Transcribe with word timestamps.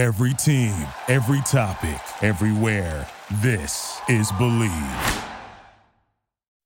Every 0.00 0.32
team, 0.32 0.74
every 1.08 1.42
topic, 1.42 2.00
everywhere. 2.22 3.06
This 3.42 4.00
is 4.08 4.32
Bleav. 4.32 5.24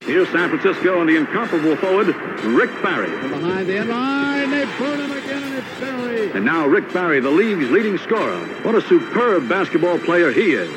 Here's 0.03 0.29
San 0.29 0.51
Francisco 0.51 1.01
and 1.01 1.09
the 1.11 1.17
incomparable 1.17 1.75
forward, 1.75 2.15
Rick 2.45 2.71
Barry. 2.81 3.11
From 3.19 3.31
Behind 3.31 3.69
the 3.69 3.79
end 3.79 3.89
line, 3.89 4.51
they 4.51 4.65
burn 4.79 5.01
him 5.01 5.11
again, 5.11 5.43
and 5.43 5.55
it's 5.55 5.81
Barry. 5.81 6.31
And 6.31 6.45
now 6.45 6.69
Rick 6.69 6.93
Barry, 6.93 7.19
the 7.19 7.29
league's 7.29 7.69
leading 7.73 7.99
scorer. 7.99 8.39
What 8.63 8.77
a 8.77 8.83
superb 8.83 9.49
basketball 9.49 9.99
player 9.99 10.31
he 10.31 10.53
is. 10.53 10.71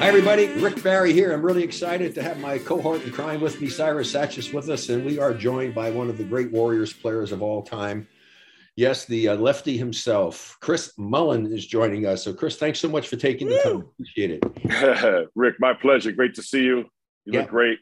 Hi, 0.00 0.08
everybody. 0.08 0.48
Rick 0.48 0.82
Barry 0.82 1.12
here. 1.12 1.32
I'm 1.32 1.40
really 1.42 1.62
excited 1.62 2.14
to 2.16 2.22
have 2.22 2.38
my 2.38 2.58
cohort 2.58 3.02
in 3.04 3.10
crime 3.10 3.40
with 3.40 3.58
me, 3.60 3.68
Cyrus 3.68 4.12
Satchis, 4.12 4.52
with 4.52 4.68
us, 4.68 4.88
and 4.90 5.04
we 5.04 5.18
are 5.18 5.32
joined 5.32 5.74
by 5.74 5.90
one 5.90 6.10
of 6.10 6.18
the 6.18 6.24
great 6.24 6.52
Warriors 6.52 6.92
players 6.92 7.32
of 7.32 7.42
all 7.42 7.62
time. 7.62 8.06
Yes, 8.76 9.06
the 9.06 9.28
uh, 9.28 9.36
lefty 9.36 9.78
himself, 9.78 10.58
Chris 10.60 10.92
Mullin, 10.98 11.46
is 11.52 11.66
joining 11.66 12.06
us. 12.06 12.24
So, 12.24 12.34
Chris, 12.34 12.56
thanks 12.56 12.80
so 12.80 12.88
much 12.88 13.08
for 13.08 13.16
taking 13.16 13.48
the 13.48 13.56
time. 13.56 13.76
Appreciate 13.94 14.42
it. 14.42 15.30
Rick, 15.34 15.54
my 15.58 15.72
pleasure. 15.72 16.12
Great 16.12 16.34
to 16.34 16.42
see 16.42 16.62
you. 16.64 16.78
You 17.24 17.32
Yeah. 17.32 17.40
look 17.40 17.50
great. 17.50 17.78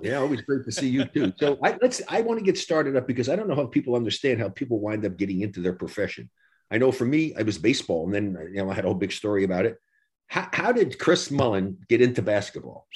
Yeah, 0.00 0.16
always 0.18 0.40
great 0.40 0.64
to 0.64 0.72
see 0.72 0.88
you 0.88 1.04
too. 1.04 1.32
So, 1.38 1.58
I, 1.62 1.76
let's. 1.82 2.00
I 2.08 2.22
want 2.22 2.38
to 2.38 2.44
get 2.44 2.56
started 2.56 2.96
up 2.96 3.06
because 3.06 3.28
I 3.28 3.36
don't 3.36 3.48
know 3.48 3.56
how 3.56 3.66
people 3.66 3.94
understand 3.94 4.40
how 4.40 4.48
people 4.48 4.80
wind 4.80 5.04
up 5.04 5.16
getting 5.18 5.42
into 5.42 5.60
their 5.60 5.74
profession. 5.74 6.30
I 6.70 6.78
know 6.78 6.92
for 6.92 7.04
me, 7.04 7.34
I 7.38 7.42
was 7.42 7.58
baseball, 7.58 8.04
and 8.06 8.14
then 8.14 8.48
you 8.54 8.64
know 8.64 8.70
I 8.70 8.74
had 8.74 8.84
a 8.84 8.88
whole 8.88 8.94
big 8.96 9.12
story 9.12 9.44
about 9.44 9.66
it. 9.66 9.76
How, 10.28 10.48
how 10.52 10.72
did 10.72 10.98
Chris 10.98 11.30
Mullin 11.30 11.78
get 11.88 12.02
into 12.02 12.20
basketball? 12.20 12.86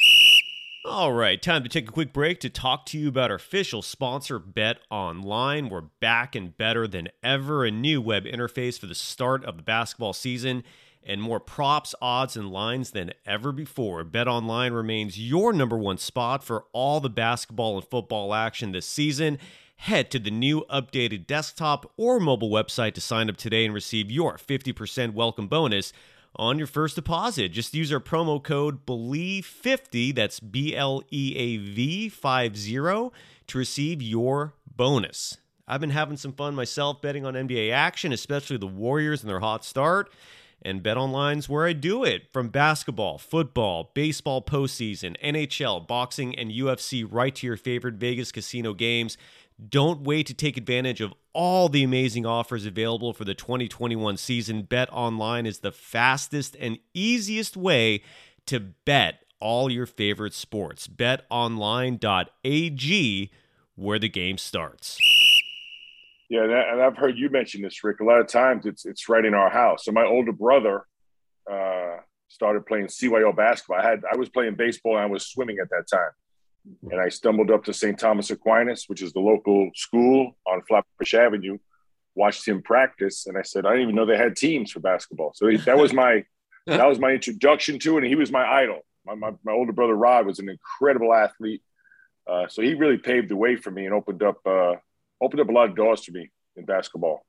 All 0.85 1.13
right, 1.13 1.41
time 1.41 1.63
to 1.63 1.69
take 1.69 1.89
a 1.89 1.93
quick 1.93 2.13
break 2.13 2.41
to 2.41 2.51
talk 2.51 2.85
to 2.87 2.99
you 2.99 3.09
about 3.09 3.31
our 3.31 3.37
official 3.37 3.81
sponsor, 3.81 4.39
Bet 4.39 4.79
Online. 4.91 5.71
We're 5.71 5.81
back 6.01 6.35
and 6.35 6.55
better 6.57 6.87
than 6.87 7.09
ever. 7.23 7.65
A 7.65 7.71
new 7.71 8.03
web 8.03 8.25
interface 8.25 8.79
for 8.79 8.87
the 8.87 8.95
start 8.95 9.45
of 9.45 9.57
the 9.57 9.63
basketball 9.63 10.13
season 10.13 10.63
and 11.05 11.23
more 11.23 11.41
props, 11.41 11.95
odds, 12.03 12.37
and 12.37 12.51
lines 12.51 12.91
than 12.91 13.13
ever 13.25 13.51
before. 13.51 14.05
Bet 14.05 14.29
Online 14.29 14.73
remains 14.73 15.19
your 15.19 15.53
number 15.53 15.79
one 15.79 15.99
spot 15.99 16.45
for 16.45 16.65
all 16.73 17.01
the 17.01 17.11
basketball 17.11 17.77
and 17.77 17.87
football 17.87 18.35
action 18.35 18.73
this 18.73 18.87
season. 18.87 19.39
Head 19.77 20.11
to 20.11 20.19
the 20.19 20.31
new 20.31 20.67
updated 20.71 21.27
desktop 21.27 21.91
or 21.97 22.21
mobile 22.21 22.51
website 22.51 22.93
to 22.95 23.01
sign 23.01 23.31
up 23.31 23.37
today 23.37 23.65
and 23.65 23.73
receive 23.73 24.11
your 24.11 24.37
50% 24.37 25.15
welcome 25.15 25.49
bonus 25.49 25.93
on 26.37 26.59
your 26.59 26.67
first 26.67 26.97
deposit. 26.97 27.51
Just 27.51 27.75
use 27.75 27.93
our 27.93 28.01
promo 28.01 28.43
code 28.43 28.87
BLEAV50, 28.87 30.15
that's 30.15 30.41
B 30.41 30.75
L 30.75 31.03
E 31.11 31.35
A 31.37 31.57
V 31.59 32.09
50, 32.09 33.11
to 33.47 33.59
receive 33.59 34.03
your 34.03 34.55
bonus. 34.77 35.39
I've 35.69 35.81
been 35.81 35.91
having 35.91 36.17
some 36.17 36.33
fun 36.33 36.55
myself 36.55 37.01
betting 37.01 37.25
on 37.25 37.35
NBA 37.35 37.73
action, 37.73 38.13
especially 38.13 38.57
the 38.57 38.67
Warriors 38.67 39.23
and 39.23 39.31
their 39.31 39.41
hot 39.41 39.65
start. 39.65 40.11
And 40.65 40.83
Bet 40.83 40.97
Online's 40.97 41.49
where 41.49 41.67
I 41.67 41.73
do 41.73 42.05
it 42.05 42.33
from 42.33 42.49
basketball, 42.49 43.19
football, 43.19 43.91
baseball 43.95 44.41
postseason, 44.43 45.17
NHL, 45.21 45.89
boxing, 45.89 46.39
and 46.39 46.53
UFC 46.53 47.05
right 47.09 47.35
to 47.35 47.47
your 47.47 47.57
favorite 47.57 47.95
Vegas 47.95 48.31
casino 48.31 48.73
games. 48.73 49.19
Don't 49.69 50.03
wait 50.03 50.27
to 50.27 50.35
take 50.35 50.57
advantage 50.57 51.01
of 51.01 51.15
all 51.33 51.69
the 51.69 51.83
amazing 51.83 52.27
offers 52.27 52.67
available 52.67 53.13
for 53.13 53.25
the 53.25 53.35
2021 53.35 54.17
season. 54.17 54.63
Bet 54.63 54.89
online 54.93 55.47
is 55.47 55.61
the 55.61 55.73
fastest 55.73 56.57
and 56.59 56.79
easiest 56.95 57.57
way 57.57 58.03
to 58.47 58.61
bet 58.61 59.25
all 59.41 59.71
your 59.71 59.87
favorite 59.87 60.35
sports. 60.35 60.87
BetOnline.ag, 60.87 62.01
where 63.75 63.99
the 63.99 64.09
game 64.09 64.39
starts. 64.39 64.99
Yeah, 66.29 66.45
and, 66.45 66.81
I've 66.81 66.97
heard 66.97 67.19
you 67.19 67.29
mention 67.29 67.61
this, 67.61 67.85
Rick. 67.85 68.01
A 68.01 68.05
lot 68.05 68.21
of 68.21 68.27
times 68.27 68.65
it's 68.65 68.87
it's 68.87 69.07
right 69.09 69.25
in 69.25 69.35
our 69.35 69.51
house. 69.51 69.85
So 69.85 69.93
my 69.93 70.07
older 70.07 70.33
brother 70.33 70.87
uh, 71.51 71.97
started 72.29 72.65
playing 72.65 72.87
CYO 72.87 73.37
basketball. 73.37 73.79
I 73.79 73.85
had 73.87 74.01
I 74.11 74.17
was 74.17 74.31
playing 74.31 74.55
baseball 74.55 74.97
and 74.97 75.05
I 75.05 75.07
was 75.07 75.27
swimming 75.27 75.59
at 75.61 75.69
that 75.69 75.85
time, 75.93 76.11
and 76.91 77.01
I 77.01 77.09
stumbled 77.09 77.51
up 77.51 77.65
to 77.65 77.73
St. 77.73 77.99
Thomas 77.99 78.31
Aquinas, 78.31 78.85
which 78.89 79.03
is 79.03 79.13
the 79.13 79.21
local 79.21 79.71
school 79.75 80.37
on 80.47 80.63
Flatbush 80.63 81.15
Avenue. 81.15 81.59
Watched 82.15 82.47
him 82.47 82.63
practice, 82.63 83.27
and 83.27 83.39
I 83.39 83.43
said, 83.43 83.67
I 83.67 83.71
didn't 83.71 83.85
even 83.85 83.95
know 83.95 84.07
they 84.07 84.17
had 84.17 84.37
teams 84.37 84.71
for 84.71 84.81
basketball. 84.81 85.33
So 85.35 85.51
that 85.51 85.79
was 85.79 85.93
my 85.93 86.25
that 86.67 86.89
was 86.89 86.99
my 86.99 87.11
introduction 87.11 87.79
to 87.81 87.97
it, 87.97 88.03
and 88.03 88.07
he 88.07 88.15
was 88.15 88.31
my 88.31 88.45
idol. 88.45 88.81
My, 89.05 89.15
my, 89.15 89.33
my 89.43 89.53
older 89.53 89.73
brother 89.73 89.95
Rod 89.95 90.27
was 90.27 90.39
an 90.39 90.49
incredible 90.49 91.13
athlete, 91.13 91.63
uh, 92.31 92.47
so 92.49 92.63
he 92.63 92.75
really 92.75 92.99
paved 92.99 93.31
the 93.31 93.37
way 93.37 93.57
for 93.57 93.71
me 93.71 93.87
and 93.87 93.95
opened 93.95 94.23
up 94.23 94.39
uh, 94.47 94.75
opened 95.21 95.41
up 95.41 95.49
a 95.49 95.53
lot 95.53 95.71
of 95.71 95.77
doors 95.77 96.03
to 96.03 96.13
me 96.13 96.31
in 96.57 96.65
basketball. 96.65 97.25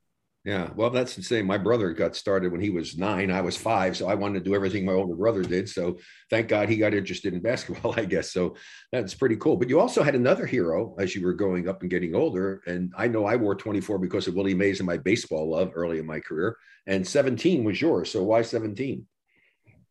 Yeah, 0.46 0.72
well, 0.76 0.90
that's 0.90 1.16
the 1.16 1.24
same. 1.24 1.46
My 1.46 1.58
brother 1.58 1.94
got 1.94 2.18
started 2.18 2.52
when 2.52 2.60
he 2.60 2.70
was 2.70 2.98
nine. 2.98 3.32
I 3.32 3.40
was 3.40 3.56
five, 3.56 3.96
so 3.96 4.10
I 4.10 4.16
wanted 4.16 4.40
to 4.40 4.50
do 4.50 4.56
everything 4.56 4.84
my 4.84 4.92
older 4.92 5.16
brother 5.16 5.42
did. 5.42 5.70
So 5.70 5.98
thank 6.30 6.50
God 6.50 6.68
he 6.68 6.76
got 6.76 6.94
interested 6.94 7.34
in 7.34 7.40
basketball, 7.42 7.94
I 7.98 8.04
guess. 8.04 8.34
So 8.34 8.58
that's 8.92 9.14
pretty 9.14 9.38
cool. 9.38 9.56
But 9.56 9.70
you 9.70 9.80
also 9.80 10.04
had 10.04 10.16
another 10.16 10.46
hero 10.46 10.96
as 11.00 11.16
you 11.16 11.26
were 11.26 11.34
going 11.34 11.70
up 11.70 11.80
and 11.82 11.90
getting 11.90 12.14
older. 12.14 12.62
And 12.68 12.92
I 12.98 13.08
know 13.08 13.26
I 13.26 13.38
wore 13.38 13.56
24 13.56 14.00
because 14.00 14.28
of 14.28 14.36
Willie 14.36 14.54
Mays 14.54 14.82
and 14.82 14.88
my 14.88 14.98
baseball 14.98 15.50
love 15.50 15.72
early 15.76 16.00
in 16.00 16.06
my 16.06 16.20
career. 16.20 16.58
And 16.88 17.08
17 17.08 17.64
was 17.64 17.82
yours. 17.82 18.12
So 18.12 18.22
why 18.24 18.42
17? 18.42 19.08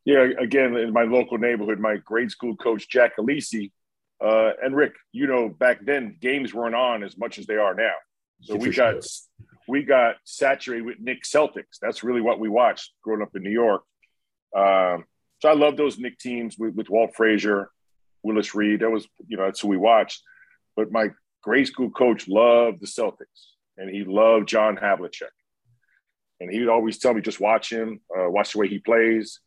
Yeah, 0.04 0.26
again, 0.38 0.76
in 0.76 0.92
my 0.92 1.04
local 1.04 1.38
neighborhood, 1.38 1.78
my 1.78 1.96
grade 1.96 2.30
school 2.30 2.56
coach 2.56 2.90
Jack 2.90 3.16
Alisi 3.18 3.70
uh, 4.22 4.50
and 4.62 4.76
Rick. 4.76 4.92
You 5.12 5.28
know, 5.28 5.48
back 5.48 5.78
then 5.82 6.18
games 6.20 6.52
weren't 6.52 6.74
on 6.74 7.02
as 7.04 7.16
much 7.16 7.38
as 7.38 7.46
they 7.46 7.56
are 7.56 7.74
now. 7.74 7.94
So 8.42 8.56
we 8.56 8.70
got. 8.70 9.02
We 9.68 9.82
got 9.82 10.16
saturated 10.24 10.84
with 10.84 11.00
Knick 11.00 11.22
Celtics. 11.22 11.78
That's 11.80 12.02
really 12.02 12.20
what 12.20 12.40
we 12.40 12.48
watched 12.48 12.92
growing 13.02 13.22
up 13.22 13.34
in 13.34 13.42
New 13.42 13.50
York. 13.50 13.82
Um, 14.56 15.04
so 15.40 15.48
I 15.48 15.54
love 15.54 15.76
those 15.76 15.98
Knick 15.98 16.18
teams 16.18 16.58
with, 16.58 16.74
with 16.74 16.90
Walt 16.90 17.14
Frazier, 17.16 17.70
Willis 18.22 18.54
Reed. 18.54 18.80
That 18.80 18.90
was 18.90 19.06
you 19.26 19.36
know 19.36 19.44
that's 19.44 19.60
who 19.60 19.68
we 19.68 19.76
watched. 19.76 20.22
But 20.76 20.92
my 20.92 21.08
grade 21.42 21.66
school 21.66 21.90
coach 21.90 22.28
loved 22.28 22.80
the 22.80 22.86
Celtics, 22.86 23.50
and 23.76 23.90
he 23.90 24.04
loved 24.04 24.48
John 24.48 24.76
Havlicek. 24.76 25.30
And 26.40 26.50
he 26.50 26.60
would 26.60 26.68
always 26.68 26.98
tell 26.98 27.14
me, 27.14 27.20
just 27.20 27.40
watch 27.40 27.70
him, 27.70 28.00
uh, 28.16 28.28
watch 28.28 28.52
the 28.52 28.58
way 28.58 28.68
he 28.68 28.78
plays. 28.78 29.40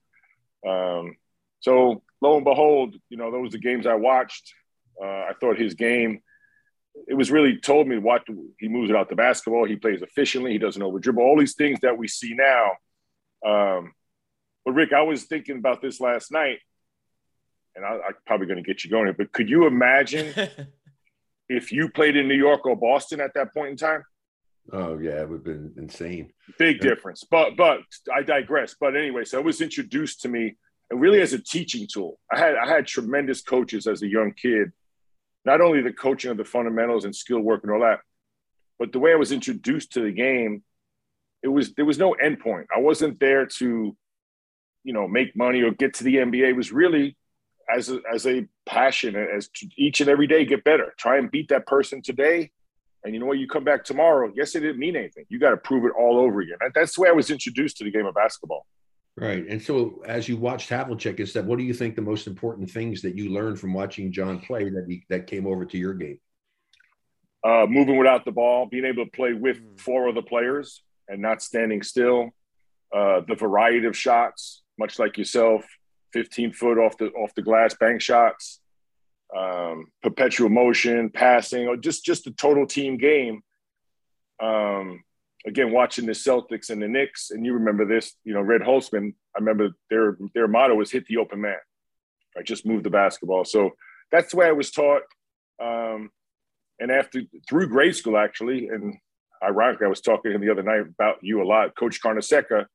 Um, 0.67 1.17
so 1.59 2.03
lo 2.21 2.35
and 2.35 2.45
behold, 2.45 2.95
you 3.09 3.17
know, 3.17 3.31
those 3.31 3.49
are 3.49 3.51
the 3.51 3.59
games 3.59 3.85
I 3.85 3.95
watched. 3.95 4.53
Uh, 5.01 5.05
I 5.07 5.31
thought 5.39 5.57
his 5.57 5.73
game, 5.73 6.21
it 7.07 7.13
was 7.13 7.31
really 7.31 7.57
told 7.57 7.87
me 7.87 7.97
what 7.97 8.23
he 8.59 8.67
moves 8.67 8.89
it 8.89 8.95
out 8.95 9.09
the 9.09 9.15
basketball. 9.15 9.65
He 9.65 9.75
plays 9.75 10.01
efficiently. 10.01 10.51
He 10.51 10.57
doesn't 10.57 10.81
over 10.81 10.99
dribble. 10.99 11.23
All 11.23 11.37
these 11.37 11.55
things 11.55 11.79
that 11.81 11.97
we 11.97 12.07
see 12.07 12.35
now. 12.35 12.71
Um, 13.45 13.93
but 14.63 14.73
Rick, 14.73 14.93
I 14.93 15.01
was 15.01 15.23
thinking 15.23 15.57
about 15.57 15.81
this 15.81 15.99
last 15.99 16.31
night, 16.31 16.59
and 17.75 17.85
I, 17.85 17.89
I'm 17.89 18.15
probably 18.25 18.47
going 18.47 18.63
to 18.63 18.67
get 18.67 18.83
you 18.83 18.89
going. 18.89 19.13
But 19.17 19.31
could 19.31 19.49
you 19.49 19.67
imagine 19.67 20.33
if 21.49 21.71
you 21.71 21.89
played 21.89 22.15
in 22.15 22.27
New 22.27 22.35
York 22.35 22.65
or 22.65 22.75
Boston 22.75 23.19
at 23.21 23.33
that 23.35 23.53
point 23.53 23.71
in 23.71 23.77
time? 23.77 24.03
Oh, 24.73 24.97
yeah, 24.97 25.21
it 25.21 25.29
would 25.29 25.37
have 25.37 25.43
been 25.43 25.73
insane. 25.77 26.31
Big 26.57 26.79
difference. 26.79 27.23
But 27.29 27.55
but 27.55 27.81
I 28.13 28.23
digress. 28.23 28.75
But 28.79 28.95
anyway, 28.95 29.25
so 29.25 29.37
it 29.37 29.45
was 29.45 29.61
introduced 29.61 30.21
to 30.21 30.29
me 30.29 30.55
and 30.89 30.99
really 30.99 31.21
as 31.21 31.33
a 31.33 31.39
teaching 31.39 31.87
tool. 31.91 32.19
I 32.31 32.39
had 32.39 32.55
I 32.55 32.67
had 32.67 32.87
tremendous 32.87 33.41
coaches 33.41 33.85
as 33.85 34.01
a 34.01 34.07
young 34.07 34.33
kid. 34.33 34.71
Not 35.45 35.61
only 35.61 35.81
the 35.81 35.93
coaching 35.93 36.31
of 36.31 36.37
the 36.37 36.45
fundamentals 36.45 37.05
and 37.05 37.15
skill 37.15 37.39
work 37.39 37.63
and 37.63 37.71
all 37.71 37.81
that, 37.81 37.99
but 38.79 38.91
the 38.91 38.99
way 38.99 39.11
I 39.11 39.15
was 39.15 39.31
introduced 39.31 39.93
to 39.93 40.01
the 40.01 40.11
game, 40.11 40.63
it 41.43 41.47
was 41.47 41.73
there 41.75 41.85
was 41.85 41.99
no 41.99 42.15
endpoint. 42.21 42.65
I 42.75 42.79
wasn't 42.79 43.19
there 43.19 43.45
to, 43.45 43.95
you 44.83 44.93
know, 44.93 45.07
make 45.07 45.35
money 45.35 45.61
or 45.61 45.71
get 45.71 45.93
to 45.95 46.03
the 46.03 46.15
NBA. 46.15 46.49
It 46.49 46.53
was 46.53 46.71
really 46.71 47.15
as 47.73 47.89
a, 47.89 47.99
as 48.13 48.25
a 48.27 48.47
passion, 48.65 49.15
as 49.15 49.49
each 49.77 50.01
and 50.01 50.09
every 50.09 50.27
day 50.27 50.45
get 50.45 50.63
better. 50.63 50.93
Try 50.97 51.17
and 51.17 51.31
beat 51.31 51.49
that 51.49 51.67
person 51.67 52.01
today, 52.01 52.51
and 53.03 53.13
you 53.13 53.19
know 53.19 53.27
what? 53.27 53.37
You 53.37 53.47
come 53.47 53.63
back 53.63 53.83
tomorrow. 53.83 54.31
Yes, 54.35 54.55
it 54.55 54.61
didn't 54.61 54.79
mean 54.79 54.95
anything. 54.95 55.25
You 55.29 55.39
got 55.39 55.51
to 55.51 55.57
prove 55.57 55.85
it 55.85 55.91
all 55.97 56.17
over 56.17 56.41
again. 56.41 56.57
That's 56.73 56.95
the 56.95 57.01
way 57.01 57.09
I 57.09 57.13
was 57.13 57.29
introduced 57.29 57.77
to 57.77 57.83
the 57.83 57.91
game 57.91 58.05
of 58.05 58.15
basketball. 58.15 58.65
Right. 59.17 59.45
And 59.47 59.61
so 59.61 60.03
as 60.05 60.27
you 60.27 60.35
watched 60.35 60.69
Havlicek 60.69 61.19
and 61.19 61.29
said, 61.29 61.47
what 61.47 61.57
do 61.57 61.63
you 61.63 61.73
think 61.73 61.95
the 61.95 62.01
most 62.01 62.27
important 62.27 62.69
things 62.69 63.01
that 63.01 63.15
you 63.15 63.31
learned 63.31 63.59
from 63.59 63.73
watching 63.73 64.11
John 64.11 64.39
play 64.39 64.69
that 64.69 64.85
he, 64.89 65.05
that 65.09 65.25
came 65.25 65.47
over 65.47 65.65
to 65.65 65.77
your 65.77 65.93
game? 65.93 66.19
uh, 67.45 67.67
moving 67.69 67.97
without 67.97 68.25
the 68.25 68.31
ball, 68.31 68.65
being 68.65 68.85
able 68.85 69.05
to 69.05 69.11
play 69.11 69.33
with 69.33 69.57
four 69.79 70.09
other 70.09 70.23
players 70.23 70.81
and 71.07 71.21
not 71.21 71.43
standing 71.43 71.83
still. 71.83 72.31
Uh, 72.93 73.21
the 73.27 73.35
variety 73.35 73.85
of 73.85 73.95
shots, 73.95 74.63
much 74.79 74.97
like 74.97 75.17
yourself, 75.17 75.63
15 76.13 76.53
foot 76.53 76.79
off 76.79 76.97
the 76.97 77.07
off 77.09 77.35
the 77.35 77.41
glass 77.41 77.75
bank 77.75 78.01
shots, 78.01 78.61
um, 79.37 79.85
perpetual 80.01 80.49
motion, 80.49 81.09
passing, 81.09 81.67
or 81.67 81.77
just 81.77 82.03
just 82.03 82.23
the 82.23 82.31
total 82.31 82.65
team 82.65 82.97
game. 82.97 83.41
Um, 84.41 85.03
again, 85.45 85.71
watching 85.71 86.05
the 86.05 86.13
Celtics 86.13 86.69
and 86.69 86.81
the 86.81 86.87
Knicks, 86.87 87.31
and 87.31 87.45
you 87.45 87.53
remember 87.53 87.85
this, 87.85 88.13
you 88.23 88.33
know, 88.33 88.41
Red 88.41 88.61
Holzman. 88.61 89.13
I 89.35 89.39
remember 89.39 89.69
their 89.89 90.17
their 90.33 90.47
motto 90.47 90.75
was 90.75 90.91
"Hit 90.91 91.05
the 91.07 91.17
open 91.17 91.41
man." 91.41 91.57
I 92.37 92.41
just 92.41 92.65
move 92.65 92.83
the 92.83 92.89
basketball. 92.89 93.45
So 93.45 93.71
that's 94.11 94.31
the 94.31 94.37
way 94.37 94.47
I 94.47 94.51
was 94.51 94.71
taught. 94.71 95.03
Um, 95.61 96.09
and 96.79 96.91
after 96.91 97.21
through 97.47 97.69
grade 97.69 97.95
school 97.95 98.17
actually, 98.17 98.67
and 98.67 98.95
ironically, 99.43 99.85
I 99.85 99.89
was 99.89 100.01
talking 100.01 100.31
to 100.31 100.35
him 100.35 100.41
the 100.41 100.51
other 100.51 100.63
night 100.63 100.81
about 100.81 101.17
you 101.21 101.41
a 101.41 101.45
lot. 101.45 101.75
Coach 101.77 102.01
Carnesecca, 102.01 102.65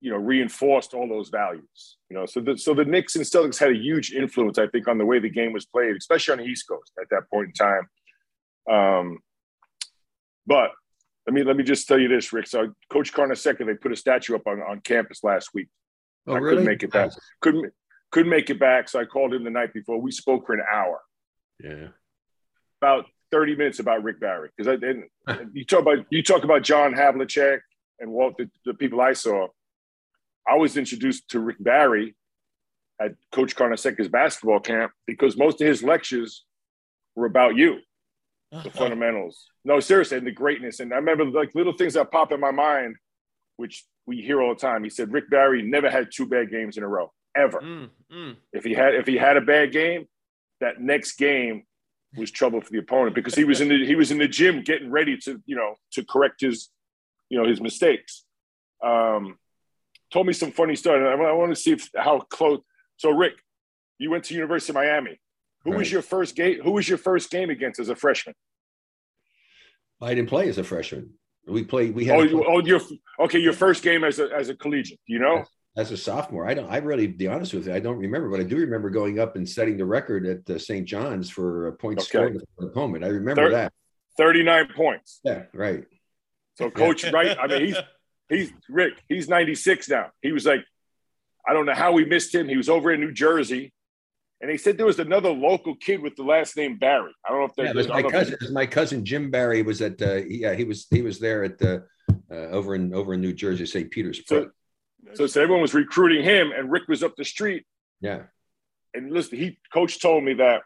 you 0.00 0.10
know, 0.10 0.18
reinforced 0.18 0.94
all 0.94 1.08
those 1.08 1.30
values. 1.30 1.96
You 2.10 2.16
know, 2.16 2.26
so 2.26 2.40
the 2.40 2.56
so 2.56 2.74
the 2.74 2.84
Knicks 2.84 3.16
and 3.16 3.24
Celtics 3.24 3.58
had 3.58 3.70
a 3.70 3.76
huge 3.76 4.12
influence, 4.12 4.58
I 4.58 4.68
think, 4.68 4.86
on 4.86 4.98
the 4.98 5.06
way 5.06 5.18
the 5.18 5.30
game 5.30 5.52
was 5.52 5.66
played, 5.66 5.96
especially 5.96 6.32
on 6.32 6.38
the 6.38 6.44
East 6.44 6.68
Coast 6.68 6.92
at 7.00 7.08
that 7.10 7.28
point 7.32 7.48
in 7.48 7.52
time. 7.54 7.88
Um, 8.68 9.18
but 10.46 10.70
let 11.26 11.34
me 11.34 11.42
let 11.42 11.56
me 11.56 11.64
just 11.64 11.88
tell 11.88 11.98
you 11.98 12.08
this, 12.08 12.32
Rick. 12.32 12.46
So 12.46 12.72
Coach 12.90 13.12
Carnesecca, 13.12 13.66
they 13.66 13.74
put 13.74 13.92
a 13.92 13.96
statue 13.96 14.34
up 14.36 14.46
on, 14.46 14.60
on 14.62 14.80
campus 14.80 15.24
last 15.24 15.50
week. 15.54 15.68
Oh, 16.26 16.34
I 16.34 16.38
really? 16.38 16.50
couldn't 16.56 16.66
make 16.66 16.82
it 16.82 16.92
back. 16.92 17.10
Couldn't 17.40 17.72
couldn't 18.12 18.30
make 18.30 18.50
it 18.50 18.60
back. 18.60 18.88
So 18.88 19.00
I 19.00 19.04
called 19.04 19.34
him 19.34 19.44
the 19.44 19.50
night 19.50 19.72
before. 19.74 20.00
We 20.00 20.12
spoke 20.12 20.46
for 20.46 20.54
an 20.54 20.62
hour, 20.72 21.00
Yeah. 21.62 21.88
about 22.80 23.06
30 23.32 23.56
minutes 23.56 23.80
about 23.80 24.04
Rick 24.04 24.20
Barry. 24.20 24.50
Because 24.56 24.72
I 24.72 24.76
didn't 24.76 25.10
you 25.52 25.64
talk 25.64 25.80
about 25.80 26.06
you 26.10 26.22
talk 26.22 26.44
about 26.44 26.62
John 26.62 26.94
Havlicek 26.94 27.58
and 27.98 28.10
Walt, 28.12 28.36
the, 28.38 28.48
the 28.64 28.74
people 28.74 29.00
I 29.00 29.12
saw. 29.12 29.48
I 30.48 30.54
was 30.56 30.76
introduced 30.76 31.28
to 31.30 31.40
Rick 31.40 31.56
Barry 31.58 32.14
at 33.00 33.14
Coach 33.32 33.56
Carnesecca's 33.56 34.08
basketball 34.08 34.60
camp 34.60 34.92
because 35.06 35.36
most 35.36 35.60
of 35.60 35.66
his 35.66 35.82
lectures 35.82 36.44
were 37.16 37.26
about 37.26 37.56
you 37.56 37.80
the 38.52 38.70
fundamentals. 38.70 39.46
No, 39.64 39.80
seriously, 39.80 40.18
and 40.18 40.26
the 40.26 40.32
greatness. 40.32 40.80
And 40.80 40.92
I 40.92 40.96
remember 40.96 41.24
like 41.24 41.54
little 41.54 41.72
things 41.72 41.94
that 41.94 42.10
pop 42.10 42.32
in 42.32 42.40
my 42.40 42.50
mind, 42.50 42.96
which 43.56 43.84
we 44.06 44.22
hear 44.22 44.40
all 44.40 44.54
the 44.54 44.60
time. 44.60 44.84
He 44.84 44.90
said 44.90 45.12
Rick 45.12 45.30
Barry 45.30 45.62
never 45.62 45.90
had 45.90 46.08
two 46.12 46.26
bad 46.26 46.50
games 46.50 46.76
in 46.76 46.82
a 46.82 46.88
row 46.88 47.12
ever. 47.36 47.60
Mm, 47.60 47.90
mm. 48.12 48.36
If 48.52 48.64
he 48.64 48.72
had 48.72 48.94
if 48.94 49.06
he 49.06 49.16
had 49.16 49.36
a 49.36 49.40
bad 49.40 49.72
game, 49.72 50.06
that 50.60 50.80
next 50.80 51.16
game 51.16 51.64
was 52.16 52.30
trouble 52.30 52.60
for 52.60 52.70
the 52.70 52.78
opponent 52.78 53.14
because 53.14 53.34
he 53.34 53.44
was 53.44 53.60
in 53.60 53.68
the 53.68 53.84
he 53.84 53.94
was 53.94 54.10
in 54.10 54.18
the 54.18 54.28
gym 54.28 54.62
getting 54.62 54.90
ready 54.90 55.18
to 55.18 55.42
you 55.44 55.56
know 55.56 55.74
to 55.92 56.04
correct 56.04 56.40
his 56.40 56.70
you 57.28 57.38
know 57.38 57.46
his 57.46 57.60
mistakes. 57.60 58.24
Um, 58.82 59.38
told 60.12 60.26
me 60.26 60.32
some 60.32 60.52
funny 60.52 60.76
story. 60.76 60.98
and 60.98 61.22
I, 61.22 61.24
I 61.26 61.32
want 61.32 61.50
to 61.50 61.60
see 61.60 61.72
if, 61.72 61.90
how 61.96 62.20
close. 62.20 62.60
So 62.96 63.10
Rick, 63.10 63.34
you 63.98 64.10
went 64.10 64.24
to 64.24 64.34
University 64.34 64.70
of 64.70 64.74
Miami. 64.74 65.18
Who 65.66 65.72
was 65.78 65.90
your 65.92 66.02
first 66.02 66.36
game? 66.36 66.60
Who 66.62 66.72
was 66.72 66.88
your 66.88 66.98
first 66.98 67.30
game 67.30 67.50
against 67.50 67.80
as 67.80 67.88
a 67.88 67.96
freshman? 67.96 68.34
I 70.00 70.14
didn't 70.14 70.28
play 70.28 70.48
as 70.48 70.58
a 70.58 70.64
freshman. 70.64 71.14
We 71.46 71.64
played. 71.64 71.94
We 71.94 72.04
had 72.06 72.18
Oh, 72.18 72.22
you, 72.22 72.44
oh, 72.46 72.64
your 72.64 72.80
okay, 73.20 73.38
your 73.38 73.52
first 73.52 73.82
game 73.82 74.04
as 74.04 74.18
a 74.18 74.28
as 74.34 74.48
a 74.48 74.54
collegiate. 74.54 75.00
You 75.06 75.18
know, 75.20 75.44
as 75.76 75.90
a 75.92 75.96
sophomore. 75.96 76.46
I 76.48 76.54
don't. 76.54 76.70
I 76.70 76.78
really, 76.78 77.06
to 77.08 77.14
be 77.14 77.28
honest 77.28 77.54
with 77.54 77.66
you, 77.66 77.74
I 77.74 77.78
don't 77.80 77.98
remember, 77.98 78.28
but 78.28 78.40
I 78.40 78.42
do 78.42 78.56
remember 78.56 78.90
going 78.90 79.18
up 79.20 79.36
and 79.36 79.48
setting 79.48 79.76
the 79.76 79.84
record 79.84 80.26
at 80.26 80.50
uh, 80.54 80.58
St. 80.58 80.86
John's 80.86 81.30
for 81.30 81.68
a 81.68 81.72
point 81.72 81.98
Okay. 82.00 82.06
scored 82.06 82.32
for 82.34 82.62
the 82.64 82.66
opponent. 82.68 83.04
I 83.04 83.08
remember 83.08 83.44
Third- 83.44 83.52
that. 83.54 83.72
thirty 84.16 84.42
nine 84.42 84.68
points. 84.74 85.20
Yeah, 85.24 85.44
right. 85.54 85.84
So 86.58 86.70
coach, 86.70 87.04
right? 87.12 87.36
I 87.40 87.46
mean, 87.46 87.66
he's 87.66 87.76
he's 88.28 88.52
Rick. 88.68 88.94
He's 89.08 89.28
ninety 89.28 89.54
six 89.54 89.88
now. 89.88 90.10
He 90.22 90.32
was 90.32 90.46
like, 90.46 90.64
I 91.48 91.52
don't 91.52 91.64
know 91.66 91.74
how 91.74 91.92
we 91.92 92.04
missed 92.04 92.34
him. 92.34 92.48
He 92.48 92.56
was 92.56 92.68
over 92.68 92.92
in 92.92 93.00
New 93.00 93.12
Jersey, 93.12 93.72
and 94.40 94.50
they 94.50 94.56
said 94.56 94.76
there 94.76 94.86
was 94.86 94.98
another 94.98 95.30
local 95.30 95.74
kid 95.76 96.00
with 96.02 96.14
the 96.16 96.22
last 96.22 96.56
name 96.56 96.76
Barry. 96.78 97.12
I 97.24 97.30
don't 97.30 97.40
know 97.40 97.46
if 97.46 97.52
Yeah, 97.56 97.72
was 97.72 97.86
I 97.86 97.90
my 97.94 98.02
don't 98.02 98.12
know 98.12 98.18
if- 98.18 98.24
cousin. 98.26 98.38
was 98.40 98.52
my 98.52 98.66
cousin 98.66 99.04
Jim 99.04 99.30
Barry 99.30 99.62
was 99.62 99.80
at. 99.82 100.00
Uh, 100.00 100.16
yeah, 100.28 100.54
he 100.54 100.64
was. 100.64 100.86
He 100.90 101.02
was 101.02 101.18
there 101.18 101.44
at 101.44 101.58
the 101.58 101.84
uh, 102.30 102.34
over 102.34 102.74
in 102.74 102.92
over 102.94 103.14
in 103.14 103.20
New 103.20 103.32
Jersey, 103.32 103.66
St. 103.66 103.90
Peter's. 103.90 104.20
So, 104.26 104.50
so, 105.14 105.26
so 105.26 105.42
everyone 105.42 105.62
was 105.62 105.74
recruiting 105.74 106.22
him, 106.24 106.52
and 106.56 106.70
Rick 106.70 106.88
was 106.88 107.02
up 107.02 107.14
the 107.16 107.24
street. 107.24 107.64
yeah, 108.00 108.24
And 108.94 109.10
listen, 109.12 109.38
he 109.38 109.58
coach 109.72 110.00
told 110.00 110.24
me 110.24 110.34
that 110.34 110.62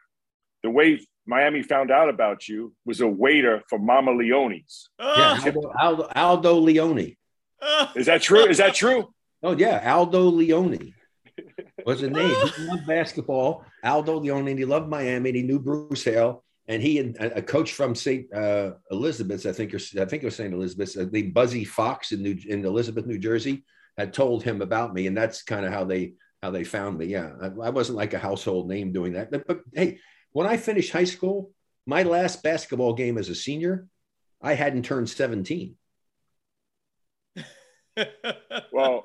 the 0.62 0.70
way 0.70 1.00
Miami 1.26 1.62
found 1.62 1.90
out 1.90 2.08
about 2.08 2.48
you 2.48 2.74
was 2.84 3.00
a 3.00 3.06
waiter 3.06 3.62
for 3.68 3.78
Mama 3.78 4.10
Leone's. 4.12 4.88
yeah. 4.98 5.06
Ah, 5.38 5.42
Aldo, 5.44 5.72
Aldo, 5.78 6.08
Aldo 6.16 6.54
Leone. 6.54 7.16
Is 7.94 8.06
that 8.06 8.22
true? 8.22 8.46
Is 8.46 8.56
that 8.58 8.74
true? 8.74 9.12
Oh 9.42 9.56
yeah, 9.56 9.94
Aldo 9.94 10.22
Leone 10.22 10.94
was 11.86 12.00
the 12.00 12.10
name. 12.10 12.34
He 12.56 12.62
loved 12.64 12.86
basketball. 12.86 13.64
Aldo 13.84 14.20
Leone. 14.20 14.48
and 14.48 14.58
He 14.58 14.64
loved 14.64 14.88
Miami. 14.88 15.30
and 15.30 15.36
He 15.36 15.42
knew 15.42 15.58
Bruce 15.58 16.04
Hale, 16.04 16.44
and 16.68 16.82
he 16.82 16.98
and 16.98 17.16
a 17.16 17.38
a 17.38 17.42
coach 17.42 17.72
from 17.72 17.94
St. 17.94 18.32
Uh, 18.32 18.72
Elizabeth's, 18.90 19.46
I 19.46 19.52
think, 19.52 19.74
I 19.74 20.04
think 20.04 20.22
it 20.22 20.26
was 20.26 20.36
St. 20.36 20.52
Elizabeth's, 20.54 20.96
uh, 20.96 21.06
named 21.10 21.34
Buzzy 21.34 21.64
Fox 21.64 22.12
in 22.12 22.22
New 22.22 22.36
in 22.46 22.64
Elizabeth, 22.64 23.06
New 23.06 23.18
Jersey, 23.18 23.64
had 23.96 24.12
told 24.12 24.42
him 24.42 24.62
about 24.62 24.94
me, 24.94 25.06
and 25.06 25.16
that's 25.16 25.42
kind 25.42 25.64
of 25.66 25.72
how 25.72 25.84
they 25.84 26.14
how 26.42 26.50
they 26.50 26.64
found 26.64 26.98
me. 26.98 27.06
Yeah, 27.06 27.32
I, 27.40 27.46
I 27.46 27.70
wasn't 27.70 27.98
like 27.98 28.14
a 28.14 28.18
household 28.18 28.68
name 28.68 28.92
doing 28.92 29.12
that, 29.14 29.30
but, 29.30 29.46
but 29.46 29.60
hey, 29.74 29.98
when 30.32 30.46
I 30.46 30.56
finished 30.56 30.92
high 30.92 31.04
school, 31.04 31.52
my 31.86 32.02
last 32.02 32.42
basketball 32.42 32.94
game 32.94 33.18
as 33.18 33.28
a 33.28 33.34
senior, 33.34 33.86
I 34.40 34.54
hadn't 34.54 34.84
turned 34.84 35.10
seventeen. 35.10 35.76
Well, 38.72 39.04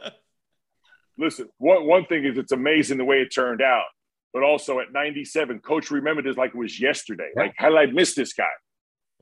listen, 1.18 1.48
one, 1.58 1.86
one 1.86 2.06
thing 2.06 2.26
is 2.26 2.38
it's 2.38 2.52
amazing 2.52 2.98
the 2.98 3.06
way 3.06 3.18
it 3.22 3.30
turned 3.34 3.62
out. 3.62 3.86
But 4.34 4.44
also 4.44 4.80
at 4.82 4.92
97, 4.92 5.60
coach 5.60 5.92
remembered 5.92 6.28
it 6.28 6.38
like 6.38 6.52
it 6.54 6.58
was 6.58 6.80
yesterday. 6.80 7.30
Like, 7.36 7.54
how 7.58 7.70
did 7.70 7.78
I 7.78 7.86
miss 7.86 8.16
this 8.16 8.34
guy? 8.34 8.44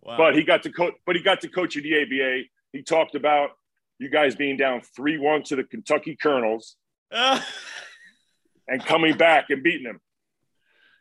Wow. 0.01 0.17
But 0.17 0.35
he 0.35 0.43
got 0.43 0.63
to 0.63 0.71
coach, 0.71 0.95
but 1.05 1.15
he 1.15 1.21
got 1.21 1.41
to 1.41 1.47
coach 1.49 1.75
in 1.77 1.83
the 1.83 2.01
ABA. 2.01 2.41
He 2.71 2.81
talked 2.81 3.13
about 3.13 3.51
you 3.99 4.09
guys 4.09 4.35
being 4.35 4.57
down 4.57 4.81
3-1 4.99 5.43
to 5.45 5.55
the 5.55 5.63
Kentucky 5.63 6.17
Colonels 6.19 6.75
and 7.11 8.85
coming 8.85 9.15
back 9.17 9.49
and 9.49 9.61
beating 9.63 9.83
them. 9.83 9.99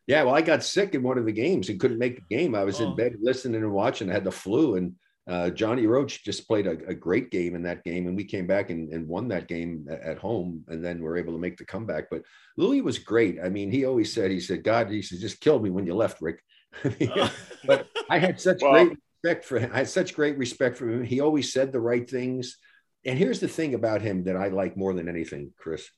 Yeah, 0.06 0.24
well, 0.24 0.34
I 0.34 0.42
got 0.42 0.62
sick 0.64 0.94
in 0.94 1.02
one 1.02 1.16
of 1.16 1.24
the 1.24 1.32
games 1.32 1.68
and 1.68 1.78
couldn't 1.80 1.98
make 1.98 2.16
the 2.16 2.34
game. 2.36 2.54
I 2.54 2.64
was 2.64 2.80
Oh. 2.80 2.90
in 2.90 2.96
bed 2.96 3.14
listening 3.22 3.62
and 3.62 3.72
watching. 3.72 4.10
I 4.10 4.14
had 4.14 4.24
the 4.24 4.32
flu, 4.32 4.74
and 4.76 4.94
uh, 5.28 5.50
Johnny 5.50 5.86
Roche 5.86 6.22
just 6.24 6.48
played 6.48 6.66
a, 6.66 6.72
a 6.88 6.94
great 6.94 7.30
game 7.30 7.54
in 7.54 7.62
that 7.62 7.84
game, 7.84 8.08
and 8.08 8.16
we 8.16 8.24
came 8.24 8.46
back 8.46 8.70
and, 8.70 8.92
and 8.92 9.06
won 9.06 9.28
that 9.28 9.46
game 9.46 9.86
at 9.88 10.18
home, 10.18 10.64
and 10.68 10.84
then 10.84 11.00
were 11.00 11.16
able 11.16 11.32
to 11.32 11.38
make 11.38 11.56
the 11.56 11.64
comeback. 11.64 12.10
But 12.10 12.22
Louis 12.56 12.80
was 12.80 12.98
great. 12.98 13.38
I 13.42 13.48
mean, 13.48 13.70
he 13.70 13.84
always 13.84 14.12
said, 14.12 14.30
he 14.30 14.40
said, 14.40 14.64
God, 14.64 14.90
he 14.90 15.02
said, 15.02 15.20
just 15.20 15.40
killed 15.40 15.62
me 15.62 15.70
when 15.70 15.86
you 15.86 15.94
left, 15.94 16.20
Rick. 16.20 16.42
but 17.66 17.86
I 18.10 18.18
had 18.18 18.40
such 18.40 18.62
Well- 18.62 18.72
great 18.72 18.98
respect 19.22 19.44
for 19.44 19.58
him. 19.58 19.70
I 19.72 19.78
had 19.78 19.88
such 19.88 20.14
great 20.14 20.36
respect 20.38 20.76
for 20.76 20.88
him. 20.88 21.04
He 21.04 21.20
always 21.20 21.52
said 21.52 21.70
the 21.70 21.80
right 21.80 22.08
things. 22.08 22.56
And 23.04 23.18
here's 23.18 23.40
the 23.40 23.48
thing 23.48 23.74
about 23.74 24.02
him 24.02 24.24
that 24.24 24.36
I 24.36 24.48
like 24.48 24.76
more 24.76 24.94
than 24.94 25.08
anything, 25.08 25.52
Chris. 25.56 25.88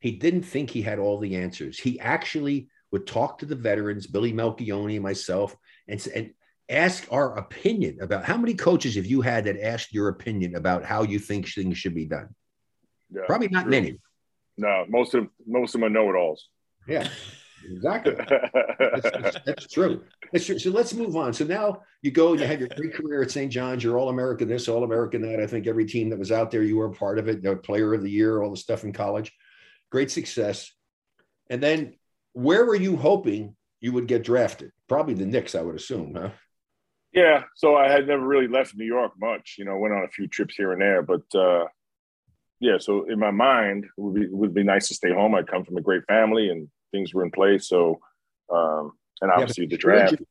He 0.00 0.12
didn't 0.12 0.42
think 0.42 0.70
he 0.70 0.82
had 0.82 0.98
all 0.98 1.18
the 1.18 1.36
answers. 1.36 1.78
He 1.78 1.98
actually 2.00 2.68
would 2.92 3.06
talk 3.06 3.38
to 3.38 3.46
the 3.46 3.54
veterans, 3.54 4.06
Billy 4.06 4.32
Melchionni, 4.32 5.00
myself, 5.00 5.56
and, 5.88 6.06
and 6.14 6.30
ask 6.68 7.06
our 7.12 7.38
opinion 7.38 7.98
about 8.00 8.24
how 8.24 8.36
many 8.36 8.54
coaches 8.54 8.96
have 8.96 9.06
you 9.06 9.20
had 9.20 9.44
that 9.44 9.60
asked 9.62 9.92
your 9.94 10.08
opinion 10.08 10.56
about 10.56 10.84
how 10.84 11.02
you 11.02 11.18
think 11.18 11.48
things 11.48 11.78
should 11.78 11.94
be 11.94 12.06
done? 12.06 12.28
Yeah, 13.12 13.22
Probably 13.26 13.48
not 13.48 13.62
true. 13.62 13.70
many. 13.70 13.98
No, 14.58 14.84
most 14.88 15.14
of 15.14 15.28
most 15.46 15.74
of 15.74 15.80
them 15.80 15.86
are 15.88 15.90
know-it-alls. 15.90 16.48
Yeah, 16.88 17.08
exactly. 17.68 18.14
That's, 18.14 19.02
that's- 19.02 19.36
that's 19.46 19.66
true. 19.68 20.02
That's 20.32 20.44
true. 20.46 20.58
So 20.58 20.70
let's 20.70 20.94
move 20.94 21.14
on. 21.14 21.32
So 21.32 21.44
now 21.44 21.82
you 22.02 22.10
go, 22.10 22.32
and 22.32 22.40
you 22.40 22.46
have 22.46 22.58
your 22.58 22.68
great 22.70 22.94
career 22.94 23.22
at 23.22 23.30
St. 23.30 23.52
John's. 23.52 23.84
You're 23.84 23.98
All 23.98 24.08
American 24.08 24.48
this, 24.48 24.68
All 24.68 24.82
American 24.82 25.22
that. 25.22 25.40
I 25.40 25.46
think 25.46 25.66
every 25.66 25.84
team 25.84 26.10
that 26.10 26.18
was 26.18 26.32
out 26.32 26.50
there, 26.50 26.62
you 26.62 26.76
were 26.78 26.86
a 26.86 26.92
part 26.92 27.18
of 27.18 27.28
it. 27.28 27.42
The 27.42 27.54
Player 27.56 27.92
of 27.94 28.02
the 28.02 28.10
Year, 28.10 28.42
all 28.42 28.50
the 28.50 28.56
stuff 28.56 28.82
in 28.82 28.92
college. 28.92 29.32
Great 29.92 30.10
success. 30.10 30.72
And 31.50 31.62
then 31.62 31.94
where 32.32 32.64
were 32.64 32.74
you 32.74 32.96
hoping 32.96 33.54
you 33.80 33.92
would 33.92 34.08
get 34.08 34.24
drafted? 34.24 34.72
Probably 34.88 35.14
the 35.14 35.26
Knicks, 35.26 35.54
I 35.54 35.62
would 35.62 35.76
assume, 35.76 36.14
huh? 36.16 36.30
Yeah, 37.16 37.44
so 37.54 37.76
I 37.76 37.90
had 37.90 38.06
never 38.06 38.24
really 38.26 38.46
left 38.46 38.76
New 38.76 38.84
York 38.84 39.12
much. 39.18 39.54
You 39.58 39.64
know, 39.64 39.78
went 39.78 39.94
on 39.94 40.04
a 40.04 40.08
few 40.08 40.26
trips 40.28 40.54
here 40.54 40.72
and 40.72 40.82
there, 40.82 41.00
but 41.02 41.22
uh, 41.34 41.64
yeah. 42.60 42.76
So 42.78 43.06
in 43.10 43.18
my 43.18 43.30
mind, 43.30 43.84
it 43.84 43.90
would 43.96 44.14
be 44.14 44.22
it 44.26 44.32
would 44.32 44.52
be 44.52 44.62
nice 44.62 44.88
to 44.88 44.94
stay 44.94 45.12
home. 45.12 45.34
I 45.34 45.42
come 45.42 45.64
from 45.64 45.78
a 45.78 45.80
great 45.80 46.04
family, 46.06 46.50
and 46.50 46.68
things 46.92 47.14
were 47.14 47.24
in 47.24 47.30
place. 47.30 47.68
So, 47.68 47.98
um, 48.52 48.92
and 49.22 49.30
Yeah, 49.30 49.38
obviously 49.38 49.64
the 49.66 49.78
draft. 49.78 50.12
you- 50.12 50.26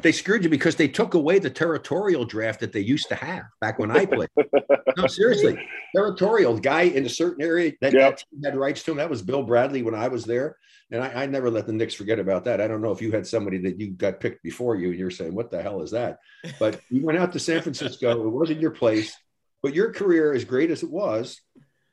They 0.00 0.12
screwed 0.12 0.42
you 0.42 0.48
because 0.48 0.76
they 0.76 0.88
took 0.88 1.12
away 1.12 1.40
the 1.40 1.50
territorial 1.50 2.24
draft 2.24 2.60
that 2.60 2.72
they 2.72 2.80
used 2.80 3.08
to 3.10 3.16
have 3.16 3.44
back 3.60 3.78
when 3.78 3.90
I 3.90 4.06
played. 4.06 4.30
no, 4.96 5.06
seriously, 5.08 5.58
territorial 5.94 6.58
guy 6.58 6.82
in 6.82 7.04
a 7.06 7.08
certain 7.08 7.42
area 7.44 7.72
that, 7.80 7.92
Yeah. 7.92 8.10
that 8.10 8.18
team 8.30 8.42
had 8.44 8.56
rights 8.56 8.82
to 8.84 8.90
him. 8.92 8.96
That 8.98 9.10
was 9.10 9.22
Bill 9.22 9.42
Bradley 9.42 9.82
when 9.82 9.94
I 9.94 10.08
was 10.08 10.24
there, 10.24 10.56
and 10.90 11.02
I, 11.02 11.22
I 11.22 11.26
never 11.26 11.50
let 11.50 11.66
the 11.66 11.72
Knicks 11.72 11.94
forget 11.94 12.18
about 12.18 12.44
that. 12.44 12.60
I 12.60 12.68
don't 12.68 12.82
know 12.82 12.92
if 12.92 13.02
you 13.02 13.12
had 13.12 13.26
somebody 13.26 13.58
that 13.58 13.80
you 13.80 13.90
got 13.90 14.20
picked 14.20 14.42
before 14.42 14.76
you, 14.76 14.90
and 14.90 14.98
you're 14.98 15.10
saying, 15.10 15.34
"What 15.34 15.50
the 15.50 15.62
hell 15.62 15.82
is 15.82 15.90
that?" 15.92 16.18
But 16.58 16.80
you 16.90 17.04
went 17.04 17.18
out 17.18 17.32
to 17.32 17.38
San 17.38 17.62
Francisco. 17.62 18.26
It 18.26 18.30
wasn't 18.30 18.60
your 18.60 18.70
place, 18.72 19.14
but 19.62 19.74
your 19.74 19.92
career, 19.92 20.32
as 20.32 20.44
great 20.44 20.70
as 20.70 20.82
it 20.82 20.90
was, 20.90 21.40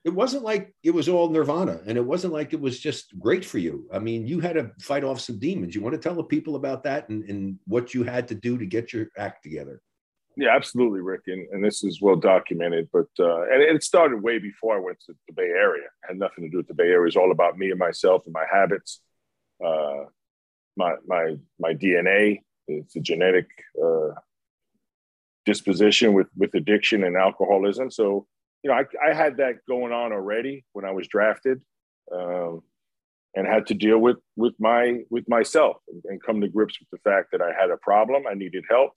it 0.06 0.14
wasn't 0.14 0.44
like 0.44 0.74
it 0.84 0.92
was 0.92 1.10
all 1.10 1.30
nirvana, 1.30 1.82
and 1.86 1.98
it 1.98 2.06
wasn't 2.06 2.32
like 2.32 2.54
it 2.54 2.62
was 2.62 2.80
just 2.80 3.20
great 3.20 3.44
for 3.44 3.58
you. 3.58 3.90
I 3.92 4.00
mean, 4.00 4.26
you 4.26 4.40
had 4.40 4.54
to 4.54 4.72
fight 4.80 5.04
off 5.04 5.20
some 5.20 5.38
demons. 5.38 5.76
You 5.76 5.82
want 5.82 5.96
to 5.96 6.02
tell 6.02 6.16
the 6.16 6.24
people 6.24 6.56
about 6.56 6.84
that 6.84 7.10
and, 7.10 7.24
and 7.30 7.60
what 7.68 7.94
you 7.94 8.04
had 8.04 8.28
to 8.30 8.36
do 8.36 8.58
to 8.58 8.66
get 8.66 8.94
your 8.94 9.08
act 9.18 9.44
together. 9.44 9.82
Yeah, 10.40 10.56
absolutely, 10.56 11.02
Rick, 11.02 11.22
and, 11.28 11.48
and 11.52 11.66
this 11.66 11.84
is 11.84 12.00
well 12.00 12.16
documented. 12.16 12.90
But 12.94 13.08
uh, 13.20 13.42
and 13.52 13.62
it 13.62 13.84
started 13.84 14.22
way 14.22 14.38
before 14.38 14.78
I 14.78 14.80
went 14.80 15.00
to 15.08 15.14
the 15.28 15.34
Bay 15.34 15.50
Area. 15.50 15.86
It 15.86 16.08
had 16.08 16.20
nothing 16.20 16.44
to 16.44 16.50
do 16.50 16.58
with 16.58 16.68
the 16.68 16.76
Bay 16.76 16.84
Area. 16.84 17.02
It 17.02 17.06
was 17.06 17.16
all 17.16 17.32
about 17.32 17.58
me 17.58 17.72
and 17.72 17.80
myself 17.80 18.24
and 18.26 18.34
my 18.34 18.46
habits, 18.52 19.02
uh, 19.66 20.06
my 20.76 20.94
my 21.08 21.36
my 21.60 21.74
DNA, 21.74 22.42
it's 22.68 22.96
a 22.96 23.00
genetic 23.00 23.48
uh, 23.84 24.12
disposition 25.46 26.14
with 26.14 26.28
with 26.36 26.54
addiction 26.54 27.04
and 27.04 27.16
alcoholism. 27.16 27.90
So 27.92 28.28
you 28.64 28.70
know, 28.70 28.78
I, 28.78 29.10
I 29.10 29.14
had 29.14 29.38
that 29.38 29.66
going 29.68 29.94
on 29.94 30.12
already 30.12 30.66
when 30.74 30.86
I 30.86 30.92
was 30.92 31.08
drafted, 31.08 31.62
um, 32.14 32.62
and 33.36 33.48
had 33.48 33.68
to 33.68 33.74
deal 33.74 33.98
with 33.98 34.18
with 34.36 34.54
my 34.60 35.00
with 35.10 35.28
myself 35.28 35.78
and, 35.88 36.04
and, 36.06 36.22
come 36.22 36.42
to 36.42 36.48
grips 36.48 36.80
with 36.80 36.90
the 36.90 37.10
fact 37.10 37.30
that 37.32 37.42
I 37.42 37.52
had 37.60 37.72
a 37.72 37.78
problem. 37.78 38.24
I 38.30 38.34
needed 38.34 38.66
help. 38.70 38.92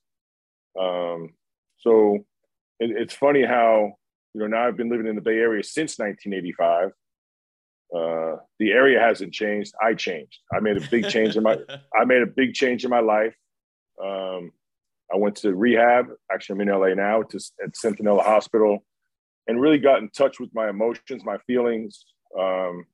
Um, 0.79 1.35
so 1.79 2.25
it, 2.79 2.91
it's 2.91 3.15
funny 3.15 3.45
how 3.45 3.93
you 4.35 4.41
know 4.41 4.47
now 4.47 4.67
I've 4.67 4.77
been 4.77 4.91
living 4.91 5.07
in 5.07 5.15
the 5.15 5.21
Bay 5.21 5.39
Area 5.39 5.63
since 5.63 5.99
1985. 5.99 6.93
Uh, 7.93 8.37
the 8.61 8.71
area 8.71 9.01
hasn't 9.01 9.33
changed. 9.33 9.75
I 9.83 9.95
changed. 9.95 10.39
I 10.53 10.61
made 10.61 10.77
a 10.77 10.89
big 10.89 11.09
change 11.09 11.37
in 11.37 11.43
my. 11.43 11.59
I 12.01 12.05
made 12.05 12.23
a 12.23 12.27
big 12.27 12.55
change 12.55 12.85
in 12.85 12.91
my 12.91 13.01
life. 13.01 13.35
Um, 14.03 14.53
I 15.13 15.17
went 15.17 15.37
to 15.37 15.55
rehab. 15.55 16.07
Actually, 16.33 16.63
I'm 16.63 16.69
in 16.69 16.81
LA 16.81 16.95
now 16.95 17.23
to, 17.23 17.41
at 17.63 17.73
Centinela 17.73 18.23
Hospital, 18.23 18.85
and 19.49 19.61
really 19.61 19.79
got 19.79 20.01
in 20.01 20.11
touch 20.11 20.39
with 20.39 20.55
my 20.55 20.69
emotions, 20.69 21.25
my 21.25 21.39
feelings, 21.47 22.05
um, 22.39 22.87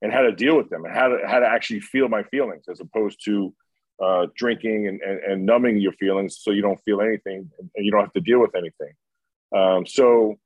and 0.00 0.10
how 0.10 0.22
to 0.22 0.32
deal 0.32 0.56
with 0.56 0.70
them, 0.70 0.86
and 0.86 0.94
how 0.94 1.08
to 1.08 1.18
how 1.26 1.40
to 1.40 1.46
actually 1.46 1.80
feel 1.80 2.08
my 2.08 2.22
feelings, 2.24 2.64
as 2.70 2.80
opposed 2.80 3.22
to 3.26 3.54
uh, 4.02 4.26
drinking 4.34 4.88
and, 4.88 5.00
and, 5.02 5.18
and, 5.20 5.46
numbing 5.46 5.78
your 5.78 5.92
feelings 5.92 6.38
so 6.40 6.50
you 6.50 6.62
don't 6.62 6.80
feel 6.84 7.02
anything 7.02 7.50
and 7.58 7.84
you 7.84 7.90
don't 7.90 8.00
have 8.00 8.12
to 8.12 8.20
deal 8.20 8.40
with 8.40 8.54
anything. 8.54 8.92
Um, 9.54 9.86
so, 9.86 10.36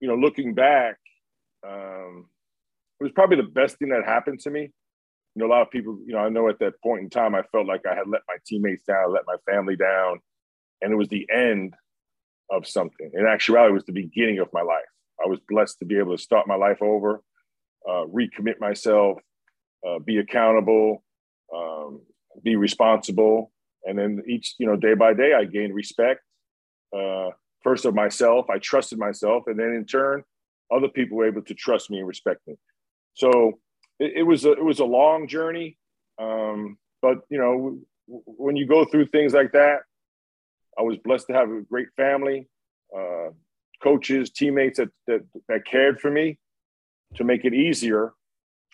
you 0.00 0.06
know, 0.06 0.14
looking 0.14 0.54
back, 0.54 0.96
um, 1.66 2.26
it 3.00 3.04
was 3.04 3.12
probably 3.12 3.36
the 3.36 3.42
best 3.42 3.78
thing 3.78 3.88
that 3.88 4.04
happened 4.04 4.40
to 4.40 4.50
me. 4.50 4.70
You 5.34 5.40
know, 5.42 5.46
a 5.46 5.52
lot 5.52 5.62
of 5.62 5.70
people, 5.70 5.98
you 6.06 6.12
know, 6.12 6.20
I 6.20 6.28
know 6.28 6.48
at 6.48 6.58
that 6.60 6.80
point 6.82 7.02
in 7.02 7.10
time, 7.10 7.34
I 7.34 7.42
felt 7.50 7.66
like 7.66 7.82
I 7.84 7.94
had 7.94 8.08
let 8.08 8.22
my 8.28 8.36
teammates 8.46 8.84
down, 8.84 9.12
let 9.12 9.22
my 9.26 9.36
family 9.50 9.76
down, 9.76 10.20
and 10.80 10.92
it 10.92 10.96
was 10.96 11.08
the 11.08 11.26
end 11.32 11.74
of 12.50 12.66
something. 12.66 13.10
In 13.12 13.26
actuality, 13.26 13.70
it 13.70 13.74
was 13.74 13.84
the 13.84 13.92
beginning 13.92 14.38
of 14.38 14.48
my 14.52 14.62
life. 14.62 14.84
I 15.24 15.28
was 15.28 15.40
blessed 15.48 15.80
to 15.80 15.84
be 15.84 15.98
able 15.98 16.16
to 16.16 16.22
start 16.22 16.46
my 16.46 16.54
life 16.54 16.80
over, 16.80 17.22
uh, 17.88 18.04
recommit 18.06 18.60
myself, 18.60 19.18
uh, 19.86 19.98
be 19.98 20.18
accountable, 20.18 21.02
um, 21.54 22.02
be 22.42 22.56
responsible, 22.56 23.52
and 23.84 23.98
then 23.98 24.22
each, 24.26 24.54
you 24.58 24.66
know, 24.66 24.76
day 24.76 24.94
by 24.94 25.14
day, 25.14 25.32
I 25.34 25.44
gained 25.44 25.74
respect. 25.74 26.20
Uh, 26.96 27.30
first 27.62 27.84
of 27.84 27.94
myself, 27.94 28.50
I 28.50 28.58
trusted 28.58 28.98
myself, 28.98 29.44
and 29.46 29.58
then 29.58 29.72
in 29.72 29.84
turn, 29.84 30.24
other 30.74 30.88
people 30.88 31.16
were 31.16 31.26
able 31.26 31.42
to 31.42 31.54
trust 31.54 31.90
me 31.90 31.98
and 31.98 32.08
respect 32.08 32.40
me. 32.46 32.56
So 33.14 33.58
it, 33.98 34.12
it 34.16 34.22
was 34.22 34.44
a, 34.44 34.52
it 34.52 34.64
was 34.64 34.80
a 34.80 34.84
long 34.84 35.28
journey, 35.28 35.76
um, 36.20 36.78
but 37.00 37.18
you 37.28 37.38
know 37.38 37.78
when 38.08 38.56
you 38.56 38.66
go 38.66 38.84
through 38.84 39.06
things 39.06 39.34
like 39.34 39.52
that, 39.52 39.80
I 40.78 40.82
was 40.82 40.96
blessed 40.98 41.26
to 41.28 41.34
have 41.34 41.50
a 41.50 41.60
great 41.62 41.88
family, 41.96 42.48
uh, 42.96 43.30
coaches, 43.82 44.30
teammates 44.30 44.78
that, 44.78 44.88
that, 45.06 45.26
that 45.48 45.66
cared 45.66 46.00
for 46.00 46.10
me 46.10 46.38
to 47.16 47.24
make 47.24 47.44
it 47.44 47.54
easier. 47.54 48.12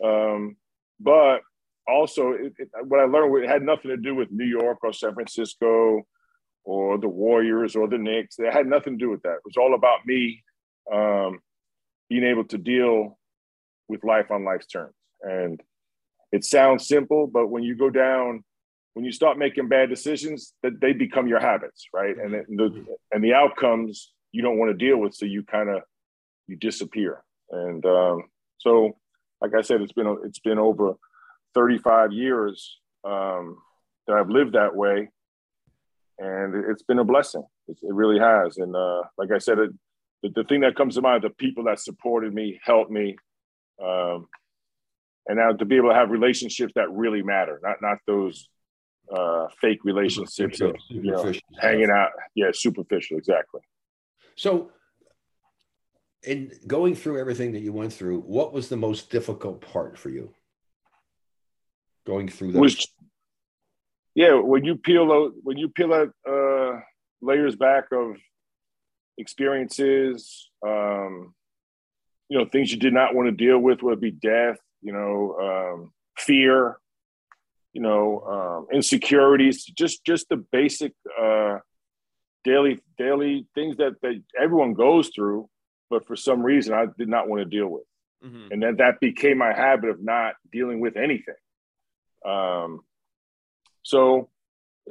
Um, 0.03 0.57
but 1.01 1.41
also, 1.87 2.33
it, 2.33 2.53
it, 2.59 2.69
what 2.87 3.01
I 3.01 3.05
learned 3.05 3.45
it 3.45 3.49
had 3.49 3.63
nothing 3.63 3.91
to 3.91 3.97
do 3.97 4.15
with 4.15 4.31
New 4.31 4.47
York 4.47 4.79
or 4.83 4.93
San 4.93 5.15
Francisco 5.15 6.03
or 6.65 6.99
the 6.99 7.09
Warriors 7.09 7.77
or 7.77 7.89
the 7.89 7.99
Knicks. 7.99 8.39
It 8.39 8.53
had 8.53 8.67
nothing 8.67 8.99
to 8.99 9.05
do 9.05 9.11
with 9.11 9.23
that. 9.23 9.35
It 9.35 9.43
was 9.45 9.57
all 9.59 9.75
about 9.75 10.07
me 10.07 10.43
um, 10.93 11.41
being 12.09 12.25
able 12.25 12.45
to 12.45 12.59
deal 12.59 13.19
with 13.89 14.05
life 14.05 14.31
on 14.31 14.45
life's 14.45 14.67
terms. 14.67 14.95
And 15.23 15.61
it 16.33 16.45
sounds 16.45 16.89
simple, 16.89 17.27
but 17.27 17.49
when 17.49 17.63
you 17.63 17.77
go 17.77 17.91
down, 17.91 18.45
when 18.95 19.05
you 19.05 19.13
start 19.13 19.39
making 19.39 19.69
bad 19.69 19.89
decisions, 19.89 20.55
that 20.63 20.81
they 20.81 20.93
become 20.93 21.27
your 21.27 21.41
habits, 21.41 21.87
right? 21.93 22.17
And 22.17 22.33
the 22.33 22.87
and 23.13 23.23
the 23.23 23.35
outcomes 23.35 24.13
you 24.33 24.43
don't 24.43 24.59
want 24.59 24.71
to 24.71 24.87
deal 24.87 24.99
with, 24.99 25.15
so 25.15 25.27
you 25.27 25.43
kind 25.43 25.69
of 25.69 25.83
you 26.47 26.57
disappear. 26.57 27.23
And 27.51 27.85
um, 27.87 28.25
so, 28.59 28.97
like 29.41 29.53
I 29.57 29.63
said, 29.63 29.81
it's 29.81 29.93
been 29.93 30.17
it's 30.25 30.39
been 30.39 30.59
over 30.59 30.95
35 31.55 32.13
years 32.13 32.79
um, 33.05 33.59
that 34.07 34.17
I've 34.17 34.31
lived 34.31 34.55
that 34.55 34.75
way, 34.75 35.09
and 36.19 36.71
it's 36.71 36.83
been 36.83 36.99
a 36.99 37.05
blessing. 37.05 37.45
It, 37.69 37.79
it 37.83 37.93
really 37.93 38.19
has. 38.19 38.59
And 38.59 38.75
uh, 38.75 39.03
like 39.19 39.31
I 39.31 39.39
said, 39.39 39.59
it, 39.59 39.71
the, 40.23 40.31
the 40.35 40.45
thing 40.45 40.61
that 40.61 40.77
comes 40.77 40.95
to 40.95 41.03
mind, 41.03 41.25
the 41.25 41.31
people 41.31 41.65
that 41.65 41.81
supported 41.81 42.35
me, 42.35 42.61
helped 42.65 42.91
me, 42.91 43.17
um, 43.83 44.27
and 45.27 45.39
now 45.39 45.53
to 45.53 45.65
be 45.65 45.77
able 45.77 45.89
to 45.89 45.95
have 45.95 46.11
relationships 46.11 46.73
that 46.77 46.91
really 46.91 47.23
matter, 47.23 47.61
not 47.63 47.77
not 47.81 47.99
those 48.07 48.49
uh, 49.15 49.47
fake 49.61 49.85
relationships 49.85 50.61
of 50.61 50.77
you 50.89 51.03
know, 51.03 51.33
hanging 51.61 51.91
out. 51.91 52.11
Yeah, 52.35 52.51
superficial, 52.53 53.19
exactly. 53.19 53.61
So, 54.37 54.71
in 56.23 56.53
going 56.67 56.95
through 56.95 57.21
everything 57.21 57.53
that 57.53 57.61
you 57.61 57.73
went 57.73 57.93
through, 57.93 58.21
what 58.21 58.53
was 58.53 58.69
the 58.69 58.77
most 58.77 59.11
difficult 59.11 59.61
part 59.61 59.99
for 59.99 60.11
you? 60.11 60.31
Going 62.07 62.29
through 62.29 62.53
that. 62.53 62.61
Was, 62.61 62.87
yeah, 64.15 64.35
when 64.35 64.65
you 64.65 64.77
peel 64.77 65.11
out 65.11 65.33
when 65.43 65.57
you 65.57 65.69
peel 65.69 65.93
out 65.93 66.11
uh, 66.29 66.81
layers 67.23 67.57
back 67.57 67.85
of 67.93 68.17
experiences, 69.19 70.51
um, 70.67 71.35
you 72.29 72.39
know, 72.39 72.47
things 72.47 72.71
you 72.71 72.79
did 72.79 72.93
not 72.93 73.15
want 73.15 73.29
to 73.29 73.33
deal 73.33 73.59
with, 73.59 73.83
whether 73.83 73.95
it 73.95 74.01
be 74.01 74.11
death, 74.11 74.59
you 74.83 74.93
know, 74.93 75.37
um, 75.41 75.93
fear, 76.19 76.79
you 77.73 77.81
know, 77.81 78.21
um, 78.21 78.67
insecurities, 78.77 79.65
just 79.65 80.05
just 80.05 80.29
the 80.29 80.37
basic 80.37 80.93
uh, 81.21 81.59
daily 82.45 82.81
daily 82.99 83.47
things 83.55 83.79
that 83.79 83.95
that 84.03 84.23
everyone 84.41 84.75
goes 84.75 85.11
through, 85.15 85.49
but 85.91 86.07
for 86.07 86.17
some 86.17 86.43
reason 86.43 86.75
I 86.75 86.87
did 86.99 87.09
not 87.09 87.29
want 87.29 87.41
to 87.41 87.47
deal 87.47 87.69
with, 87.69 87.85
mm-hmm. 88.25 88.53
and 88.53 88.63
then 88.63 88.77
that 88.77 89.01
became 89.01 89.39
my 89.39 89.53
habit 89.53 89.91
of 89.91 90.03
not 90.03 90.35
dealing 90.53 90.81
with 90.81 90.97
anything. 90.97 91.35
Um, 92.25 92.81
so, 93.83 94.29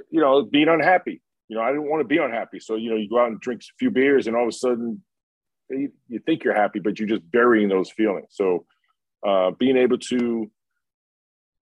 you 0.09 0.21
know, 0.21 0.43
being 0.43 0.69
unhappy. 0.69 1.21
You 1.47 1.57
know, 1.57 1.63
I 1.63 1.69
didn't 1.69 1.89
want 1.89 2.01
to 2.01 2.07
be 2.07 2.17
unhappy. 2.17 2.59
So, 2.59 2.75
you 2.75 2.89
know, 2.89 2.95
you 2.95 3.09
go 3.09 3.19
out 3.19 3.29
and 3.29 3.39
drink 3.39 3.61
a 3.61 3.77
few 3.77 3.91
beers, 3.91 4.27
and 4.27 4.35
all 4.35 4.43
of 4.43 4.49
a 4.49 4.51
sudden, 4.51 5.03
you, 5.69 5.91
you 6.07 6.19
think 6.19 6.43
you're 6.43 6.55
happy, 6.55 6.79
but 6.79 6.99
you're 6.99 7.07
just 7.07 7.29
burying 7.29 7.69
those 7.69 7.91
feelings. 7.91 8.29
So, 8.31 8.65
uh, 9.25 9.51
being 9.51 9.77
able 9.77 9.97
to 9.97 10.49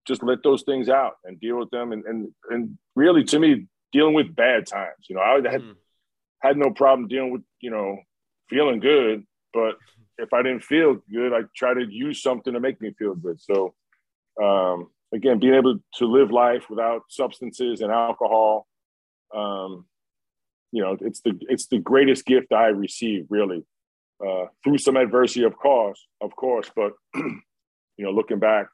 just 0.07 0.23
let 0.23 0.43
those 0.43 0.63
things 0.63 0.89
out 0.89 1.13
and 1.23 1.39
deal 1.39 1.57
with 1.57 1.69
them, 1.69 1.91
and 1.91 2.03
and 2.05 2.29
and 2.49 2.77
really, 2.95 3.23
to 3.25 3.39
me, 3.39 3.67
dealing 3.91 4.13
with 4.13 4.35
bad 4.35 4.65
times. 4.65 5.05
You 5.09 5.15
know, 5.15 5.21
I 5.21 5.35
had 5.35 5.61
mm. 5.61 5.75
had 6.41 6.57
no 6.57 6.71
problem 6.71 7.07
dealing 7.07 7.31
with 7.31 7.43
you 7.61 7.71
know 7.71 7.97
feeling 8.49 8.79
good, 8.79 9.25
but 9.53 9.75
if 10.17 10.33
I 10.33 10.41
didn't 10.41 10.63
feel 10.63 10.97
good, 11.11 11.33
I 11.33 11.41
try 11.55 11.73
to 11.73 11.85
use 11.89 12.21
something 12.21 12.53
to 12.53 12.59
make 12.59 12.81
me 12.81 12.93
feel 12.97 13.15
good. 13.15 13.39
So, 13.41 13.73
um, 14.41 14.89
again, 15.13 15.39
being 15.39 15.55
able 15.55 15.79
to 15.95 16.05
live 16.05 16.31
life 16.31 16.65
without 16.69 17.03
substances 17.09 17.81
and 17.81 17.91
alcohol, 17.91 18.67
um, 19.35 19.85
you 20.71 20.81
know, 20.81 20.97
it's 21.01 21.21
the 21.21 21.33
it's 21.41 21.67
the 21.67 21.79
greatest 21.79 22.25
gift 22.25 22.53
I 22.53 22.67
received, 22.67 23.27
really, 23.29 23.63
uh, 24.25 24.45
through 24.63 24.77
some 24.77 24.97
adversity, 24.97 25.43
of 25.43 25.57
course, 25.57 26.05
of 26.21 26.35
course. 26.35 26.69
But 26.75 26.93
you 27.15 27.41
know, 27.97 28.11
looking 28.11 28.39
back, 28.39 28.67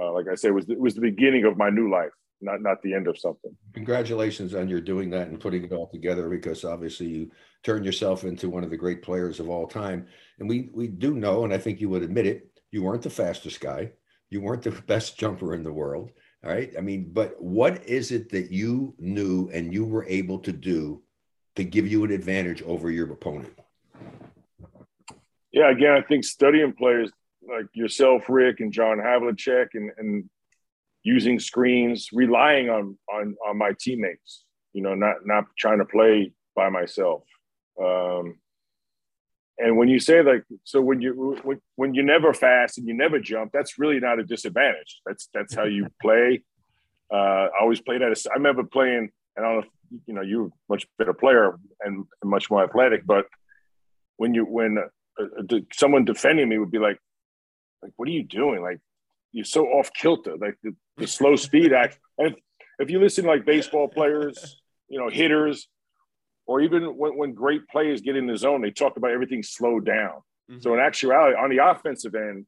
uh, 0.00 0.12
like 0.12 0.26
I 0.30 0.34
said, 0.34 0.48
it 0.48 0.54
was 0.54 0.68
it 0.68 0.80
was 0.80 0.94
the 0.94 1.00
beginning 1.00 1.44
of 1.44 1.56
my 1.56 1.70
new 1.70 1.90
life, 1.90 2.10
not 2.40 2.60
not 2.60 2.82
the 2.82 2.94
end 2.94 3.06
of 3.06 3.18
something. 3.18 3.56
Congratulations 3.74 4.54
on 4.54 4.68
your 4.68 4.80
doing 4.80 5.10
that 5.10 5.28
and 5.28 5.38
putting 5.38 5.64
it 5.64 5.72
all 5.72 5.88
together, 5.88 6.28
because 6.28 6.64
obviously 6.64 7.06
you 7.06 7.30
turned 7.62 7.84
yourself 7.84 8.24
into 8.24 8.50
one 8.50 8.64
of 8.64 8.70
the 8.70 8.76
great 8.76 9.02
players 9.02 9.38
of 9.38 9.48
all 9.48 9.68
time. 9.68 10.06
And 10.40 10.48
we 10.48 10.70
we 10.72 10.88
do 10.88 11.14
know, 11.14 11.44
and 11.44 11.54
I 11.54 11.58
think 11.58 11.80
you 11.80 11.88
would 11.90 12.02
admit 12.02 12.26
it, 12.26 12.48
you 12.72 12.82
weren't 12.82 13.02
the 13.02 13.10
fastest 13.10 13.60
guy, 13.60 13.92
you 14.32 14.40
weren't 14.40 14.62
the 14.62 14.70
best 14.70 15.18
jumper 15.18 15.54
in 15.54 15.62
the 15.62 15.72
world. 15.72 16.10
All 16.42 16.50
right. 16.50 16.72
I 16.76 16.80
mean, 16.80 17.10
but 17.12 17.40
what 17.40 17.84
is 17.84 18.10
it 18.10 18.30
that 18.30 18.50
you 18.50 18.94
knew 18.98 19.50
and 19.52 19.72
you 19.72 19.84
were 19.84 20.04
able 20.06 20.38
to 20.40 20.52
do 20.52 21.02
to 21.54 21.64
give 21.64 21.86
you 21.86 22.02
an 22.04 22.10
advantage 22.10 22.62
over 22.62 22.90
your 22.90 23.12
opponent? 23.12 23.52
Yeah, 25.52 25.70
again, 25.70 25.92
I 25.92 26.00
think 26.00 26.24
studying 26.24 26.72
players 26.72 27.10
like 27.46 27.66
yourself, 27.74 28.24
Rick, 28.28 28.60
and 28.60 28.72
John 28.72 28.98
Havlicek, 28.98 29.68
and, 29.74 29.90
and 29.98 30.30
using 31.02 31.38
screens, 31.38 32.08
relying 32.12 32.70
on 32.70 32.96
on 33.12 33.36
on 33.46 33.58
my 33.58 33.72
teammates. 33.78 34.44
You 34.72 34.82
know, 34.82 34.94
not 34.94 35.26
not 35.26 35.44
trying 35.58 35.78
to 35.78 35.84
play 35.84 36.32
by 36.56 36.70
myself. 36.70 37.24
Um, 37.78 38.38
and 39.58 39.76
when 39.76 39.88
you 39.88 40.00
say 40.00 40.22
like, 40.22 40.44
so 40.64 40.80
when 40.80 41.00
you 41.00 41.36
when, 41.42 41.60
when 41.76 41.94
you 41.94 42.02
never 42.02 42.32
fast 42.32 42.78
and 42.78 42.88
you 42.88 42.94
never 42.94 43.18
jump, 43.18 43.52
that's 43.52 43.78
really 43.78 44.00
not 44.00 44.18
a 44.18 44.24
disadvantage. 44.24 45.00
That's 45.06 45.28
that's 45.34 45.54
how 45.54 45.64
you 45.64 45.88
play. 46.02 46.42
Uh, 47.12 47.48
I 47.54 47.60
always 47.60 47.80
played 47.80 48.02
at 48.02 48.12
a. 48.12 48.30
I 48.30 48.34
remember 48.34 48.64
playing, 48.64 49.10
and 49.36 49.46
I 49.46 49.52
don't 49.52 49.60
know, 49.60 49.66
if, 49.92 50.00
you 50.06 50.14
know, 50.14 50.22
you're 50.22 50.46
a 50.46 50.50
much 50.68 50.86
better 50.98 51.12
player 51.12 51.58
and, 51.82 52.06
and 52.22 52.30
much 52.30 52.50
more 52.50 52.64
athletic, 52.64 53.04
but 53.04 53.26
when 54.16 54.34
you 54.34 54.44
when 54.44 54.78
uh, 54.78 55.24
uh 55.24 55.58
someone 55.72 56.04
defending 56.04 56.48
me 56.48 56.58
would 56.58 56.70
be 56.70 56.78
like, 56.78 56.98
like, 57.82 57.92
what 57.96 58.08
are 58.08 58.12
you 58.12 58.24
doing? 58.24 58.62
Like, 58.62 58.78
you're 59.32 59.44
so 59.44 59.66
off 59.66 59.90
kilter. 59.92 60.36
Like 60.36 60.56
the, 60.62 60.74
the 60.96 61.06
slow 61.06 61.36
speed 61.36 61.72
act, 61.82 61.98
and 62.16 62.34
if 62.78 62.90
you 62.90 62.98
listen 62.98 63.24
to 63.24 63.30
like 63.30 63.44
baseball 63.44 63.88
players, 63.88 64.60
you 64.88 64.98
know, 64.98 65.10
hitters, 65.10 65.68
or 66.46 66.60
even 66.60 66.96
when, 66.96 67.16
when 67.16 67.34
great 67.34 67.66
players 67.68 68.00
get 68.00 68.16
in 68.16 68.26
the 68.26 68.36
zone, 68.36 68.62
they 68.62 68.70
talk 68.70 68.96
about 68.96 69.10
everything 69.10 69.42
slowed 69.42 69.86
down. 69.86 70.20
Mm-hmm. 70.50 70.60
So 70.60 70.74
in 70.74 70.80
actuality, 70.80 71.36
on 71.36 71.50
the 71.50 71.64
offensive 71.64 72.14
end, 72.14 72.46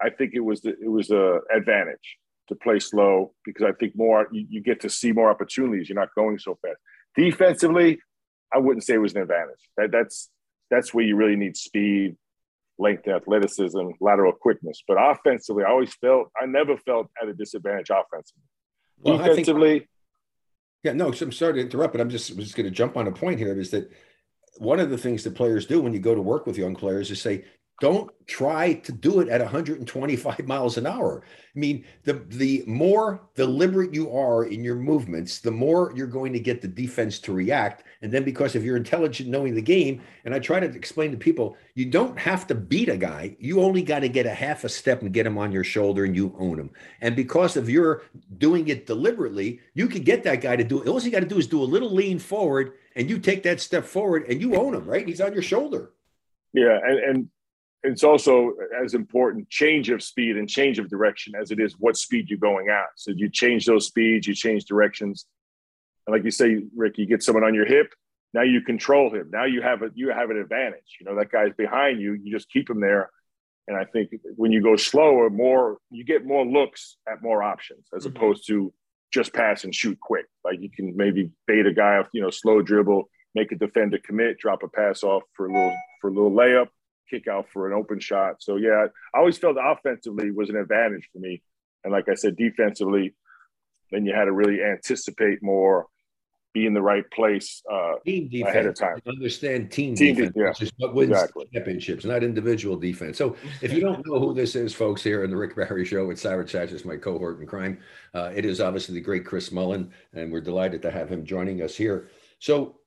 I 0.00 0.10
think 0.10 0.32
it 0.34 0.40
was 0.40 0.60
the, 0.62 0.70
it 0.70 0.90
was 0.90 1.10
a 1.10 1.40
advantage 1.54 2.18
to 2.48 2.54
play 2.54 2.78
slow 2.78 3.32
because 3.44 3.64
I 3.64 3.72
think 3.72 3.96
more 3.96 4.28
you, 4.32 4.46
you, 4.48 4.60
get 4.60 4.80
to 4.80 4.90
see 4.90 5.12
more 5.12 5.30
opportunities. 5.30 5.88
You're 5.88 5.98
not 5.98 6.14
going 6.14 6.38
so 6.38 6.58
fast. 6.62 6.78
Defensively, 7.16 8.00
I 8.52 8.58
wouldn't 8.58 8.84
say 8.84 8.94
it 8.94 8.98
was 8.98 9.14
an 9.14 9.22
advantage. 9.22 9.60
That 9.76 9.90
that's 9.92 10.30
that's 10.70 10.92
where 10.94 11.04
you 11.04 11.16
really 11.16 11.36
need 11.36 11.56
speed, 11.56 12.16
length, 12.78 13.06
athleticism, 13.08 13.90
lateral 14.00 14.32
quickness. 14.32 14.82
But 14.86 14.96
offensively, 14.98 15.64
I 15.64 15.70
always 15.70 15.94
felt 15.94 16.30
I 16.40 16.46
never 16.46 16.76
felt 16.76 17.08
at 17.20 17.28
a 17.28 17.34
disadvantage 17.34 17.90
offensively. 17.90 18.42
Well, 19.02 19.18
Defensively, 19.18 19.78
think, 19.80 19.90
yeah, 20.82 20.92
no, 20.92 21.08
I'm 21.08 21.32
sorry 21.32 21.54
to 21.54 21.60
interrupt, 21.60 21.92
but 21.92 22.00
I'm 22.00 22.10
just 22.10 22.36
just 22.36 22.56
going 22.56 22.64
to 22.64 22.70
jump 22.70 22.96
on 22.96 23.06
a 23.06 23.12
point 23.12 23.38
here. 23.38 23.58
Is 23.58 23.70
that 23.70 23.90
one 24.58 24.80
of 24.80 24.90
the 24.90 24.98
things 24.98 25.24
that 25.24 25.34
players 25.34 25.66
do 25.66 25.80
when 25.80 25.92
you 25.92 26.00
go 26.00 26.14
to 26.14 26.22
work 26.22 26.46
with 26.46 26.58
young 26.58 26.74
players 26.74 27.10
is 27.10 27.20
say, 27.20 27.44
don't 27.80 28.10
try 28.26 28.74
to 28.74 28.92
do 28.92 29.20
it 29.20 29.28
at 29.28 29.40
125 29.40 30.46
miles 30.46 30.76
an 30.76 30.86
hour. 30.86 31.22
I 31.24 31.58
mean, 31.58 31.84
the 32.04 32.12
the 32.28 32.62
more 32.66 33.22
deliberate 33.34 33.92
you 33.92 34.12
are 34.16 34.44
in 34.44 34.62
your 34.62 34.76
movements, 34.76 35.40
the 35.40 35.50
more 35.50 35.92
you're 35.96 36.06
going 36.06 36.32
to 36.34 36.38
get 36.38 36.60
the 36.60 36.68
defense 36.68 37.18
to 37.20 37.32
react. 37.32 37.84
And 38.02 38.12
then 38.12 38.22
because 38.22 38.54
of 38.54 38.64
your 38.64 38.76
intelligent 38.76 39.30
knowing 39.30 39.54
the 39.54 39.62
game, 39.62 40.02
and 40.24 40.34
I 40.34 40.38
try 40.38 40.60
to 40.60 40.66
explain 40.66 41.10
to 41.10 41.16
people, 41.16 41.56
you 41.74 41.86
don't 41.86 42.18
have 42.18 42.46
to 42.48 42.54
beat 42.54 42.88
a 42.88 42.96
guy. 42.96 43.36
You 43.40 43.62
only 43.62 43.82
got 43.82 44.00
to 44.00 44.08
get 44.08 44.26
a 44.26 44.34
half 44.34 44.62
a 44.62 44.68
step 44.68 45.02
and 45.02 45.12
get 45.12 45.26
him 45.26 45.38
on 45.38 45.50
your 45.50 45.64
shoulder 45.64 46.04
and 46.04 46.14
you 46.14 46.36
own 46.38 46.60
him. 46.60 46.70
And 47.00 47.16
because 47.16 47.56
of 47.56 47.68
your 47.68 48.02
doing 48.38 48.68
it 48.68 48.86
deliberately, 48.86 49.60
you 49.74 49.88
can 49.88 50.02
get 50.02 50.22
that 50.24 50.42
guy 50.42 50.54
to 50.54 50.64
do 50.64 50.82
it. 50.82 50.88
All 50.88 51.00
you 51.00 51.10
got 51.10 51.20
to 51.20 51.26
do 51.26 51.38
is 51.38 51.46
do 51.46 51.62
a 51.62 51.64
little 51.64 51.90
lean 51.90 52.18
forward 52.18 52.74
and 52.94 53.08
you 53.08 53.18
take 53.18 53.42
that 53.44 53.60
step 53.60 53.86
forward 53.86 54.26
and 54.28 54.40
you 54.40 54.54
own 54.54 54.74
him, 54.74 54.84
right? 54.84 55.08
He's 55.08 55.20
on 55.20 55.32
your 55.32 55.42
shoulder. 55.42 55.90
Yeah, 56.52 56.78
and, 56.82 56.98
and 56.98 57.28
it's 57.82 58.04
also 58.04 58.52
as 58.82 58.94
important 58.94 59.48
change 59.48 59.88
of 59.90 60.02
speed 60.02 60.36
and 60.36 60.48
change 60.48 60.78
of 60.78 60.88
direction 60.88 61.34
as 61.40 61.50
it 61.50 61.58
is 61.58 61.74
what 61.78 61.96
speed 61.96 62.28
you're 62.28 62.38
going 62.38 62.68
at. 62.68 62.86
So 62.96 63.10
you 63.10 63.30
change 63.30 63.64
those 63.64 63.86
speeds, 63.86 64.26
you 64.26 64.34
change 64.34 64.64
directions. 64.64 65.26
And 66.06 66.14
like 66.14 66.24
you 66.24 66.30
say, 66.30 66.62
Rick, 66.76 66.98
you 66.98 67.06
get 67.06 67.22
someone 67.22 67.44
on 67.44 67.54
your 67.54 67.66
hip, 67.66 67.92
now 68.34 68.42
you 68.42 68.60
control 68.60 69.12
him. 69.12 69.30
Now 69.32 69.44
you 69.44 69.62
have 69.62 69.82
a 69.82 69.90
you 69.94 70.10
have 70.10 70.30
an 70.30 70.38
advantage. 70.38 70.98
You 71.00 71.06
know, 71.06 71.16
that 71.16 71.32
guy's 71.32 71.52
behind 71.56 72.00
you, 72.00 72.14
you 72.14 72.32
just 72.32 72.50
keep 72.50 72.68
him 72.68 72.80
there. 72.80 73.10
And 73.66 73.76
I 73.76 73.84
think 73.84 74.10
when 74.36 74.52
you 74.52 74.62
go 74.62 74.76
slower, 74.76 75.30
more 75.30 75.78
you 75.90 76.04
get 76.04 76.26
more 76.26 76.44
looks 76.44 76.96
at 77.10 77.22
more 77.22 77.42
options 77.42 77.86
as 77.96 78.04
mm-hmm. 78.04 78.16
opposed 78.16 78.46
to 78.48 78.72
just 79.12 79.32
pass 79.32 79.64
and 79.64 79.74
shoot 79.74 79.98
quick. 80.00 80.26
Like 80.44 80.60
you 80.60 80.70
can 80.70 80.96
maybe 80.96 81.30
bait 81.46 81.66
a 81.66 81.72
guy 81.72 81.96
off, 81.96 82.08
you 82.12 82.20
know, 82.20 82.30
slow 82.30 82.62
dribble, 82.62 83.08
make 83.34 83.52
a 83.52 83.56
defender 83.56 83.98
commit, 84.04 84.38
drop 84.38 84.62
a 84.62 84.68
pass 84.68 85.02
off 85.02 85.22
for 85.32 85.46
a 85.46 85.52
little 85.52 85.76
for 86.00 86.10
a 86.10 86.12
little 86.12 86.30
layup 86.30 86.68
kick 87.08 87.28
out 87.28 87.46
for 87.52 87.66
an 87.66 87.72
open 87.72 88.00
shot. 88.00 88.36
So 88.40 88.56
yeah, 88.56 88.86
I 89.14 89.18
always 89.18 89.38
felt 89.38 89.56
offensively 89.60 90.30
was 90.30 90.50
an 90.50 90.56
advantage 90.56 91.08
for 91.12 91.18
me. 91.18 91.42
And 91.84 91.92
like 91.92 92.08
I 92.08 92.14
said, 92.14 92.36
defensively, 92.36 93.14
then 93.90 94.06
you 94.06 94.14
had 94.14 94.26
to 94.26 94.32
really 94.32 94.62
anticipate 94.62 95.42
more, 95.42 95.86
be 96.52 96.66
in 96.66 96.74
the 96.74 96.82
right 96.82 97.08
place 97.12 97.62
uh, 97.72 97.94
team 98.04 98.28
defense, 98.28 98.48
ahead 98.48 98.66
of 98.66 98.74
time. 98.74 98.96
Understand 99.06 99.70
team, 99.70 99.94
team 99.94 100.16
defense, 100.16 100.34
de- 100.34 100.40
yeah, 100.40 100.48
which 100.48 100.62
is 100.62 100.72
what 100.78 100.94
wins 100.94 101.12
exactly. 101.12 101.46
championships, 101.54 102.04
not 102.04 102.24
individual 102.24 102.76
defense. 102.76 103.16
So 103.16 103.36
if 103.62 103.72
you 103.72 103.80
don't 103.80 104.04
know 104.06 104.18
who 104.18 104.34
this 104.34 104.56
is, 104.56 104.74
folks, 104.74 105.02
here 105.02 105.22
in 105.22 105.30
the 105.30 105.36
Rick 105.36 105.54
Barry 105.56 105.84
Show 105.84 106.06
with 106.06 106.18
Cyrus 106.18 106.52
Chachis, 106.52 106.84
my 106.84 106.96
cohort 106.96 107.40
in 107.40 107.46
crime, 107.46 107.78
uh, 108.14 108.32
it 108.34 108.44
is 108.44 108.60
obviously 108.60 108.96
the 108.96 109.00
great 109.00 109.24
Chris 109.24 109.52
Mullin, 109.52 109.92
and 110.12 110.32
we're 110.32 110.40
delighted 110.40 110.82
to 110.82 110.90
have 110.90 111.08
him 111.08 111.24
joining 111.24 111.62
us 111.62 111.76
here. 111.76 112.08
So 112.40 112.79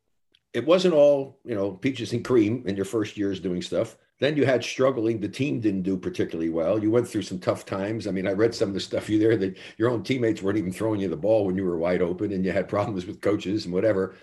it 0.53 0.65
wasn't 0.65 0.93
all 0.93 1.39
you 1.43 1.55
know 1.55 1.71
peaches 1.71 2.13
and 2.13 2.23
cream 2.23 2.63
in 2.67 2.75
your 2.75 2.85
first 2.85 3.17
years 3.17 3.39
doing 3.39 3.61
stuff. 3.61 3.97
Then 4.19 4.37
you 4.37 4.45
had 4.45 4.63
struggling. 4.63 5.19
The 5.19 5.27
team 5.27 5.59
didn't 5.59 5.81
do 5.81 5.97
particularly 5.97 6.49
well. 6.49 6.81
You 6.81 6.91
went 6.91 7.07
through 7.07 7.23
some 7.23 7.39
tough 7.39 7.65
times. 7.65 8.07
I 8.07 8.11
mean, 8.11 8.27
I 8.27 8.31
read 8.31 8.55
some 8.55 8.69
of 8.69 8.73
the 8.73 8.79
stuff 8.79 9.09
you 9.09 9.19
there 9.19 9.35
that 9.37 9.57
your 9.77 9.89
own 9.89 10.03
teammates 10.03 10.41
weren't 10.41 10.57
even 10.57 10.71
throwing 10.71 11.01
you 11.01 11.09
the 11.09 11.17
ball 11.17 11.45
when 11.45 11.57
you 11.57 11.65
were 11.65 11.77
wide 11.77 12.01
open, 12.01 12.31
and 12.31 12.45
you 12.45 12.51
had 12.51 12.69
problems 12.69 13.05
with 13.05 13.21
coaches 13.21 13.65
and 13.65 13.73
whatever. 13.73 14.15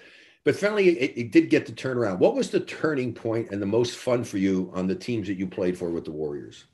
But 0.45 0.57
finally, 0.57 0.89
it, 0.89 1.19
it 1.19 1.33
did 1.33 1.51
get 1.51 1.67
to 1.67 1.73
turn 1.73 1.99
around. 1.99 2.19
What 2.19 2.35
was 2.35 2.51
the 2.51 2.61
turning 2.61 3.13
point 3.13 3.51
and 3.51 3.61
the 3.61 3.67
most 3.67 3.97
fun 3.97 4.25
for 4.25 4.39
you 4.39 4.71
on 4.75 4.87
the 4.87 4.95
teams 4.95 5.29
that 5.29 5.35
you 5.35 5.47
played 5.47 5.77
for 5.77 5.91
with 5.91 6.05
the 6.05 6.13
Warriors? 6.13 6.65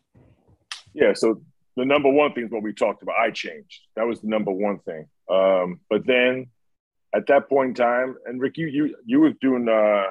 Yeah, 0.94 1.12
so 1.14 1.42
the 1.76 1.84
number 1.84 2.08
one 2.08 2.32
thing 2.32 2.44
is 2.44 2.50
what 2.50 2.62
we 2.62 2.72
talked 2.72 3.02
about. 3.02 3.16
I 3.16 3.30
changed. 3.30 3.80
That 3.96 4.06
was 4.06 4.20
the 4.20 4.28
number 4.28 4.52
one 4.52 4.78
thing. 4.80 5.08
Um, 5.28 5.80
but 5.90 6.06
then 6.06 6.46
at 7.16 7.26
that 7.28 7.48
point 7.48 7.70
in 7.70 7.74
time, 7.74 8.16
and 8.26 8.40
Rick, 8.40 8.58
you 8.58 8.66
you 8.66 8.96
you 9.04 9.20
were 9.20 9.32
doing 9.40 9.68
uh, 9.68 10.04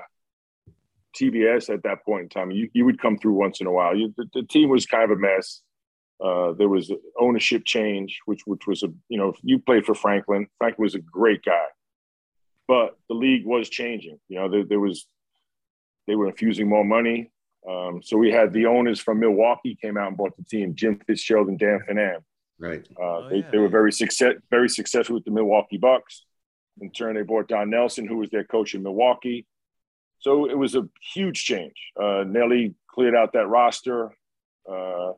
TBS 1.15 1.73
at 1.73 1.83
that 1.83 2.03
point 2.03 2.23
in 2.23 2.29
time. 2.29 2.51
You, 2.51 2.69
you 2.73 2.85
would 2.85 3.01
come 3.01 3.17
through 3.17 3.33
once 3.33 3.61
in 3.61 3.67
a 3.67 3.71
while. 3.71 3.95
You, 3.95 4.13
the, 4.17 4.25
the, 4.33 4.43
team 4.43 4.69
was 4.69 4.85
kind 4.85 5.03
of 5.03 5.17
a 5.17 5.21
mess. 5.21 5.61
Uh, 6.23 6.53
there 6.53 6.67
was 6.67 6.91
ownership 7.19 7.63
change, 7.65 8.19
which 8.25 8.41
which 8.45 8.65
was 8.67 8.83
a 8.83 8.87
you 9.09 9.17
know 9.17 9.33
you 9.43 9.59
played 9.59 9.85
for 9.85 9.93
Franklin. 9.93 10.47
Franklin 10.57 10.83
was 10.83 10.95
a 10.95 10.99
great 10.99 11.43
guy, 11.43 11.65
but 12.67 12.97
the 13.09 13.15
league 13.15 13.45
was 13.45 13.69
changing. 13.69 14.19
You 14.29 14.39
know 14.39 14.49
there, 14.49 14.65
there 14.65 14.79
was 14.79 15.05
they 16.07 16.15
were 16.15 16.27
infusing 16.27 16.67
more 16.67 16.85
money. 16.85 17.31
Um, 17.69 18.01
so 18.03 18.17
we 18.17 18.31
had 18.31 18.53
the 18.53 18.67
owners 18.67 18.99
from 18.99 19.19
Milwaukee 19.19 19.77
came 19.81 19.97
out 19.97 20.07
and 20.07 20.17
bought 20.17 20.37
the 20.37 20.43
team, 20.43 20.75
Jim 20.75 20.99
Fitzgerald 21.05 21.47
and 21.49 21.57
Dan 21.57 21.79
Finnane. 21.89 22.23
Right. 22.59 22.87
Uh, 22.97 23.03
oh, 23.03 23.29
they, 23.29 23.37
yeah. 23.37 23.49
they 23.51 23.57
were 23.57 23.67
very 23.67 23.91
success 23.91 24.35
very 24.49 24.69
successful 24.69 25.15
with 25.15 25.25
the 25.25 25.31
Milwaukee 25.31 25.77
Bucks. 25.77 26.25
In 26.81 26.91
turn, 26.91 27.15
they 27.15 27.21
brought 27.21 27.47
Don 27.47 27.69
Nelson, 27.69 28.07
who 28.07 28.17
was 28.17 28.29
their 28.29 28.43
coach 28.43 28.75
in 28.75 28.83
Milwaukee. 28.83 29.45
So 30.19 30.49
it 30.49 30.57
was 30.57 30.75
a 30.75 30.87
huge 31.13 31.43
change. 31.43 31.91
Uh, 32.01 32.23
Nelly 32.27 32.75
cleared 32.87 33.15
out 33.15 33.33
that 33.33 33.47
roster. 33.47 34.15
Uh, 34.69 35.13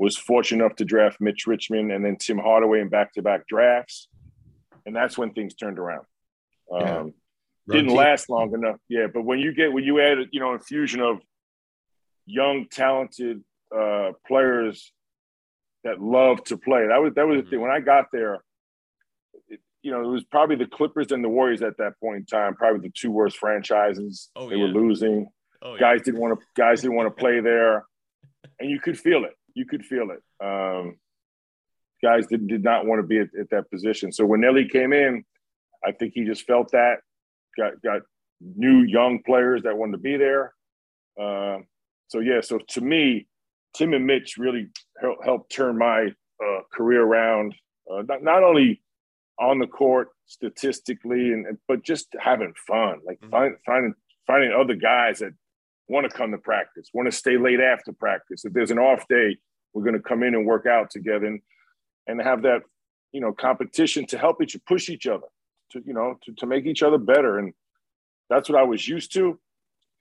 was 0.00 0.16
fortunate 0.16 0.64
enough 0.64 0.76
to 0.76 0.84
draft 0.84 1.20
Mitch 1.20 1.46
Richmond 1.46 1.92
and 1.92 2.02
then 2.02 2.16
Tim 2.16 2.38
Hardaway 2.38 2.80
in 2.80 2.88
back-to-back 2.88 3.46
drafts, 3.46 4.08
and 4.86 4.96
that's 4.96 5.18
when 5.18 5.32
things 5.32 5.54
turned 5.54 5.78
around. 5.78 6.06
Um, 6.72 7.12
yeah. 7.66 7.76
Didn't 7.76 7.94
last 7.94 8.30
long 8.30 8.54
enough, 8.54 8.78
yeah. 8.88 9.08
But 9.12 9.22
when 9.22 9.40
you 9.40 9.52
get 9.52 9.72
when 9.72 9.84
you 9.84 10.00
add 10.00 10.18
you 10.32 10.40
know 10.40 10.54
infusion 10.54 11.02
of 11.02 11.20
young, 12.24 12.66
talented 12.70 13.44
uh, 13.76 14.12
players 14.26 14.90
that 15.84 16.00
love 16.00 16.42
to 16.44 16.56
play, 16.56 16.86
that 16.88 17.00
was 17.02 17.12
that 17.14 17.28
was 17.28 17.44
the 17.44 17.50
thing. 17.50 17.60
When 17.60 17.70
I 17.70 17.80
got 17.80 18.06
there, 18.10 18.42
you 19.82 19.90
know, 19.90 20.02
it 20.02 20.12
was 20.12 20.24
probably 20.24 20.56
the 20.56 20.66
Clippers 20.66 21.10
and 21.10 21.24
the 21.24 21.28
Warriors 21.28 21.62
at 21.62 21.76
that 21.78 21.98
point 22.00 22.18
in 22.18 22.26
time, 22.26 22.54
probably 22.54 22.88
the 22.88 22.92
two 22.94 23.10
worst 23.10 23.38
franchises. 23.38 24.30
Oh, 24.36 24.48
they 24.48 24.56
yeah. 24.56 24.62
were 24.62 24.68
losing. 24.68 25.28
Oh, 25.62 25.74
yeah. 25.74 25.80
Guys 25.80 26.02
didn't 26.02 26.20
want 26.20 26.38
to 26.38 26.46
guys 26.56 26.82
didn't 26.82 26.96
want 26.96 27.14
to 27.14 27.20
play 27.20 27.40
there. 27.40 27.84
And 28.58 28.70
you 28.70 28.80
could 28.80 28.98
feel 28.98 29.24
it. 29.24 29.32
You 29.54 29.66
could 29.66 29.84
feel 29.84 30.08
it. 30.10 30.22
Um, 30.44 30.96
guys 32.02 32.26
did, 32.26 32.46
did 32.46 32.62
not 32.62 32.86
want 32.86 33.00
to 33.00 33.06
be 33.06 33.18
at, 33.18 33.28
at, 33.38 33.50
that 33.50 33.70
position. 33.70 34.12
So 34.12 34.24
when 34.24 34.40
Nelly 34.40 34.68
came 34.68 34.92
in, 34.92 35.24
I 35.84 35.92
think 35.92 36.12
he 36.14 36.24
just 36.24 36.46
felt 36.46 36.72
that, 36.72 36.98
got 37.56 37.80
got 37.82 38.02
new 38.40 38.82
young 38.82 39.22
players 39.24 39.62
that 39.62 39.76
wanted 39.76 39.92
to 39.92 39.98
be 39.98 40.16
there. 40.16 40.54
Uh, 41.20 41.58
so 42.08 42.20
yeah, 42.20 42.40
so 42.40 42.58
to 42.68 42.80
me, 42.80 43.26
Tim 43.76 43.94
and 43.94 44.06
Mitch 44.06 44.36
really 44.36 44.68
helped, 45.00 45.24
helped 45.24 45.52
turn 45.52 45.78
my 45.78 46.08
uh, 46.42 46.60
career 46.72 47.02
around. 47.02 47.54
Uh, 47.90 48.02
not, 48.02 48.22
not 48.22 48.42
only 48.42 48.82
on 49.40 49.58
the 49.58 49.66
court 49.66 50.08
statistically 50.26 51.32
and, 51.32 51.58
but 51.66 51.82
just 51.82 52.08
having 52.20 52.52
fun 52.66 53.00
like 53.04 53.18
mm-hmm. 53.20 53.30
find, 53.30 53.56
finding 53.64 53.94
finding 54.26 54.52
other 54.52 54.74
guys 54.74 55.20
that 55.20 55.32
want 55.88 56.08
to 56.08 56.16
come 56.16 56.30
to 56.30 56.38
practice 56.38 56.90
want 56.92 57.10
to 57.10 57.16
stay 57.16 57.36
late 57.36 57.60
after 57.60 57.92
practice. 57.92 58.44
If 58.44 58.52
there's 58.52 58.70
an 58.70 58.78
off 58.78 59.08
day 59.08 59.38
we're 59.72 59.82
going 59.82 59.96
to 59.96 60.02
come 60.02 60.22
in 60.22 60.34
and 60.34 60.46
work 60.46 60.66
out 60.66 60.90
together 60.90 61.26
and, 61.26 61.40
and 62.06 62.20
have 62.20 62.42
that 62.42 62.62
you 63.12 63.20
know 63.20 63.32
competition 63.32 64.06
to 64.06 64.18
help 64.18 64.42
each 64.42 64.56
push 64.68 64.88
each 64.88 65.06
other 65.06 65.26
to 65.72 65.82
you 65.84 65.94
know 65.94 66.16
to, 66.24 66.32
to 66.34 66.46
make 66.46 66.66
each 66.66 66.82
other 66.82 66.98
better. 66.98 67.38
And 67.38 67.54
that's 68.28 68.48
what 68.48 68.58
i 68.58 68.62
was 68.62 68.86
used 68.86 69.12
to. 69.14 69.40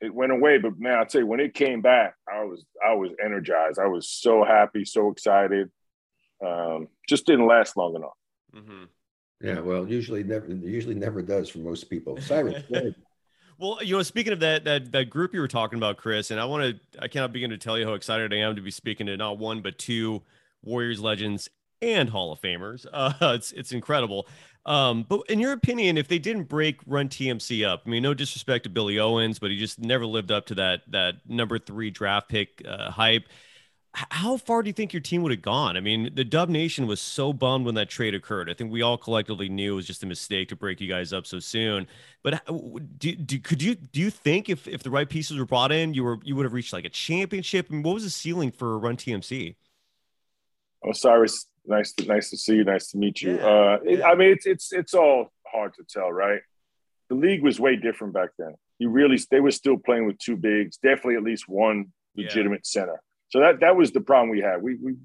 It 0.02 0.13
went 0.13 0.34
away 0.34 0.58
but 0.58 0.78
man 0.78 0.99
i 0.99 1.06
tell 1.06 1.21
you 1.21 1.28
when 1.28 1.39
it 1.39 1.54
came 1.54 1.82
back 1.82 2.15
i 2.32 2.43
was 2.43 2.65
i 2.86 2.93
was 2.93 3.12
energized. 3.23 3.80
I 3.80 3.88
was 3.88 4.10
so 4.10 4.43
happy 4.43 4.84
so 4.84 5.12
excited. 5.12 5.71
Um, 6.45 6.88
just 7.08 7.25
didn't 7.25 7.47
last 7.47 7.75
long 7.78 7.95
enough. 7.95 8.17
Mm-hmm. 8.56 8.84
Yeah, 9.41 9.60
well, 9.60 9.88
usually 9.88 10.23
never 10.23 10.47
usually 10.47 10.95
never 10.95 11.21
does 11.21 11.49
for 11.49 11.60
most 11.60 11.89
people. 11.89 12.19
Cyrus. 12.19 12.63
well, 13.60 13.82
you 13.82 13.95
know, 13.95 14.04
speaking 14.04 14.34
of 14.34 14.41
that 14.41 14.65
that 14.65 14.91
that 14.91 15.10
group 15.10 15.34
you 15.34 15.39
were 15.39 15.47
talking 15.47 15.78
about, 15.78 15.97
Chris, 15.97 16.32
and 16.32 16.39
I 16.39 16.45
want 16.45 16.63
to 16.93 17.02
I 17.04 17.08
cannot 17.08 17.32
begin 17.32 17.49
to 17.52 17.58
tell 17.58 17.78
you 17.78 17.86
how 17.86 17.93
excited 17.93 18.34
I 18.34 18.38
am 18.38 18.56
to 18.58 18.62
be 18.62 18.71
speaking 18.71 19.06
to 19.08 19.15
not 19.15 19.38
one 19.38 19.62
but 19.62 19.78
two 19.78 20.23
Warriors 20.62 20.99
legends 20.99 21.49
and 21.82 22.10
Hall 22.10 22.32
of 22.32 22.41
Famers. 22.41 22.86
Uh, 22.93 23.13
it's 23.34 23.52
it's 23.54 23.71
incredible. 23.71 24.28
Um, 24.65 25.06
but 25.08 25.21
in 25.30 25.39
your 25.39 25.54
opinion, 25.54 25.97
if 25.97 26.08
they 26.08 26.19
didn't 26.19 26.43
break 26.43 26.82
Run 26.86 27.08
TMC 27.08 27.65
up, 27.65 27.84
I 27.86 27.89
mean, 27.89 28.04
no 28.04 28.13
disrespect 28.13 28.65
to 28.65 28.69
Billy 28.69 28.99
Owens, 28.99 29.39
but 29.39 29.52
he 29.52 29.58
just 29.58 29.80
never 29.80 30.06
lived 30.06 30.32
up 30.32 30.47
to 30.47 30.56
that 30.56 30.82
that 30.89 31.15
number 31.28 31.58
three 31.58 31.89
draft 31.89 32.30
pick 32.30 32.62
uh, 32.67 32.91
hype. 32.91 33.23
How 33.93 34.38
far 34.38 34.62
do 34.62 34.69
you 34.69 34.73
think 34.73 34.93
your 34.93 35.02
team 35.02 35.23
would 35.23 35.32
have 35.32 35.41
gone? 35.41 35.75
I 35.75 35.80
mean, 35.80 36.12
the 36.13 36.23
Dub 36.23 36.47
Nation 36.47 36.86
was 36.86 37.02
so 37.02 37.34
bummed 37.34 37.65
when 37.65 37.75
that 37.75 37.89
trade 37.89 38.13
occurred. 38.13 38.49
I 38.49 38.54
think 38.54 38.71
we 38.71 38.84
all 38.84 38.97
collectively 38.97 39.49
knew 39.49 39.73
it 39.73 39.75
was 39.78 39.88
just 39.88 40.04
a 40.04 40.06
mistake 40.06 40.49
to 40.49 40.56
break 40.56 40.80
you 40.80 40.88
guys 40.88 41.12
up 41.12 41.25
so 41.25 41.39
soon. 41.39 41.88
But 42.21 42.43
do, 42.99 43.15
do, 43.15 43.39
could 43.39 43.63
you 43.63 43.75
do 43.75 43.99
you 43.99 44.12
think 44.12 44.47
if 44.47 44.67
if 44.67 44.84
the 44.84 44.91
right 44.91 45.10
pieces 45.10 45.38
were 45.38 45.45
brought 45.45 45.71
in, 45.71 45.93
you 45.95 46.04
were 46.04 46.19
you 46.23 46.36
would 46.36 46.43
have 46.43 46.54
reached 46.54 46.71
like 46.71 46.86
a 46.86 46.89
championship? 46.89 47.67
I 47.69 47.73
mean, 47.73 47.84
what 47.84 47.95
was 47.95 48.04
the 48.04 48.12
ceiling 48.12 48.52
for 48.52 48.78
Run 48.78 48.95
TMC? 48.95 49.56
Osiris, 50.88 51.47
nice 51.65 51.91
to 51.93 52.06
nice 52.06 52.30
to 52.30 52.38
see 52.38 52.58
you. 52.58 52.63
Nice 52.63 52.91
to 52.91 52.97
meet 52.97 53.21
you. 53.21 53.38
Yeah, 53.38 53.45
uh, 53.45 53.80
yeah. 53.84 53.91
It, 53.91 54.04
I 54.04 54.15
mean, 54.15 54.30
it's 54.30 54.45
it's 54.45 54.71
it's 54.71 54.93
all 54.93 55.32
hard 55.52 55.73
to 55.75 55.84
tell, 55.89 56.12
right? 56.12 56.41
The 57.10 57.15
league 57.15 57.41
was 57.41 57.60
way 57.60 57.75
different 57.75 58.13
back 58.13 58.30
then. 58.38 58.54
You 58.78 58.89
really 58.89 59.19
they 59.32 59.39
were 59.39 59.52
still 59.52 59.78
playing 59.78 60.06
with 60.06 60.19
two 60.19 60.38
bigs, 60.38 60.78
definitely 60.78 61.15
at 61.15 61.23
least 61.23 61.49
one 61.49 61.88
legitimate 62.15 62.67
center. 62.67 63.02
So 63.29 63.39
that 63.39 63.59
that 63.61 63.75
was 63.75 63.91
the 63.91 64.01
problem 64.01 64.29
we 64.29 64.41
had. 64.41 64.61
We 64.61 64.75
we 64.75 64.95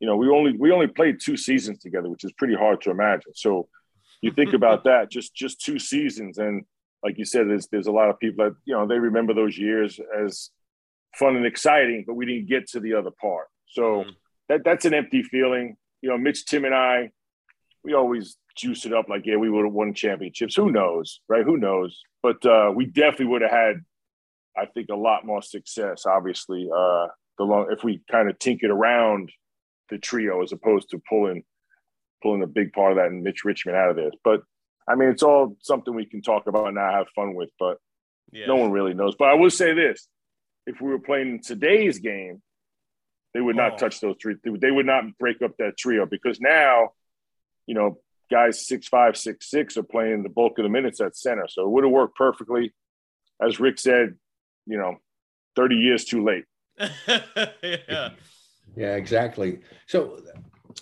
you 0.00 0.06
know 0.06 0.16
we 0.16 0.28
only 0.28 0.56
we 0.56 0.70
only 0.72 0.88
played 0.88 1.18
two 1.20 1.36
seasons 1.36 1.78
together, 1.78 2.08
which 2.08 2.24
is 2.24 2.32
pretty 2.32 2.54
hard 2.54 2.80
to 2.82 2.90
imagine. 2.90 3.32
So 3.34 3.68
you 4.20 4.32
think 4.32 4.52
about 4.60 4.84
that, 4.84 5.10
just 5.10 5.34
just 5.34 5.60
two 5.60 5.78
seasons, 5.78 6.38
and 6.38 6.64
like 7.02 7.18
you 7.18 7.24
said, 7.24 7.48
there's 7.48 7.68
there's 7.68 7.86
a 7.86 7.92
lot 7.92 8.10
of 8.10 8.18
people 8.18 8.44
that 8.44 8.56
you 8.64 8.74
know 8.74 8.86
they 8.86 8.98
remember 8.98 9.34
those 9.34 9.56
years 9.56 10.00
as 10.18 10.50
fun 11.14 11.36
and 11.36 11.46
exciting, 11.46 12.04
but 12.06 12.14
we 12.14 12.26
didn't 12.26 12.48
get 12.48 12.68
to 12.68 12.80
the 12.80 12.94
other 12.94 13.10
part. 13.20 13.46
So 13.68 14.04
that 14.48 14.62
that's 14.64 14.84
an 14.84 14.94
empty 14.94 15.22
feeling. 15.22 15.76
You 16.02 16.10
know, 16.10 16.18
Mitch, 16.18 16.44
Tim, 16.44 16.64
and 16.64 16.74
I, 16.74 17.10
we 17.82 17.94
always 17.94 18.36
juice 18.56 18.86
it 18.86 18.92
up 18.92 19.08
like, 19.08 19.26
yeah, 19.26 19.36
we 19.36 19.50
would 19.50 19.64
have 19.64 19.72
won 19.72 19.94
championships. 19.94 20.54
Who 20.54 20.70
knows, 20.70 21.20
right? 21.28 21.44
Who 21.44 21.56
knows? 21.56 22.00
But 22.22 22.44
uh, 22.44 22.72
we 22.74 22.86
definitely 22.86 23.26
would 23.26 23.42
have 23.42 23.50
had, 23.50 23.76
I 24.56 24.66
think, 24.66 24.88
a 24.90 24.96
lot 24.96 25.26
more 25.26 25.42
success. 25.42 26.04
Obviously, 26.06 26.68
uh, 26.74 27.08
the 27.38 27.44
long 27.44 27.68
if 27.70 27.82
we 27.84 28.00
kind 28.10 28.28
of 28.30 28.38
tinkered 28.38 28.70
around 28.70 29.30
the 29.90 29.98
trio 29.98 30.42
as 30.42 30.52
opposed 30.52 30.90
to 30.90 31.00
pulling 31.08 31.42
pulling 32.22 32.42
a 32.42 32.46
big 32.46 32.72
part 32.72 32.92
of 32.92 32.96
that 32.96 33.06
and 33.08 33.22
Mitch 33.22 33.44
Richmond 33.44 33.76
out 33.76 33.90
of 33.90 33.96
this. 33.96 34.12
But 34.24 34.42
I 34.88 34.94
mean, 34.94 35.08
it's 35.08 35.22
all 35.22 35.56
something 35.60 35.94
we 35.94 36.06
can 36.06 36.22
talk 36.22 36.46
about 36.46 36.66
and 36.66 36.74
now, 36.76 36.90
have 36.92 37.08
fun 37.14 37.34
with. 37.34 37.50
But 37.58 37.78
Yeah. 38.32 38.46
no 38.46 38.56
one 38.56 38.70
really 38.72 38.94
knows. 38.94 39.14
But 39.16 39.28
I 39.28 39.34
will 39.34 39.50
say 39.50 39.74
this: 39.74 40.08
if 40.66 40.80
we 40.80 40.90
were 40.90 40.98
playing 40.98 41.40
today's 41.42 41.98
game, 41.98 42.42
they 43.34 43.40
would 43.40 43.56
not 43.56 43.74
Oh. 43.74 43.76
touch 43.76 44.00
those 44.00 44.16
three. 44.20 44.36
They 44.44 44.70
would 44.70 44.86
not 44.86 45.04
break 45.18 45.42
up 45.42 45.56
that 45.58 45.76
trio 45.76 46.06
because 46.06 46.40
now, 46.40 46.90
you 47.66 47.74
know, 47.74 48.00
guys 48.30 48.66
six 48.66 48.88
five, 48.88 49.16
six 49.16 49.50
six 49.50 49.76
are 49.76 49.82
playing 49.82 50.22
the 50.22 50.28
bulk 50.28 50.58
of 50.58 50.62
the 50.62 50.68
minutes 50.68 51.00
at 51.00 51.16
center. 51.16 51.46
So 51.48 51.64
it 51.64 51.70
would 51.70 51.84
have 51.84 51.92
worked 51.92 52.16
perfectly. 52.16 52.72
As 53.40 53.60
Rick 53.60 53.78
said, 53.78 54.16
you 54.66 54.78
know, 54.78 54.96
thirty 55.56 55.76
years 55.76 56.04
too 56.04 56.22
late. 56.24 56.44
yeah. 57.08 58.10
Yeah, 58.76 58.96
exactly. 58.96 59.60
So 59.86 60.20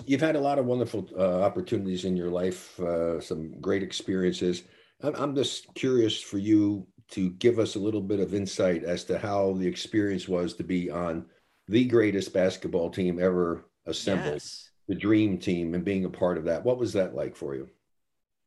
you've 0.06 0.20
had 0.20 0.36
a 0.36 0.40
lot 0.40 0.58
of 0.58 0.66
wonderful 0.66 1.08
uh, 1.16 1.42
opportunities 1.42 2.04
in 2.04 2.16
your 2.16 2.30
life, 2.30 2.78
uh, 2.80 3.20
some 3.20 3.60
great 3.60 3.82
experiences. 3.82 4.62
I'm, 5.02 5.14
I'm 5.16 5.34
just 5.34 5.72
curious 5.74 6.20
for 6.20 6.38
you 6.38 6.86
to 7.10 7.30
give 7.30 7.58
us 7.58 7.74
a 7.74 7.78
little 7.78 8.00
bit 8.00 8.20
of 8.20 8.34
insight 8.34 8.84
as 8.84 9.04
to 9.04 9.18
how 9.18 9.52
the 9.54 9.66
experience 9.66 10.26
was 10.28 10.54
to 10.54 10.64
be 10.64 10.90
on 10.90 11.26
the 11.68 11.84
greatest 11.84 12.32
basketball 12.32 12.90
team 12.90 13.18
ever 13.18 13.68
assembled, 13.86 14.34
Yes. 14.34 14.70
the 14.88 14.94
dream 14.94 15.38
team, 15.38 15.74
and 15.74 15.84
being 15.84 16.04
a 16.06 16.10
part 16.10 16.38
of 16.38 16.44
that. 16.44 16.64
What 16.64 16.78
was 16.78 16.94
that 16.94 17.14
like 17.14 17.36
for 17.36 17.54
you? 17.54 17.68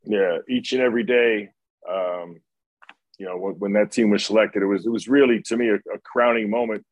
Yeah, 0.03 0.39
each 0.49 0.73
and 0.73 0.81
every 0.81 1.03
day. 1.03 1.49
Um, 1.87 2.41
you 3.19 3.25
know, 3.25 3.37
when, 3.37 3.53
when 3.55 3.73
that 3.73 3.91
team 3.91 4.09
was 4.09 4.25
selected, 4.25 4.63
it 4.63 4.65
was 4.65 4.85
it 4.85 4.89
was 4.89 5.07
really 5.07 5.41
to 5.43 5.57
me 5.57 5.69
a, 5.69 5.75
a 5.75 5.99
crowning 6.03 6.49
moment 6.49 6.83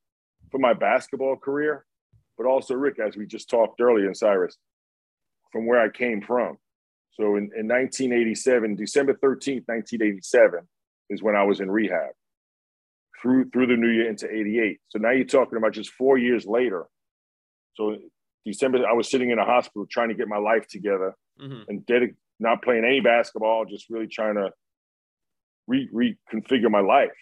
for 0.54 0.60
my 0.60 0.72
basketball 0.74 1.36
career, 1.36 1.84
but 2.38 2.46
also 2.46 2.76
Rick, 2.76 3.00
as 3.00 3.18
we 3.18 3.26
just 3.26 3.50
talked 3.50 3.82
earlier, 3.82 4.08
in 4.08 4.14
Cyrus, 4.14 4.56
from 5.52 5.66
where 5.66 5.82
I 5.82 5.90
came 5.90 6.22
from. 6.22 6.58
So 7.14 7.36
in, 7.38 7.50
in 7.58 7.68
1987, 7.68 8.76
December 8.76 9.14
13th, 9.14 9.64
1987, 9.68 10.60
is 11.10 11.24
when 11.24 11.36
I 11.36 11.44
was 11.44 11.60
in 11.60 11.70
rehab 11.72 12.12
through 13.20 13.50
through 13.50 13.66
the 13.68 13.76
new 13.76 13.90
year 13.90 14.08
into 14.10 14.30
88. 14.30 14.80
So 14.90 15.00
now 15.00 15.10
you're 15.10 15.26
talking 15.26 15.58
about 15.58 15.74
just 15.74 15.90
four 15.92 16.18
years 16.20 16.46
later. 16.46 16.86
So 17.74 17.98
December, 18.46 18.86
I 18.88 18.94
was 18.94 19.10
sitting 19.10 19.32
in 19.32 19.40
a 19.40 19.46
hospital 19.46 19.88
trying 19.90 20.10
to 20.10 20.16
get 20.16 20.28
my 20.28 20.38
life 20.38 20.68
together 20.68 21.16
Mhm. 21.42 21.68
and 21.68 21.82
dedic- 21.86 22.16
not 22.40 22.62
playing 22.62 22.86
any 22.86 23.00
basketball, 23.00 23.66
just 23.66 23.90
really 23.90 24.08
trying 24.08 24.36
to 24.36 24.52
re- 25.68 25.90
reconfigure 25.92 26.70
my 26.70 26.82
life. 26.82 27.18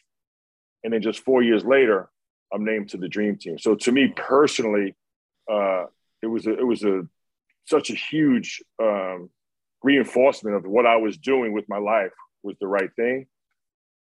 And 0.83 0.91
then 0.91 1.01
just 1.01 1.19
four 1.23 1.41
years 1.43 1.63
later, 1.63 2.09
I'm 2.53 2.65
named 2.65 2.89
to 2.89 2.97
the 2.97 3.07
dream 3.07 3.37
team. 3.37 3.57
So 3.57 3.75
to 3.75 3.91
me 3.91 4.13
personally, 4.15 4.95
uh, 5.51 5.85
it 6.21 6.27
was 6.27 6.45
a, 6.47 6.57
it 6.57 6.65
was 6.65 6.83
a 6.83 7.03
such 7.65 7.89
a 7.89 7.95
huge 7.95 8.61
um, 8.81 9.29
reinforcement 9.83 10.55
of 10.55 10.65
what 10.65 10.85
I 10.85 10.97
was 10.97 11.17
doing 11.17 11.53
with 11.53 11.65
my 11.69 11.77
life 11.77 12.11
was 12.43 12.55
the 12.59 12.67
right 12.67 12.89
thing. 12.95 13.27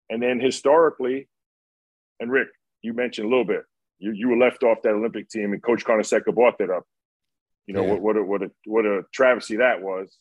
And 0.10 0.22
then 0.22 0.40
historically, 0.40 1.28
and 2.20 2.32
Rick, 2.32 2.50
you 2.82 2.94
mentioned 2.94 3.26
a 3.28 3.30
little 3.30 3.46
bit, 3.46 3.64
you 4.00 4.12
you 4.12 4.30
were 4.30 4.38
left 4.38 4.64
off 4.64 4.82
that 4.84 4.94
Olympic 4.94 5.30
team, 5.30 5.54
and 5.54 5.62
Coach 5.64 5.86
Carnesecca 5.86 6.34
brought 6.34 6.58
that 6.60 6.70
up. 6.70 6.86
You 7.68 7.74
know 7.76 7.84
Yeah. 7.84 7.94
what 7.94 8.02
what 8.02 8.18
a, 8.18 8.24
what 8.24 8.42
a 8.44 8.52
what 8.66 8.86
a 8.86 9.04
travesty 9.14 9.58
that 9.58 9.82
was. 9.82 10.16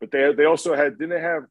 But 0.00 0.10
they 0.10 0.32
they 0.32 0.44
also 0.44 0.74
had 0.74 0.98
didn't 0.98 1.10
they 1.10 1.20
have 1.20 1.44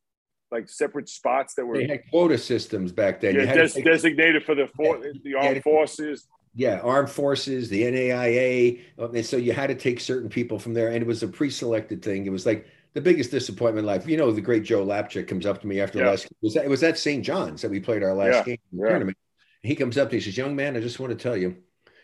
like 0.52 0.70
separate 0.70 1.10
spots 1.10 1.54
that 1.56 1.66
were 1.66 1.78
They 1.78 1.88
had 1.88 2.10
quota 2.10 2.38
systems 2.38 2.92
back 2.92 3.22
then. 3.22 3.36
Yeah, 3.36 3.54
des- 3.54 3.82
designated 3.82 4.44
for 4.44 4.56
the 4.56 4.68
for, 4.76 4.98
Yeah. 5.06 5.12
the 5.24 5.36
armed 5.36 5.64
forces. 5.64 6.28
yeah, 6.56 6.80
armed 6.80 7.10
forces, 7.10 7.70
the 7.70 7.84
NAIA, 7.84 8.80
uh, 8.98 9.10
and 9.12 9.26
so 9.26 9.38
you 9.38 9.54
had 9.54 9.68
to 9.68 9.76
take 9.76 10.00
certain 10.00 10.30
people 10.30 10.60
from 10.60 10.74
there, 10.74 10.88
and 10.88 10.98
it 10.98 11.08
was 11.08 11.24
a 11.24 11.28
pre-selected 11.28 12.02
thing. 12.02 12.26
It 12.26 12.32
was 12.32 12.46
like 12.46 12.66
the 12.94 13.02
biggest 13.02 13.30
disappointment 13.32 13.80
in 13.80 13.86
life. 13.86 14.08
You 14.08 14.18
know, 14.18 14.32
the 14.32 14.42
great 14.42 14.64
Joe 14.64 14.86
Lapchick 14.86 15.28
comes 15.28 15.46
up 15.46 15.62
to 15.62 15.68
me 15.68 15.80
after 15.80 16.00
Yeah. 16.00 16.06
the 16.06 16.10
last. 16.12 16.26
It 16.26 16.32
was 16.42 16.54
that 16.56 16.66
it 16.66 16.70
was 16.70 16.84
at 16.84 16.98
St. 16.98 17.24
John's 17.24 17.62
that 17.62 17.70
we 17.72 17.80
played 17.80 18.02
our 18.04 18.14
last 18.16 18.36
Yeah, 18.36 18.44
game 18.44 18.58
in 18.72 18.80
the 18.80 18.88
tournament. 18.90 19.18
He 19.62 19.76
comes 19.76 19.98
up 19.98 20.10
to 20.10 20.16
me, 20.16 20.20
he 20.20 20.26
says, 20.26 20.38
"Young 20.38 20.56
man, 20.56 20.76
I 20.76 20.80
just 20.80 21.00
want 21.00 21.12
to 21.12 21.22
tell 21.22 21.38
you, 21.38 21.58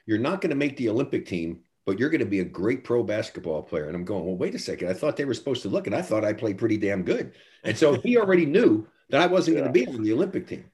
you're 0.05 0.19
not 0.19 0.41
going 0.41 0.51
to 0.51 0.55
make 0.55 0.77
the 0.77 0.89
Olympic 0.89 1.25
team, 1.25 1.61
but 1.85 1.99
you're 1.99 2.09
going 2.09 2.19
to 2.19 2.25
be 2.25 2.39
a 2.39 2.45
great 2.45 2.83
pro 2.83 3.03
basketball 3.03 3.63
player." 3.63 3.85
And 3.87 3.95
I'm 3.95 4.05
going, 4.05 4.25
"Well, 4.25 4.37
wait 4.37 4.55
a 4.55 4.59
second. 4.59 4.89
I 4.89 4.93
thought 4.93 5.17
they 5.17 5.25
were 5.25 5.33
supposed 5.33 5.61
to 5.63 5.69
look, 5.69 5.87
and 5.87 5.95
I 5.95 6.01
thought 6.01 6.25
I 6.25 6.33
played 6.33 6.57
pretty 6.57 6.77
damn 6.77 7.03
good." 7.03 7.33
And 7.63 7.77
so 7.77 7.99
he 8.01 8.17
already 8.17 8.45
knew 8.55 8.87
that 9.09 9.21
I 9.21 9.27
wasn't 9.27 9.57
going 9.57 9.67
to 9.67 9.71
be 9.71 9.87
on 9.87 10.03
the 10.03 10.13
Olympic 10.13 10.47
team. 10.47 10.65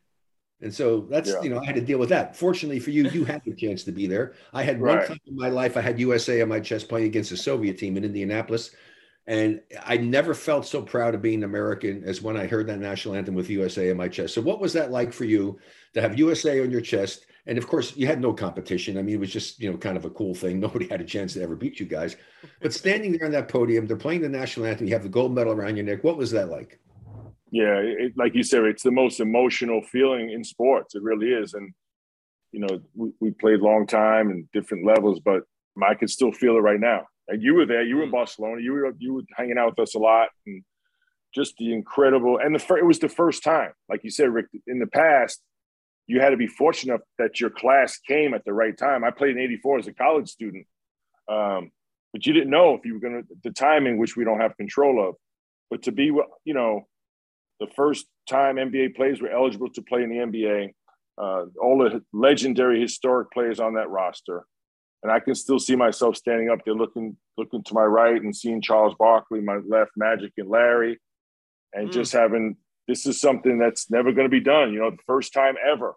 And 0.61 0.73
so 0.73 1.01
that's 1.09 1.29
Yeah. 1.29 1.41
you 1.41 1.49
know 1.49 1.59
I 1.59 1.65
had 1.65 1.75
to 1.75 1.81
deal 1.81 1.97
with 1.97 2.09
that. 2.09 2.35
Fortunately 2.35 2.79
for 2.79 2.91
you, 2.91 3.07
you 3.09 3.25
had 3.25 3.41
the 3.45 3.55
chance 3.55 3.83
to 3.85 3.91
be 3.91 4.07
there. 4.07 4.33
I 4.53 4.63
had 4.63 4.79
one 4.79 5.03
time 5.05 5.17
in 5.25 5.35
my 5.35 5.49
life 5.49 5.75
I 5.75 5.81
had 5.81 5.99
USA 5.99 6.41
on 6.41 6.49
my 6.49 6.59
chest 6.59 6.87
playing 6.87 7.07
against 7.07 7.31
the 7.31 7.37
Soviet 7.37 7.77
team 7.79 7.97
in 7.97 8.05
Indianapolis, 8.05 8.75
and 9.27 9.61
I 9.85 9.97
never 9.97 10.33
felt 10.33 10.65
so 10.67 10.81
proud 10.81 11.15
of 11.15 11.21
being 11.21 11.43
American 11.43 12.03
as 12.03 12.21
when 12.21 12.37
I 12.37 12.47
heard 12.47 12.67
that 12.67 12.79
national 12.79 13.15
anthem 13.15 13.35
with 13.35 13.49
USA 13.49 13.89
on 13.91 13.97
my 13.97 14.07
chest. 14.07 14.33
So 14.35 14.41
what 14.41 14.59
was 14.59 14.73
that 14.73 14.91
like 14.91 15.13
for 15.13 15.25
you 15.25 15.59
to 15.93 16.01
have 16.01 16.17
USA 16.19 16.61
on 16.61 16.71
your 16.71 16.81
chest? 16.81 17.25
And 17.47 17.57
of 17.57 17.67
course, 17.67 17.95
you 17.95 18.07
had 18.07 18.21
no 18.21 18.33
competition. 18.33 18.97
I 18.97 19.01
mean, 19.01 19.15
it 19.15 19.19
was 19.19 19.31
just 19.31 19.59
you 19.59 19.71
know 19.71 19.77
kind 19.77 19.97
of 19.97 20.05
a 20.05 20.09
cool 20.09 20.33
thing. 20.33 20.59
Nobody 20.61 20.87
had 20.87 21.01
a 21.01 21.05
chance 21.05 21.33
to 21.33 21.41
ever 21.41 21.55
beat 21.55 21.79
you 21.79 21.85
guys. 21.85 22.15
But 22.61 22.73
standing 22.73 23.11
there 23.13 23.25
on 23.25 23.31
that 23.31 23.47
podium, 23.47 23.87
they're 23.87 23.97
playing 23.97 24.21
the 24.21 24.29
national 24.29 24.65
anthem. 24.65 24.87
You 24.87 24.93
have 24.93 25.03
the 25.03 25.09
gold 25.09 25.33
medal 25.33 25.53
around 25.53 25.75
your 25.77 25.85
neck. 25.85 26.03
What 26.03 26.17
was 26.17 26.31
that 26.31 26.49
like? 26.49 26.79
Yeah, 27.51 27.75
it, 27.75 28.13
like 28.15 28.33
you 28.33 28.43
said, 28.43 28.63
it's 28.63 28.83
the 28.83 28.91
most 28.91 29.19
emotional 29.19 29.81
feeling 29.81 30.31
in 30.31 30.43
sports. 30.43 30.95
It 30.95 31.03
really 31.03 31.27
is. 31.27 31.53
And 31.53 31.73
you 32.51 32.59
know, 32.59 32.81
we, 32.95 33.11
we 33.19 33.31
played 33.31 33.59
long 33.59 33.87
time 33.87 34.29
and 34.29 34.49
different 34.51 34.85
levels, 34.85 35.19
but 35.19 35.43
I 35.81 35.95
can 35.95 36.07
still 36.07 36.31
feel 36.31 36.55
it 36.57 36.59
right 36.59 36.79
now. 36.79 37.05
And 37.27 37.41
you 37.41 37.53
were 37.55 37.65
there. 37.65 37.83
You 37.83 37.97
were 37.97 38.03
in 38.03 38.09
mm. 38.09 38.13
Barcelona. 38.13 38.61
You 38.61 38.73
were 38.73 38.93
you 38.99 39.13
were 39.15 39.21
hanging 39.35 39.57
out 39.57 39.71
with 39.71 39.87
us 39.87 39.95
a 39.95 39.99
lot, 39.99 40.29
and 40.45 40.63
just 41.33 41.55
the 41.57 41.73
incredible. 41.73 42.39
And 42.43 42.55
the 42.55 42.59
fir- 42.59 42.79
it 42.79 42.85
was 42.85 42.99
the 42.99 43.09
first 43.09 43.43
time, 43.43 43.71
like 43.89 44.03
you 44.03 44.09
said, 44.09 44.29
Rick. 44.29 44.47
In 44.67 44.79
the 44.79 44.87
past, 44.87 45.41
you 46.07 46.19
had 46.19 46.31
to 46.31 46.37
be 46.37 46.47
fortunate 46.47 46.93
enough 46.93 47.05
that 47.17 47.39
your 47.39 47.49
class 47.49 47.97
came 47.97 48.33
at 48.33 48.43
the 48.45 48.53
right 48.53 48.77
time. 48.77 49.03
I 49.03 49.11
played 49.11 49.37
in 49.37 49.43
'84 49.43 49.79
as 49.79 49.87
a 49.87 49.93
college 49.93 50.29
student, 50.29 50.67
um, 51.27 51.71
but 52.11 52.25
you 52.25 52.33
didn't 52.33 52.49
know 52.49 52.75
if 52.75 52.85
you 52.85 52.93
were 52.95 52.99
going 52.99 53.23
to 53.23 53.27
the 53.43 53.51
timing, 53.51 53.97
which 53.97 54.15
we 54.17 54.23
don't 54.25 54.41
have 54.41 54.57
control 54.57 55.07
of. 55.07 55.15
But 55.69 55.83
to 55.83 55.91
be, 55.91 56.05
you 56.05 56.53
know, 56.53 56.87
the 57.59 57.67
first 57.75 58.07
time 58.29 58.57
NBA 58.57 58.95
players 58.95 59.21
were 59.21 59.29
eligible 59.31 59.69
to 59.69 59.81
play 59.81 60.03
in 60.03 60.09
the 60.09 60.17
NBA, 60.17 60.73
uh, 61.17 61.45
all 61.61 61.77
the 61.77 62.03
legendary 62.11 62.81
historic 62.81 63.31
players 63.31 63.59
on 63.59 63.75
that 63.75 63.89
roster. 63.89 64.43
And 65.03 65.11
I 65.11 65.19
can 65.19 65.33
still 65.33 65.59
see 65.59 65.75
myself 65.75 66.15
standing 66.15 66.49
up 66.49 66.59
there 66.65 66.75
looking 66.75 67.17
looking 67.37 67.63
to 67.63 67.73
my 67.73 67.83
right 67.83 68.21
and 68.21 68.35
seeing 68.35 68.61
Charles 68.61 68.95
Barkley, 68.99 69.41
my 69.41 69.57
left, 69.65 69.91
Magic 69.95 70.33
and 70.37 70.49
Larry, 70.49 70.99
and 71.73 71.87
Mm. 71.87 71.91
just 71.91 72.11
having 72.11 72.57
this 72.91 73.05
is 73.05 73.21
something 73.21 73.57
that's 73.57 73.89
never 73.89 74.11
going 74.11 74.25
to 74.25 74.29
be 74.29 74.41
done, 74.41 74.73
you 74.73 74.79
know, 74.79 74.91
the 74.91 74.97
first 75.07 75.31
time 75.31 75.55
ever. 75.65 75.95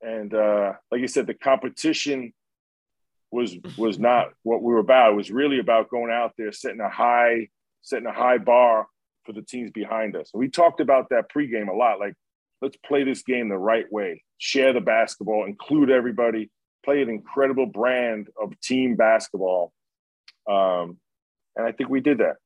And 0.00 0.32
uh, 0.32 0.72
like 0.90 1.02
you 1.02 1.06
said, 1.06 1.26
the 1.26 1.34
competition 1.34 2.32
was 3.30 3.56
was 3.76 3.98
not 3.98 4.28
what 4.42 4.62
we 4.62 4.72
were 4.72 4.78
about. 4.78 5.12
It 5.12 5.16
was 5.16 5.30
really 5.30 5.58
about 5.58 5.90
going 5.90 6.10
out 6.10 6.32
there, 6.38 6.50
setting 6.50 6.80
a 6.80 6.88
high, 6.88 7.48
setting 7.82 8.06
a 8.06 8.12
high 8.12 8.38
bar 8.38 8.86
for 9.24 9.34
the 9.34 9.42
teams 9.42 9.70
behind 9.70 10.16
us. 10.16 10.30
And 10.32 10.40
we 10.40 10.48
talked 10.48 10.80
about 10.80 11.10
that 11.10 11.30
pregame 11.30 11.68
a 11.68 11.76
lot. 11.76 12.00
Like, 12.00 12.14
let's 12.62 12.76
play 12.86 13.04
this 13.04 13.22
game 13.22 13.50
the 13.50 13.58
right 13.58 13.90
way, 13.92 14.22
share 14.38 14.72
the 14.72 14.80
basketball, 14.80 15.44
include 15.44 15.90
everybody, 15.90 16.50
play 16.86 17.02
an 17.02 17.10
incredible 17.10 17.66
brand 17.66 18.28
of 18.42 18.58
team 18.60 18.96
basketball. 18.96 19.74
Um, 20.48 20.96
and 21.54 21.66
I 21.66 21.72
think 21.72 21.90
we 21.90 22.00
did 22.00 22.18
that. 22.18 22.36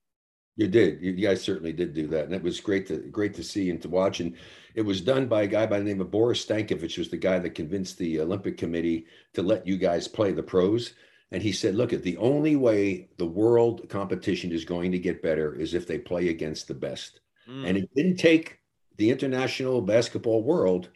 You 0.59 0.67
did. 0.67 1.01
You 1.01 1.13
guys 1.13 1.41
certainly 1.41 1.73
did 1.73 1.95
do 1.95 2.09
that, 2.09 2.25
and 2.25 2.35
it 2.35 2.43
was 2.43 2.61
great 2.61 2.89
to 2.89 2.97
great 2.97 3.33
to 3.35 3.45
see 3.45 3.71
and 3.71 3.81
to 3.81 3.89
watch. 3.89 4.19
And 4.19 4.35
it 4.75 4.83
was 4.83 5.01
done 5.01 5.29
by 5.29 5.43
a 5.43 5.47
guy 5.47 5.67
by 5.67 5.79
the 5.79 5.85
name 5.85 6.01
of 6.01 6.11
Boris 6.11 6.45
Stankovic, 6.45 6.99
was 6.99 7.09
the 7.09 7.17
guy 7.17 7.39
that 7.39 7.55
convinced 7.55 7.97
the 7.97 8.21
Olympic 8.21 8.59
Committee 8.59 9.07
to 9.35 9.43
let 9.43 9.69
you 9.69 9.77
guys 9.79 10.09
play 10.09 10.33
the 10.33 10.43
pros. 10.43 10.95
And 11.31 11.45
he 11.45 11.53
said, 11.53 11.77
"Look, 11.77 11.93
at 11.93 12.03
the 12.03 12.17
only 12.17 12.57
way 12.57 13.09
the 13.19 13.27
world 13.27 13.89
competition 13.89 14.51
is 14.51 14.65
going 14.65 14.91
to 14.91 14.99
get 14.99 15.23
better 15.23 15.55
is 15.55 15.75
if 15.75 15.87
they 15.87 15.97
play 15.97 16.29
against 16.29 16.67
the 16.67 16.75
best." 16.75 17.21
Mm. 17.49 17.69
And 17.69 17.79
it 17.79 17.89
didn't 17.95 18.17
take 18.17 18.59
the 18.97 19.11
international 19.11 19.81
basketball 19.81 20.43
world 20.43 20.89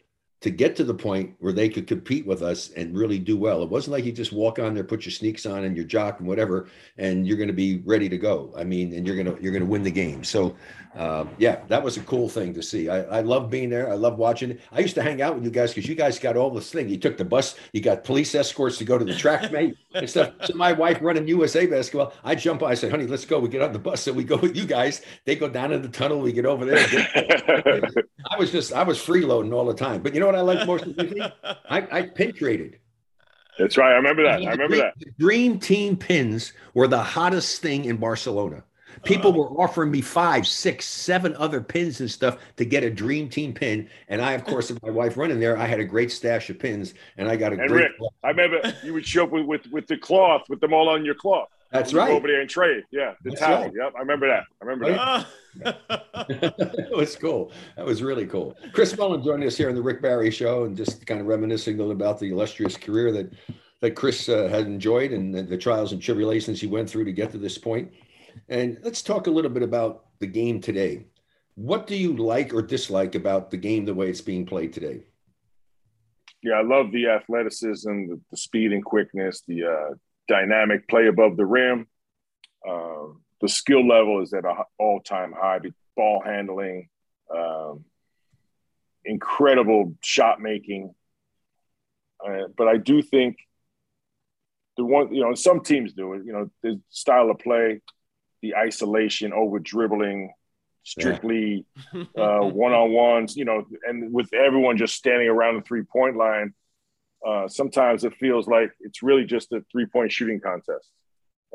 to 0.43 0.51
get 0.51 0.75
to 0.75 0.83
the 0.83 0.93
point 0.93 1.33
where 1.39 1.53
they 1.53 1.69
could 1.69 1.87
compete 1.87 2.27
with 2.27 2.41
us 2.41 2.69
and 2.71 2.97
really 2.97 3.17
do 3.17 3.37
well. 3.37 3.63
It 3.63 3.69
wasn't 3.69 3.93
like 3.93 4.03
you 4.03 4.11
just 4.11 4.33
walk 4.33 4.59
on 4.59 4.73
there, 4.73 4.83
put 4.83 5.05
your 5.05 5.13
sneaks 5.13 5.45
on 5.45 5.63
and 5.63 5.73
your 5.73 5.85
jock 5.85 6.19
and 6.19 6.27
whatever, 6.27 6.67
and 6.97 7.25
you're 7.25 7.37
going 7.37 7.47
to 7.47 7.53
be 7.53 7.81
ready 7.85 8.09
to 8.09 8.17
go. 8.17 8.53
I 8.57 8.65
mean, 8.65 8.93
and 8.93 9.07
you're 9.07 9.15
going 9.15 9.33
to 9.33 9.41
you're 9.41 9.53
going 9.53 9.63
to 9.63 9.69
win 9.69 9.83
the 9.83 9.91
game. 9.91 10.21
So, 10.25 10.57
uh, 10.95 11.23
yeah, 11.37 11.61
that 11.69 11.81
was 11.81 11.95
a 11.95 12.01
cool 12.01 12.27
thing 12.27 12.53
to 12.55 12.61
see. 12.61 12.89
I, 12.89 13.03
I 13.03 13.21
love 13.21 13.49
being 13.49 13.69
there. 13.69 13.89
I 13.89 13.95
love 13.95 14.17
watching 14.17 14.51
it. 14.51 14.59
I 14.73 14.81
used 14.81 14.95
to 14.95 15.01
hang 15.01 15.21
out 15.21 15.35
with 15.35 15.45
you 15.45 15.49
guys 15.49 15.73
because 15.73 15.87
you 15.87 15.95
guys 15.95 16.19
got 16.19 16.35
all 16.35 16.49
this 16.49 16.69
thing. 16.69 16.89
You 16.89 16.97
took 16.97 17.15
the 17.15 17.23
bus. 17.23 17.55
You 17.71 17.79
got 17.79 18.03
police 18.03 18.35
escorts 18.35 18.77
to 18.79 18.83
go 18.83 18.97
to 18.97 19.05
the 19.05 19.15
track 19.15 19.49
mate 19.53 19.77
stuff. 20.05 20.33
So 20.45 20.55
my 20.55 20.73
wife 20.73 20.99
running 21.01 21.27
USA 21.27 21.65
basketball, 21.65 22.13
I 22.23 22.35
jump 22.35 22.63
on. 22.63 22.71
I 22.71 22.75
said, 22.75 22.91
"Honey, 22.91 23.07
let's 23.07 23.25
go." 23.25 23.39
We 23.39 23.49
get 23.49 23.61
on 23.61 23.73
the 23.73 23.79
bus, 23.79 24.01
so 24.01 24.13
we 24.13 24.23
go 24.23 24.37
with 24.37 24.55
you 24.55 24.65
guys. 24.65 25.01
They 25.25 25.35
go 25.35 25.49
down 25.49 25.71
in 25.71 25.81
the 25.81 25.89
tunnel. 25.89 26.19
We 26.19 26.31
get 26.31 26.45
over 26.45 26.65
there. 26.65 26.77
I 28.31 28.37
was 28.37 28.51
just 28.51 28.73
I 28.73 28.83
was 28.83 28.99
freeloading 28.99 29.53
all 29.53 29.65
the 29.65 29.73
time. 29.73 30.01
But 30.01 30.13
you 30.13 30.19
know 30.19 30.25
what 30.25 30.35
I 30.35 30.41
like 30.41 30.67
most? 30.67 30.85
I, 31.69 31.87
I 31.91 32.01
pin 32.03 32.33
traded. 32.33 32.79
That's 33.57 33.77
right. 33.77 33.91
I 33.91 33.95
remember 33.95 34.23
that. 34.23 34.41
I 34.41 34.51
remember 34.51 34.67
dream, 34.67 34.79
that. 34.79 35.17
Dream 35.19 35.59
Team 35.59 35.95
pins 35.95 36.53
were 36.73 36.87
the 36.87 37.03
hottest 37.03 37.61
thing 37.61 37.85
in 37.85 37.97
Barcelona. 37.97 38.63
People 39.03 39.31
uh, 39.31 39.37
were 39.37 39.49
offering 39.61 39.91
me 39.91 40.01
five, 40.01 40.47
six, 40.47 40.85
seven 40.85 41.35
other 41.35 41.61
pins 41.61 41.99
and 41.99 42.09
stuff 42.09 42.37
to 42.57 42.65
get 42.65 42.83
a 42.83 42.89
Dream 42.89 43.29
Team 43.29 43.53
pin. 43.53 43.89
And 44.07 44.21
I, 44.21 44.33
of 44.33 44.45
course, 44.45 44.71
with 44.71 44.81
my 44.83 44.89
wife 44.89 45.17
running 45.17 45.39
there, 45.39 45.57
I 45.57 45.65
had 45.65 45.79
a 45.79 45.85
great 45.85 46.11
stash 46.11 46.49
of 46.49 46.59
pins, 46.59 46.93
and 47.17 47.27
I 47.27 47.35
got 47.35 47.53
a 47.53 47.59
and 47.59 47.69
great. 47.69 47.83
Rick, 47.99 48.11
I 48.23 48.29
remember 48.29 48.73
you 48.83 48.93
would 48.93 49.05
show 49.05 49.23
up 49.23 49.31
with, 49.31 49.45
with, 49.45 49.67
with 49.71 49.87
the 49.87 49.97
cloth, 49.97 50.43
with 50.49 50.59
them 50.59 50.73
all 50.73 50.89
on 50.89 51.05
your 51.05 51.15
cloth. 51.15 51.49
That's 51.71 51.91
right. 51.91 52.11
Over 52.11 52.27
there 52.27 52.39
and 52.39 52.49
trade. 52.49 52.83
Yeah, 52.91 53.15
the 53.23 53.31
towel. 53.31 53.63
Right. 53.63 53.73
Yep, 53.75 53.93
I 53.95 53.99
remember 53.99 54.27
that. 54.27 54.43
I 54.61 54.65
remember 54.65 55.25
that. 55.55 55.77
it 56.29 56.91
was 56.95 57.15
cool. 57.15 57.51
That 57.75 57.85
was 57.85 58.03
really 58.03 58.27
cool. 58.27 58.55
Chris 58.73 58.95
Mullin 58.95 59.23
joining 59.23 59.47
us 59.47 59.57
here 59.57 59.69
on 59.69 59.75
the 59.75 59.81
Rick 59.81 59.99
Barry 59.99 60.29
Show, 60.29 60.65
and 60.65 60.77
just 60.77 61.07
kind 61.07 61.19
of 61.19 61.25
reminiscing 61.25 61.79
about 61.79 62.19
the 62.19 62.29
illustrious 62.29 62.77
career 62.77 63.11
that 63.13 63.33
that 63.83 63.95
Chris 63.95 64.29
uh, 64.29 64.47
had 64.47 64.65
enjoyed 64.65 65.11
and 65.11 65.35
the, 65.35 65.41
the 65.41 65.57
trials 65.57 65.91
and 65.91 66.01
tribulations 66.01 66.61
he 66.61 66.67
went 66.67 66.89
through 66.89 67.03
to 67.03 67.11
get 67.11 67.31
to 67.31 67.37
this 67.37 67.57
point. 67.57 67.91
And 68.49 68.77
let's 68.83 69.01
talk 69.01 69.27
a 69.27 69.31
little 69.31 69.51
bit 69.51 69.63
about 69.63 70.05
the 70.19 70.27
game 70.27 70.61
today. 70.61 71.05
What 71.55 71.87
do 71.87 71.95
you 71.95 72.15
like 72.15 72.53
or 72.53 72.61
dislike 72.61 73.15
about 73.15 73.51
the 73.51 73.57
game 73.57 73.85
the 73.85 73.93
way 73.93 74.09
it's 74.09 74.21
being 74.21 74.45
played 74.45 74.73
today? 74.73 75.03
Yeah, 76.41 76.53
I 76.53 76.63
love 76.63 76.91
the 76.91 77.07
athleticism, 77.07 78.07
the, 78.07 78.19
the 78.31 78.37
speed 78.37 78.73
and 78.73 78.83
quickness, 78.83 79.43
the 79.47 79.63
uh, 79.63 79.93
dynamic 80.27 80.87
play 80.87 81.07
above 81.07 81.37
the 81.37 81.45
rim. 81.45 81.87
Um, 82.67 83.21
the 83.41 83.47
skill 83.47 83.87
level 83.87 84.21
is 84.21 84.33
at 84.33 84.45
an 84.45 84.55
all 84.77 84.99
time 85.01 85.33
high. 85.33 85.59
Ball 85.95 86.21
handling, 86.25 86.89
um, 87.33 87.85
incredible 89.05 89.95
shot 90.01 90.41
making. 90.41 90.93
Uh, 92.25 92.47
but 92.57 92.67
I 92.67 92.77
do 92.77 93.01
think 93.01 93.37
the 94.75 94.83
one, 94.83 95.13
you 95.13 95.21
know, 95.21 95.35
some 95.35 95.61
teams 95.61 95.93
do 95.93 96.13
it. 96.13 96.23
You 96.25 96.33
know, 96.33 96.49
the 96.61 96.81
style 96.89 97.29
of 97.29 97.39
play, 97.39 97.81
the 98.43 98.55
isolation 98.55 99.33
over 99.33 99.57
dribbling, 99.57 100.31
strictly 100.83 101.65
one 102.13 102.73
on 102.73 102.91
ones. 102.91 103.35
You 103.35 103.45
know, 103.45 103.65
and 103.87 104.13
with 104.13 104.31
everyone 104.33 104.77
just 104.77 104.93
standing 104.93 105.27
around 105.27 105.55
the 105.55 105.61
three 105.61 105.83
point 105.83 106.15
line, 106.15 106.53
uh, 107.25 107.47
sometimes 107.47 108.03
it 108.03 108.13
feels 108.19 108.47
like 108.47 108.71
it's 108.81 109.01
really 109.01 109.23
just 109.23 109.51
a 109.53 109.63
three 109.71 109.87
point 109.87 110.11
shooting 110.11 110.39
contest. 110.39 110.91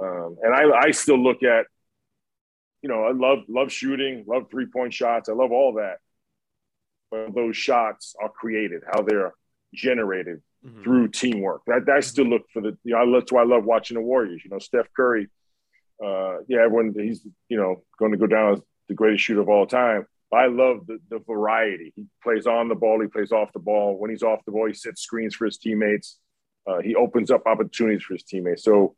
Um, 0.02 0.36
and 0.42 0.54
I, 0.54 0.86
I 0.86 0.90
still 0.92 1.22
look 1.22 1.42
at, 1.42 1.66
you 2.82 2.88
know, 2.88 3.04
I 3.04 3.12
love 3.12 3.40
love 3.48 3.70
shooting, 3.70 4.24
love 4.26 4.46
three 4.50 4.66
point 4.66 4.94
shots, 4.94 5.28
I 5.28 5.32
love 5.32 5.52
all 5.52 5.74
that. 5.74 5.98
But 7.10 7.34
those 7.34 7.56
shots 7.56 8.14
are 8.20 8.28
created, 8.28 8.82
how 8.90 9.02
they're 9.02 9.34
generated 9.74 10.42
mm-hmm. 10.64 10.82
through 10.82 11.08
teamwork. 11.08 11.62
That 11.66 11.88
I 11.88 12.00
still 12.00 12.26
look 12.26 12.42
for 12.52 12.62
the, 12.62 12.76
you 12.84 12.94
know, 12.94 13.12
that's 13.12 13.32
why 13.32 13.42
I 13.42 13.46
love 13.46 13.64
watching 13.64 13.96
the 13.96 14.02
Warriors. 14.02 14.42
You 14.44 14.50
know, 14.50 14.58
Steph 14.58 14.88
Curry, 14.94 15.28
uh, 16.04 16.38
yeah, 16.48 16.60
everyone 16.64 16.94
he's 16.96 17.26
you 17.48 17.56
know 17.56 17.82
going 17.98 18.12
to 18.12 18.18
go 18.18 18.26
down 18.26 18.54
as 18.54 18.60
the 18.88 18.94
greatest 18.94 19.24
shooter 19.24 19.40
of 19.40 19.48
all 19.48 19.66
time. 19.66 20.06
I 20.32 20.46
love 20.46 20.86
the, 20.86 20.98
the 21.08 21.20
variety. 21.20 21.92
He 21.96 22.06
plays 22.22 22.46
on 22.46 22.68
the 22.68 22.74
ball, 22.74 23.00
he 23.00 23.08
plays 23.08 23.32
off 23.32 23.52
the 23.52 23.58
ball. 23.58 23.98
When 23.98 24.10
he's 24.10 24.22
off 24.22 24.44
the 24.44 24.52
ball, 24.52 24.66
he 24.66 24.74
sets 24.74 25.02
screens 25.02 25.34
for 25.34 25.46
his 25.46 25.58
teammates. 25.58 26.18
Uh, 26.66 26.80
he 26.80 26.94
opens 26.94 27.30
up 27.30 27.46
opportunities 27.46 28.02
for 28.02 28.14
his 28.14 28.24
teammates. 28.24 28.62
So 28.62 28.94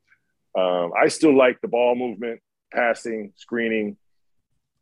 um, 0.58 0.90
I 1.00 1.08
still 1.08 1.36
like 1.36 1.60
the 1.60 1.68
ball 1.68 1.94
movement, 1.94 2.40
passing, 2.72 3.32
screening. 3.36 3.96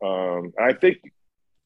Um, 0.02 0.52
I 0.58 0.72
think 0.72 0.98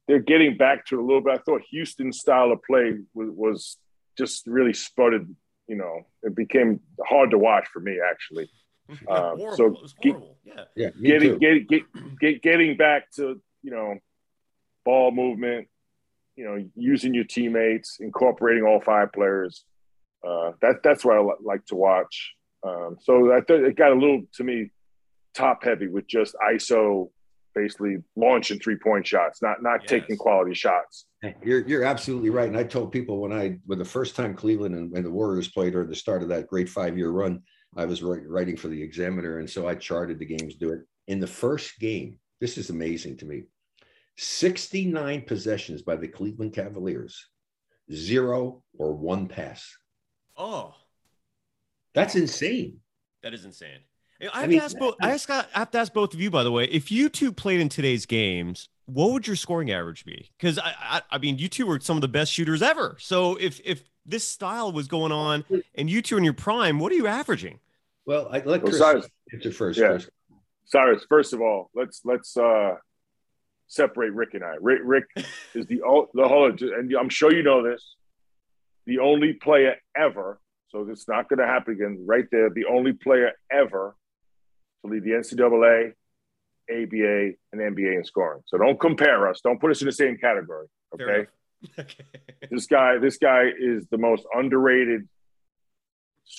they're 0.08 0.18
getting 0.18 0.56
back 0.56 0.86
to 0.86 1.00
a 1.00 1.04
little 1.04 1.20
bit. 1.20 1.34
I 1.34 1.38
thought 1.38 1.62
Houston's 1.70 2.18
style 2.18 2.50
of 2.50 2.62
play 2.64 2.94
was, 3.14 3.28
was 3.30 3.76
just 4.18 4.46
really 4.46 4.74
sputtered. 4.74 5.32
You 5.68 5.76
know, 5.76 6.06
it 6.24 6.34
became 6.34 6.80
hard 7.06 7.30
to 7.30 7.38
watch 7.38 7.68
for 7.72 7.80
me 7.80 7.98
actually. 8.04 8.50
Um, 9.09 9.40
so 9.57 9.76
get, 10.02 10.16
yeah, 10.44 10.64
yeah 10.76 10.90
getting, 11.02 11.38
get, 11.38 11.68
get, 11.68 11.83
get, 12.20 12.42
getting 12.42 12.76
back 12.76 13.11
to 13.12 13.40
you 13.62 13.70
know 13.70 13.96
ball 14.85 15.11
movement, 15.11 15.68
you 16.37 16.44
know, 16.44 16.64
using 16.74 17.14
your 17.14 17.24
teammates, 17.24 17.98
incorporating 18.00 18.64
all 18.64 18.81
five 18.81 19.12
players. 19.12 19.64
Uh, 20.26 20.52
that 20.61 20.83
that's 20.83 21.05
what 21.05 21.16
I 21.16 21.20
like 21.42 21.64
to 21.66 21.76
watch. 21.76 22.33
Um, 22.64 22.96
so 23.00 23.33
I 23.33 23.40
thought 23.40 23.61
it 23.61 23.76
got 23.76 23.92
a 23.92 23.94
little 23.94 24.22
to 24.35 24.44
me 24.44 24.70
top 25.35 25.64
heavy 25.64 25.88
with 25.88 26.07
just 26.07 26.37
ISO 26.48 27.09
basically 27.55 27.98
launching 28.16 28.59
three 28.59 28.76
point 28.76 29.07
shots, 29.07 29.42
not 29.42 29.62
not 29.62 29.83
yes. 29.83 29.90
taking 29.90 30.16
quality 30.16 30.55
shots. 30.55 31.07
You're 31.42 31.66
you're 31.66 31.85
absolutely 31.85 32.31
right. 32.31 32.48
And 32.48 32.57
I 32.57 32.64
told 32.64 32.92
people 32.92 33.20
when 33.20 33.33
I 33.33 33.59
when 33.66 33.78
the 33.78 33.85
first 33.85 34.16
time 34.16 34.35
Cleveland 34.35 34.74
and, 34.74 34.96
and 34.96 35.05
the 35.05 35.11
Warriors 35.11 35.48
played 35.48 35.74
or 35.74 35.85
the 35.85 35.94
start 35.94 36.22
of 36.22 36.28
that 36.28 36.46
great 36.46 36.68
five 36.68 36.96
year 36.96 37.11
run, 37.11 37.42
I 37.76 37.87
was 37.87 38.02
writing 38.02 38.56
for 38.56 38.68
the 38.68 38.82
Examiner, 38.82 39.38
and 39.38 39.48
so 39.48 39.66
I 39.66 39.74
charted 39.74 40.18
the 40.18 40.26
games. 40.26 40.54
Do 40.54 40.72
it 40.72 40.80
in 41.08 41.20
the 41.20 41.26
first 41.26 41.78
game. 41.78 42.18
This 42.40 42.58
is 42.58 42.70
amazing 42.70 43.16
to 43.18 43.24
me. 43.24 43.44
69 44.18 45.22
possessions 45.22 45.82
by 45.82 45.96
the 45.96 46.08
Cleveland 46.08 46.52
Cavaliers, 46.52 47.28
zero 47.90 48.62
or 48.78 48.92
one 48.92 49.26
pass. 49.26 49.76
Oh, 50.37 50.74
that's 51.94 52.14
insane. 52.14 52.78
That 53.22 53.32
is 53.32 53.44
insane. 53.44 53.80
I 54.20 54.24
have, 54.24 54.32
I 54.35 54.46
mean, 54.46 54.58
to 54.58 54.64
ask 54.64 54.78
both, 54.78 54.94
I, 55.00 55.12
ask, 55.12 55.30
I 55.30 55.44
have 55.52 55.70
to 55.72 55.78
ask 55.78 55.92
both 55.92 56.14
of 56.14 56.20
you, 56.20 56.30
by 56.30 56.44
the 56.44 56.52
way, 56.52 56.64
if 56.64 56.92
you 56.92 57.08
two 57.08 57.32
played 57.32 57.61
in 57.61 57.68
today's 57.68 58.06
games, 58.06 58.68
what 58.87 59.12
would 59.12 59.26
your 59.26 59.37
scoring 59.37 59.70
average 59.70 60.04
be? 60.04 60.30
Because 60.38 60.58
I, 60.58 60.74
I, 60.78 61.02
I 61.11 61.18
mean, 61.18 61.38
you 61.38 61.48
two 61.48 61.66
were 61.66 61.80
some 61.80 61.96
of 61.96 62.02
the 62.02 62.08
best 62.08 62.32
shooters 62.32 62.62
ever. 62.62 62.96
So 63.00 63.37
if 63.37 63.61
if 63.64 63.82
this 64.04 64.26
style 64.26 64.72
was 64.72 64.88
going 64.88 65.12
on 65.12 65.44
and 65.74 65.88
you 65.88 66.02
two 66.02 66.16
in 66.16 66.24
your 66.24 66.32
prime, 66.35 66.78
what 66.78 66.92
are 66.92 66.96
you 66.96 67.06
averaging? 67.06 67.58
Well, 68.06 68.28
I 68.30 68.40
let 68.40 68.62
Chris 68.62 68.80
well, 68.80 69.02
answer 69.32 69.50
first. 69.52 69.78
Yeah. 69.78 69.98
Cyrus, 70.64 71.04
first 71.08 71.32
of 71.32 71.40
all, 71.40 71.70
let's 71.74 72.00
let's 72.04 72.36
uh 72.36 72.74
separate 73.66 74.12
Rick 74.12 74.34
and 74.34 74.44
I. 74.44 74.54
Rick, 74.60 74.80
Rick 74.84 75.04
is 75.54 75.66
the 75.66 75.80
the 76.14 76.28
whole, 76.28 76.50
and 76.50 76.92
I'm 76.98 77.08
sure 77.08 77.34
you 77.34 77.42
know 77.42 77.62
this, 77.62 77.96
the 78.86 78.98
only 78.98 79.34
player 79.34 79.76
ever. 79.96 80.40
So 80.68 80.86
it's 80.88 81.06
not 81.06 81.28
going 81.28 81.38
to 81.38 81.46
happen 81.46 81.74
again. 81.74 82.04
Right 82.06 82.24
there, 82.30 82.48
the 82.48 82.64
only 82.64 82.92
player 82.92 83.32
ever 83.50 83.94
to 84.84 84.90
lead 84.90 85.04
the 85.04 85.10
NCAA, 85.10 85.92
ABA, 86.70 87.36
and 87.52 87.76
NBA 87.76 87.96
in 87.96 88.04
scoring. 88.04 88.42
So 88.46 88.56
don't 88.56 88.80
compare 88.80 89.28
us. 89.28 89.40
Don't 89.42 89.60
put 89.60 89.70
us 89.70 89.82
in 89.82 89.86
the 89.86 89.92
same 89.92 90.16
category. 90.16 90.66
Okay. 90.94 91.28
okay. 91.78 91.94
this 92.50 92.66
guy, 92.66 92.98
this 92.98 93.18
guy 93.18 93.50
is 93.58 93.86
the 93.90 93.98
most 93.98 94.24
underrated 94.34 95.08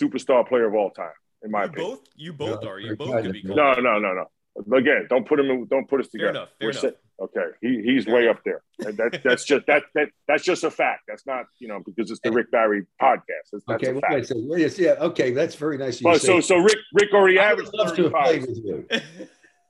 superstar 0.01 0.47
player 0.47 0.65
of 0.65 0.73
all 0.73 0.89
time, 0.91 1.11
in 1.43 1.51
my 1.51 1.63
you 1.63 1.69
opinion. 1.69 1.91
Both, 1.91 2.01
you 2.15 2.33
both 2.33 2.65
are. 2.65 2.79
You 2.79 2.95
both 2.95 3.21
could 3.21 3.33
be. 3.33 3.43
No, 3.43 3.73
no, 3.73 3.99
no, 3.99 4.13
no. 4.13 4.77
Again, 4.77 5.07
don't 5.09 5.27
put 5.27 5.39
him. 5.39 5.49
In, 5.49 5.67
don't 5.67 5.87
put 5.89 5.99
us 5.99 6.09
together. 6.09 6.47
Fair 6.59 6.69
enough. 6.69 6.81
Fair 6.81 6.89
enough. 6.89 6.99
Okay, 7.21 7.45
he, 7.61 7.81
he's 7.83 8.07
way 8.07 8.27
up 8.27 8.39
there. 8.43 8.61
That, 8.79 9.21
that's 9.23 9.45
just 9.45 9.65
that 9.67 9.83
that 9.95 10.09
that's 10.27 10.43
just 10.43 10.63
a 10.63 10.71
fact. 10.71 11.03
That's 11.07 11.25
not 11.25 11.45
you 11.59 11.67
know 11.67 11.81
because 11.85 12.11
it's 12.11 12.19
the 12.23 12.31
Rick 12.31 12.51
Barry 12.51 12.85
podcast. 13.01 13.49
That's, 13.51 13.63
that's 13.67 13.83
okay, 13.83 13.97
a 13.97 14.01
fact. 14.01 14.27
So, 14.27 14.81
yeah, 14.81 14.95
okay, 14.99 15.31
that's 15.31 15.55
very 15.55 15.77
nice. 15.77 16.01
Well, 16.01 16.19
so 16.19 16.39
so 16.41 16.57
Rick 16.57 16.77
Rick 16.93 17.13
already 17.13 17.39
averaged 17.39 17.71
love 17.73 17.95
to 17.95 18.09
play 18.09 18.39
with 18.39 18.57
you. 18.63 18.85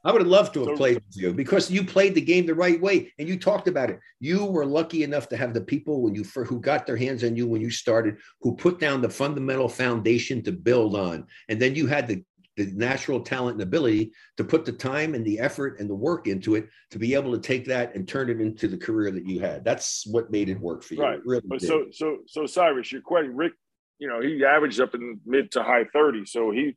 I 0.03 0.11
would 0.11 0.21
have 0.21 0.29
loved 0.29 0.53
to 0.55 0.65
have 0.65 0.77
played 0.77 0.95
with 0.95 1.15
you 1.15 1.33
because 1.33 1.71
you 1.71 1.83
played 1.83 2.13
the 2.13 2.21
game 2.21 2.45
the 2.45 2.53
right 2.53 2.79
way 2.81 3.13
and 3.17 3.27
you 3.27 3.39
talked 3.39 3.69
about 3.69 3.89
it. 3.89 3.99
You 4.19 4.45
were 4.45 4.65
lucky 4.65 5.03
enough 5.03 5.29
to 5.29 5.37
have 5.37 5.53
the 5.53 5.61
people 5.61 6.01
when 6.01 6.13
you 6.13 6.23
who 6.23 6.59
got 6.59 6.85
their 6.85 6.97
hands 6.97 7.23
on 7.23 7.37
you 7.37 7.47
when 7.47 7.61
you 7.61 7.69
started, 7.69 8.17
who 8.41 8.55
put 8.55 8.79
down 8.79 9.01
the 9.01 9.09
fundamental 9.09 9.69
foundation 9.69 10.41
to 10.43 10.51
build 10.51 10.95
on, 10.95 11.25
and 11.47 11.61
then 11.61 11.75
you 11.75 11.87
had 11.87 12.07
the 12.07 12.23
the 12.55 12.67
natural 12.75 13.19
talent 13.19 13.55
and 13.55 13.63
ability 13.63 14.11
to 14.37 14.43
put 14.43 14.63
the 14.63 14.71
time 14.71 15.15
and 15.15 15.25
the 15.25 15.39
effort 15.39 15.79
and 15.79 15.89
the 15.89 15.95
work 15.95 16.27
into 16.27 16.55
it 16.55 16.69
to 16.91 16.99
be 16.99 17.15
able 17.15 17.31
to 17.31 17.39
take 17.39 17.65
that 17.65 17.95
and 17.95 18.07
turn 18.07 18.29
it 18.29 18.39
into 18.39 18.67
the 18.67 18.77
career 18.77 19.09
that 19.09 19.27
you 19.27 19.39
had. 19.39 19.65
That's 19.65 20.05
what 20.05 20.29
made 20.29 20.49
it 20.49 20.59
work 20.59 20.83
for 20.83 20.93
you. 20.93 21.01
Right. 21.01 21.19
Really 21.25 21.41
so 21.57 21.85
so 21.91 22.19
so 22.27 22.45
Cyrus, 22.45 22.91
your 22.91 23.01
question, 23.01 23.35
Rick, 23.35 23.53
you 23.99 24.07
know, 24.07 24.21
he 24.21 24.45
averaged 24.45 24.79
up 24.81 24.93
in 24.93 25.19
mid 25.25 25.51
to 25.51 25.63
high 25.63 25.85
30s. 25.95 26.29
So 26.29 26.51
he 26.51 26.75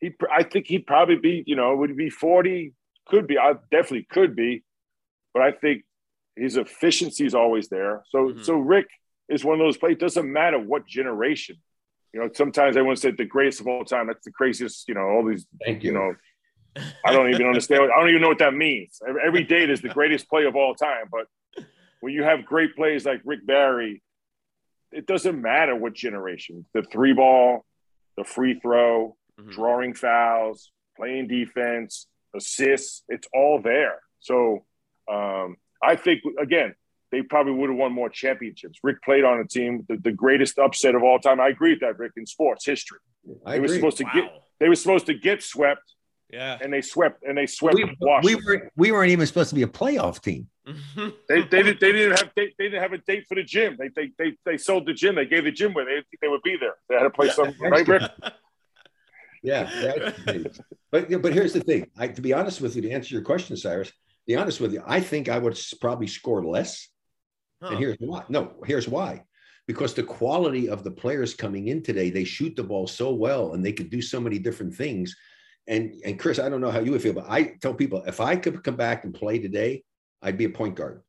he 0.00 0.12
I 0.32 0.42
think 0.42 0.66
he'd 0.66 0.86
probably 0.86 1.16
be, 1.16 1.42
you 1.46 1.56
know, 1.56 1.74
would 1.76 1.90
he 1.90 1.96
be 1.96 2.10
40? 2.10 2.72
Could 3.08 3.26
be. 3.26 3.38
I 3.38 3.54
definitely 3.70 4.06
could 4.10 4.34
be. 4.36 4.64
But 5.32 5.42
I 5.42 5.52
think 5.52 5.84
his 6.36 6.56
efficiency 6.56 7.24
is 7.26 7.34
always 7.34 7.68
there. 7.68 8.02
So 8.08 8.30
Mhm. 8.30 8.44
so 8.44 8.54
Rick 8.58 8.88
is 9.28 9.44
one 9.44 9.54
of 9.60 9.64
those 9.66 9.76
players. 9.78 9.98
Doesn't 9.98 10.30
matter 10.30 10.58
what 10.58 10.86
generation. 10.86 11.56
You 12.12 12.20
know, 12.20 12.30
sometimes 12.32 12.76
everyone 12.76 12.96
said 12.96 13.16
the 13.16 13.24
greatest 13.24 13.60
of 13.60 13.66
all 13.66 13.84
time. 13.84 14.06
That's 14.06 14.24
the 14.24 14.32
craziest, 14.32 14.88
you 14.88 14.94
know, 14.94 15.02
all 15.02 15.24
these, 15.24 15.46
Thank 15.64 15.82
you 15.82 15.90
you. 15.92 15.98
know, 15.98 16.14
I 17.04 17.12
don't 17.12 17.28
even 17.32 17.46
understand. 17.46 17.82
I 17.84 17.98
don't 18.00 18.08
even 18.10 18.22
know 18.22 18.28
what 18.28 18.38
that 18.38 18.54
means. 18.54 19.00
Every- 19.06 19.22
Every 19.22 19.44
date 19.44 19.70
is 19.70 19.80
the 19.82 19.88
greatest 19.88 20.28
play 20.28 20.44
of 20.44 20.56
all 20.56 20.74
time. 20.74 21.08
But 21.10 21.26
when 22.00 22.12
you 22.14 22.22
have 22.22 22.44
great 22.44 22.74
plays 22.76 23.04
like 23.04 23.20
Rick 23.24 23.44
Barry, 23.46 24.02
it 24.92 25.06
doesn't 25.06 25.40
matter 25.40 25.74
what 25.74 25.94
generation. 25.94 26.64
The 26.72 26.82
three 26.82 27.12
ball, 27.12 27.64
the 28.16 28.24
free 28.24 28.58
throw, 28.60 29.16
Mhm. 29.40 29.50
drawing 29.52 29.94
fouls, 29.94 30.70
playing 30.96 31.28
defense, 31.28 32.06
assists, 32.34 33.02
it's 33.08 33.28
all 33.34 33.60
there. 33.62 34.00
So 34.20 34.64
um, 35.10 35.56
I 35.82 35.96
think, 35.96 36.22
again, 36.40 36.74
they 37.12 37.22
probably 37.22 37.52
would 37.52 37.70
have 37.70 37.78
won 37.78 37.92
more 37.92 38.08
championships. 38.08 38.78
Rick 38.82 39.02
played 39.02 39.24
on 39.24 39.38
a 39.40 39.46
team, 39.46 39.84
the, 39.88 39.96
the 39.96 40.10
greatest 40.12 40.58
upset 40.58 40.94
of 40.94 41.02
all 41.02 41.18
time. 41.18 41.40
I 41.40 41.48
agree 41.48 41.70
with 41.72 41.80
that, 41.80 41.98
Rick, 41.98 42.12
in 42.16 42.26
sports 42.26 42.64
history. 42.66 42.98
I 43.44 43.52
They 43.52 43.60
were 43.60 43.68
supposed 43.68 43.98
to 43.98 44.04
get 44.04 44.24
they 44.58 44.68
were 44.68 44.74
supposed 44.74 45.06
to 45.06 45.14
get 45.14 45.42
swept 45.42 45.82
Yeah. 46.32 46.58
and 46.60 46.72
they 46.72 46.80
swept 46.80 47.22
and 47.24 47.36
they 47.36 47.46
swept 47.46 47.74
we, 47.76 47.84
we, 47.84 47.96
Washington. 48.00 48.44
were, 48.46 48.70
we 48.76 48.90
weren't 48.92 49.10
even 49.12 49.26
supposed 49.26 49.50
to 49.50 49.54
be 49.54 49.62
a 49.62 49.66
playoff 49.68 50.20
team. 50.22 50.48
They, 51.28 51.42
they, 51.42 51.62
did, 51.62 51.78
they 51.80 51.92
didn't 51.92 52.18
have 52.18 52.30
they, 52.34 52.52
they 52.58 52.64
didn't 52.64 52.82
have 52.82 52.92
a 52.92 52.98
date 52.98 53.26
for 53.28 53.34
the 53.36 53.42
gym. 53.44 53.76
They, 53.78 53.88
they 53.94 54.10
they 54.18 54.36
they 54.44 54.56
sold 54.56 54.86
the 54.86 54.94
gym. 54.94 55.14
They 55.14 55.26
gave 55.26 55.44
the 55.44 55.52
gym 55.52 55.72
away. 55.72 55.84
They 55.84 55.90
didn't 55.96 56.06
think 56.08 56.20
they 56.22 56.28
would 56.28 56.42
be 56.42 56.56
there. 56.58 56.74
They 56.88 56.94
had 56.96 57.02
to 57.04 57.10
play 57.10 57.28
some 57.28 57.54
right, 57.60 57.86
Rick? 57.86 58.02
Yeah, 59.46 59.70
that's 59.80 60.16
the 60.18 60.32
thing. 60.32 60.46
but 60.90 61.22
but 61.22 61.32
here's 61.32 61.52
the 61.52 61.60
thing. 61.60 61.86
I, 61.96 62.08
to 62.08 62.20
be 62.20 62.32
honest 62.32 62.60
with 62.60 62.74
you, 62.74 62.82
to 62.82 62.90
answer 62.90 63.14
your 63.14 63.22
question, 63.22 63.56
Cyrus, 63.56 63.92
be 64.26 64.34
honest 64.34 64.60
with 64.60 64.72
you, 64.72 64.82
I 64.84 65.00
think 65.00 65.28
I 65.28 65.38
would 65.38 65.56
probably 65.80 66.08
score 66.08 66.44
less. 66.44 66.88
Huh. 67.62 67.68
And 67.70 67.78
here's 67.78 67.96
why. 68.00 68.24
No, 68.28 68.54
here's 68.66 68.88
why. 68.88 69.22
Because 69.68 69.94
the 69.94 70.02
quality 70.02 70.68
of 70.68 70.82
the 70.82 70.90
players 70.90 71.34
coming 71.34 71.68
in 71.68 71.82
today, 71.82 72.10
they 72.10 72.24
shoot 72.24 72.56
the 72.56 72.64
ball 72.64 72.86
so 72.88 73.14
well 73.14 73.52
and 73.54 73.64
they 73.64 73.72
could 73.72 73.88
do 73.90 74.02
so 74.02 74.20
many 74.20 74.38
different 74.40 74.74
things. 74.74 75.16
And 75.68 75.94
and 76.04 76.18
Chris, 76.18 76.40
I 76.40 76.48
don't 76.48 76.60
know 76.60 76.70
how 76.72 76.80
you 76.80 76.90
would 76.92 77.02
feel, 77.02 77.12
but 77.12 77.26
I 77.28 77.54
tell 77.62 77.74
people 77.74 78.02
if 78.06 78.20
I 78.20 78.34
could 78.36 78.64
come 78.64 78.76
back 78.76 79.04
and 79.04 79.14
play 79.14 79.38
today, 79.38 79.84
I'd 80.22 80.38
be 80.38 80.44
a 80.46 80.50
point 80.50 80.74
guard 80.74 81.02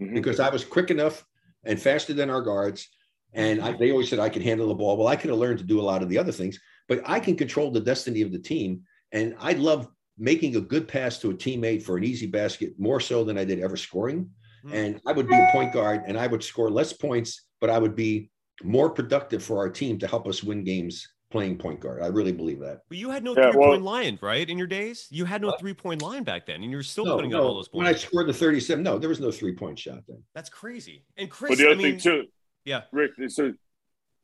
Mhm. 0.00 0.14
because 0.14 0.40
I 0.40 0.48
was 0.48 0.64
quick 0.64 0.90
enough 0.90 1.24
and 1.64 1.78
faster 1.80 2.14
than 2.14 2.30
our 2.30 2.42
guards. 2.42 2.88
And 3.32 3.60
I, 3.62 3.76
they 3.76 3.92
always 3.92 4.08
said 4.08 4.18
I 4.18 4.28
could 4.28 4.42
handle 4.42 4.68
the 4.68 4.74
ball. 4.74 4.96
Well, 4.96 5.06
I 5.06 5.16
could 5.16 5.30
have 5.30 5.38
learned 5.38 5.60
to 5.60 5.64
do 5.72 5.80
a 5.80 5.88
lot 5.90 6.02
of 6.02 6.08
the 6.08 6.18
other 6.18 6.32
things, 6.32 6.58
but 6.90 7.00
I 7.06 7.20
can 7.20 7.36
control 7.36 7.70
the 7.70 7.80
destiny 7.80 8.20
of 8.20 8.32
the 8.32 8.38
team. 8.38 8.82
And 9.12 9.36
I 9.38 9.52
love 9.52 9.88
making 10.18 10.56
a 10.56 10.60
good 10.60 10.88
pass 10.88 11.18
to 11.18 11.30
a 11.30 11.34
teammate 11.34 11.82
for 11.84 11.96
an 11.96 12.02
easy 12.02 12.26
basket 12.26 12.74
more 12.78 12.98
so 13.00 13.22
than 13.22 13.38
I 13.38 13.44
did 13.44 13.60
ever 13.60 13.76
scoring. 13.76 14.28
Hmm. 14.64 14.72
And 14.74 15.00
I 15.06 15.12
would 15.12 15.28
be 15.28 15.36
a 15.36 15.48
point 15.52 15.72
guard 15.72 16.02
and 16.08 16.18
I 16.18 16.26
would 16.26 16.42
score 16.42 16.68
less 16.68 16.92
points, 16.92 17.46
but 17.60 17.70
I 17.70 17.78
would 17.78 17.94
be 17.94 18.28
more 18.64 18.90
productive 18.90 19.42
for 19.42 19.58
our 19.58 19.70
team 19.70 19.98
to 20.00 20.08
help 20.08 20.26
us 20.26 20.42
win 20.42 20.64
games 20.64 21.08
playing 21.30 21.58
point 21.58 21.78
guard. 21.78 22.02
I 22.02 22.08
really 22.08 22.32
believe 22.32 22.58
that. 22.58 22.80
But 22.88 22.98
you 22.98 23.08
had 23.08 23.22
no 23.22 23.36
Yeah, 23.36 23.52
three 23.52 23.60
well- 23.60 23.70
point 23.70 23.84
line, 23.84 24.18
right? 24.20 24.50
In 24.50 24.58
your 24.58 24.66
days, 24.66 25.06
you 25.12 25.24
had 25.24 25.40
no 25.42 25.48
What? 25.48 25.60
three 25.60 25.74
point 25.74 26.02
line 26.02 26.24
back 26.24 26.44
then, 26.44 26.64
and 26.64 26.72
you're 26.72 26.82
still 26.82 27.04
No, 27.04 27.14
putting 27.14 27.32
up 27.34 27.42
all 27.44 27.54
those 27.54 27.68
points. 27.68 27.78
when 27.78 27.86
I 27.86 27.96
scored 27.96 28.26
the 28.26 28.32
37, 28.34 28.82
no, 28.82 28.98
there 28.98 29.08
was 29.08 29.20
no 29.20 29.30
three 29.30 29.54
point 29.54 29.78
shot 29.78 30.02
then. 30.08 30.24
That's 30.34 30.50
crazy. 30.50 31.04
And 31.16 31.30
Chris, 31.30 31.50
But 31.52 31.58
the 31.58 31.66
other 31.66 31.74
I 31.74 31.78
mean, 31.78 32.00
thing 32.00 32.00
too, 32.00 32.26
yeah. 32.64 32.82
Rick, 32.90 33.12
is 33.18 33.36
so 33.36 33.52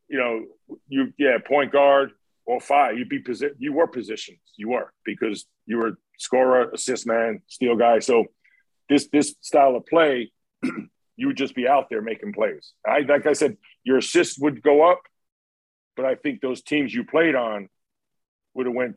you 0.08 0.18
know, 0.18 0.44
you 0.88 1.12
yeah, 1.16 1.38
point 1.46 1.70
guard 1.72 2.10
or 2.46 2.60
five, 2.60 2.96
you'd 2.96 3.08
be 3.08 3.22
posi- 3.22 3.54
you 3.58 3.72
were 3.72 3.86
positions. 3.86 4.38
You 4.56 4.70
were 4.70 4.92
because 5.04 5.46
you 5.66 5.78
were 5.78 5.98
scorer, 6.18 6.70
assist 6.70 7.06
man, 7.06 7.42
steal 7.48 7.76
guy. 7.76 7.98
So 7.98 8.26
this 8.88 9.08
this 9.08 9.34
style 9.40 9.76
of 9.76 9.84
play, 9.86 10.32
you 11.16 11.26
would 11.26 11.36
just 11.36 11.54
be 11.54 11.68
out 11.68 11.90
there 11.90 12.02
making 12.02 12.32
plays. 12.32 12.72
I 12.86 13.00
like 13.00 13.26
I 13.26 13.32
said, 13.32 13.56
your 13.84 13.98
assists 13.98 14.38
would 14.38 14.62
go 14.62 14.90
up, 14.90 15.00
but 15.96 16.04
I 16.06 16.14
think 16.14 16.40
those 16.40 16.62
teams 16.62 16.94
you 16.94 17.04
played 17.04 17.34
on 17.34 17.68
would 18.54 18.66
have 18.66 18.74
went 18.74 18.96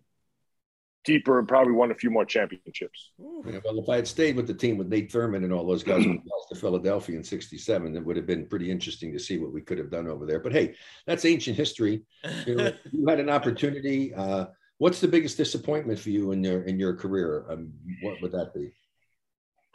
deeper 1.06 1.40
and 1.40 1.48
probably 1.48 1.74
won 1.74 1.92
a 1.92 1.96
few 1.96 2.10
more 2.10 2.26
championships. 2.26 3.12
Yeah, 3.18 3.60
well, 3.64 3.80
if 3.80 3.90
I 3.90 3.98
had 3.98 4.08
stayed 4.08 4.36
with 4.36 4.48
the 4.48 4.54
team 4.54 4.78
with 4.78 4.88
Nate 4.88 5.12
Thurmond 5.12 5.44
and 5.44 5.54
all 5.54 5.66
those 5.66 5.84
guys 5.84 6.06
when 6.06 6.22
we 6.24 6.32
lost 6.32 6.50
to 6.50 6.56
Philadelphia 6.56 7.18
in 7.18 7.24
'67, 7.24 7.96
it 7.96 8.06
would 8.06 8.18
have 8.18 8.26
been 8.26 8.48
pretty 8.48 8.70
interesting 8.70 9.14
to 9.14 9.20
see 9.20 9.38
what 9.38 9.54
we 9.54 9.62
could 9.62 9.78
have 9.78 9.90
done 9.90 10.08
over 10.08 10.26
there. 10.26 10.40
But 10.40 10.52
hey, 10.52 10.76
that's 11.06 11.26
ancient 11.26 11.58
history. 11.58 12.04
You, 12.46 12.56
know, 12.56 12.72
you 12.92 13.08
had 13.08 13.20
an 13.20 13.30
opportunity. 13.30 14.14
Uh, 14.14 14.48
what's 14.78 15.00
the 15.00 15.08
biggest 15.08 15.38
disappointment 15.38 16.00
for 16.00 16.10
you 16.10 16.32
in 16.32 16.44
your 16.44 16.64
in 16.64 16.80
your 16.80 16.96
career? 16.96 17.46
Um, 17.50 17.72
what 18.02 18.22
would 18.22 18.32
that 18.34 18.54
be? 18.54 18.72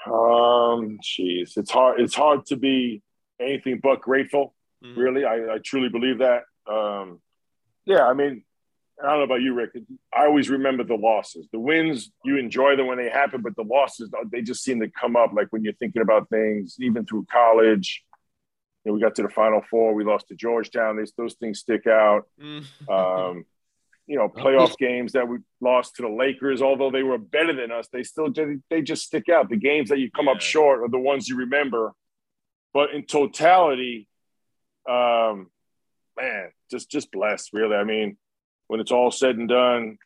Um, 0.07 0.99
jeez, 1.03 1.57
it's 1.57 1.71
hard. 1.71 2.01
It's 2.01 2.15
hard 2.15 2.45
to 2.47 2.57
be 2.57 3.03
anything 3.41 3.81
but 3.83 4.01
grateful. 4.01 4.55
Mhm. 4.85 4.97
Really, 4.97 5.25
I, 5.25 5.55
I 5.55 5.59
truly 5.65 5.89
believe 5.89 6.19
that. 6.19 6.43
Um, 6.67 7.21
yeah, 7.87 8.07
I 8.07 8.15
mean, 8.15 8.45
I 9.03 9.07
don't 9.09 9.19
know 9.19 9.25
about 9.25 9.43
you, 9.43 9.55
Rick. 9.55 9.71
I 10.17 10.27
always 10.27 10.49
remember 10.49 10.85
the 10.85 10.95
losses. 10.95 11.49
The 11.53 11.59
wins, 11.59 12.13
you 12.25 12.37
enjoy 12.39 12.77
them 12.77 12.87
when 12.87 12.97
they 12.99 13.11
happen, 13.11 13.43
but 13.43 13.57
the 13.57 13.65
losses, 13.65 14.09
they 14.31 14.41
just 14.41 14.63
seem 14.63 14.81
to 14.81 14.89
come 14.89 15.17
up. 15.17 15.33
Like 15.35 15.49
when 15.51 15.65
you're 15.65 15.73
thinking 15.75 16.03
about 16.03 16.29
things, 16.31 16.77
even 16.81 17.05
through 17.05 17.27
college. 17.31 18.05
You 18.85 18.91
know, 18.91 18.95
we 18.97 19.01
got 19.01 19.15
to 19.17 19.23
the 19.23 19.31
Final 19.31 19.63
Four. 19.71 19.95
We 19.95 20.05
lost 20.05 20.29
to 20.29 20.35
Georgetown. 20.37 20.97
These 20.99 21.13
those 21.17 21.35
things 21.35 21.59
stick 21.61 21.87
out. 21.87 22.29
Mm. 22.41 22.65
Um, 22.89 23.45
you 24.07 24.17
know, 24.17 24.29
playoff 24.37 24.77
games 24.77 25.13
that 25.13 25.27
we 25.27 25.39
lost 25.61 25.97
to 25.97 26.03
the 26.03 26.09
Lakers, 26.09 26.63
although 26.63 26.91
they 26.91 27.03
were 27.03 27.19
better 27.19 27.53
than 27.55 27.73
us, 27.73 27.89
they 27.93 28.03
still 28.03 28.29
they 28.71 28.83
just 28.83 29.05
stick 29.05 29.29
out. 29.29 29.49
The 29.49 29.57
games 29.57 29.89
that 29.89 29.99
you 29.99 30.11
come 30.11 30.27
Yeah. 30.27 30.33
up 30.33 30.41
short 30.41 30.83
are 30.83 30.89
the 30.89 30.99
ones 30.99 31.29
you 31.29 31.37
remember. 31.37 31.93
But 32.75 32.91
in 32.95 33.07
totality, 33.07 34.07
um, 34.89 35.51
man, 36.17 36.51
just 36.71 36.91
just 36.91 37.11
blessed, 37.11 37.51
really. 37.53 37.75
I 37.77 37.85
mean, 37.85 38.19
when 38.69 38.81
it's 38.81 38.93
all 38.93 39.11
said 39.11 39.37
and 39.37 39.49
done, 39.49 39.99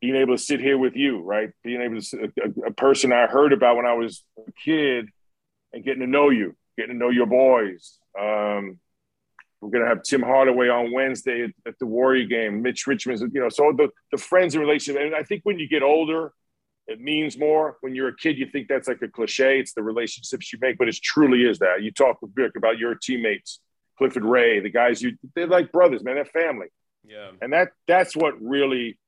being 0.00 0.16
able 0.16 0.36
to 0.36 0.42
sit 0.42 0.60
here 0.60 0.78
with 0.78 0.94
you, 0.94 1.22
right? 1.22 1.50
Being 1.64 1.82
able 1.82 2.00
to 2.00 2.32
a, 2.44 2.68
a 2.68 2.72
person 2.72 3.12
I 3.12 3.26
heard 3.26 3.52
about 3.52 3.76
when 3.76 3.86
I 3.86 3.94
was 3.94 4.24
a 4.46 4.52
kid, 4.52 5.08
and 5.72 5.84
getting 5.84 6.00
to 6.00 6.06
know 6.06 6.30
you, 6.30 6.56
getting 6.76 6.94
to 6.94 6.98
know 6.98 7.10
your 7.10 7.26
boys. 7.26 7.98
Um, 8.18 8.78
we're 9.60 9.70
gonna 9.70 9.88
have 9.88 10.02
Tim 10.02 10.22
Hardaway 10.22 10.68
on 10.68 10.92
Wednesday 10.92 11.44
at, 11.44 11.50
at 11.66 11.78
the 11.78 11.86
Warrior 11.86 12.26
game. 12.26 12.62
Mitch 12.62 12.86
Richmond's, 12.86 13.22
you 13.22 13.40
know, 13.40 13.48
so 13.48 13.72
the 13.76 13.88
the 14.12 14.18
friends 14.18 14.54
and 14.54 14.62
relationship. 14.62 15.02
And 15.02 15.14
I 15.14 15.22
think 15.24 15.42
when 15.42 15.58
you 15.58 15.68
get 15.68 15.82
older, 15.82 16.32
it 16.86 17.00
means 17.00 17.36
more. 17.36 17.76
When 17.80 17.94
you're 17.94 18.08
a 18.08 18.16
kid, 18.16 18.38
you 18.38 18.46
think 18.46 18.68
that's 18.68 18.88
like 18.88 19.02
a 19.02 19.08
cliche. 19.08 19.58
It's 19.58 19.74
the 19.74 19.82
relationships 19.82 20.52
you 20.52 20.58
make, 20.60 20.78
but 20.78 20.88
it 20.88 20.96
truly 21.02 21.42
is 21.42 21.58
that. 21.58 21.82
You 21.82 21.90
talk 21.90 22.22
with 22.22 22.34
Vic 22.34 22.52
about 22.56 22.78
your 22.78 22.94
teammates, 22.94 23.60
Clifford 23.98 24.24
Ray, 24.24 24.60
the 24.60 24.70
guys 24.70 25.02
you 25.02 25.16
they're 25.34 25.48
like 25.48 25.72
brothers, 25.72 26.04
man. 26.04 26.14
They're 26.14 26.24
family, 26.24 26.68
Yeah. 27.08 27.30
and 27.40 27.52
that 27.52 27.68
that's 27.86 28.14
what 28.16 28.34
really, 28.40 28.98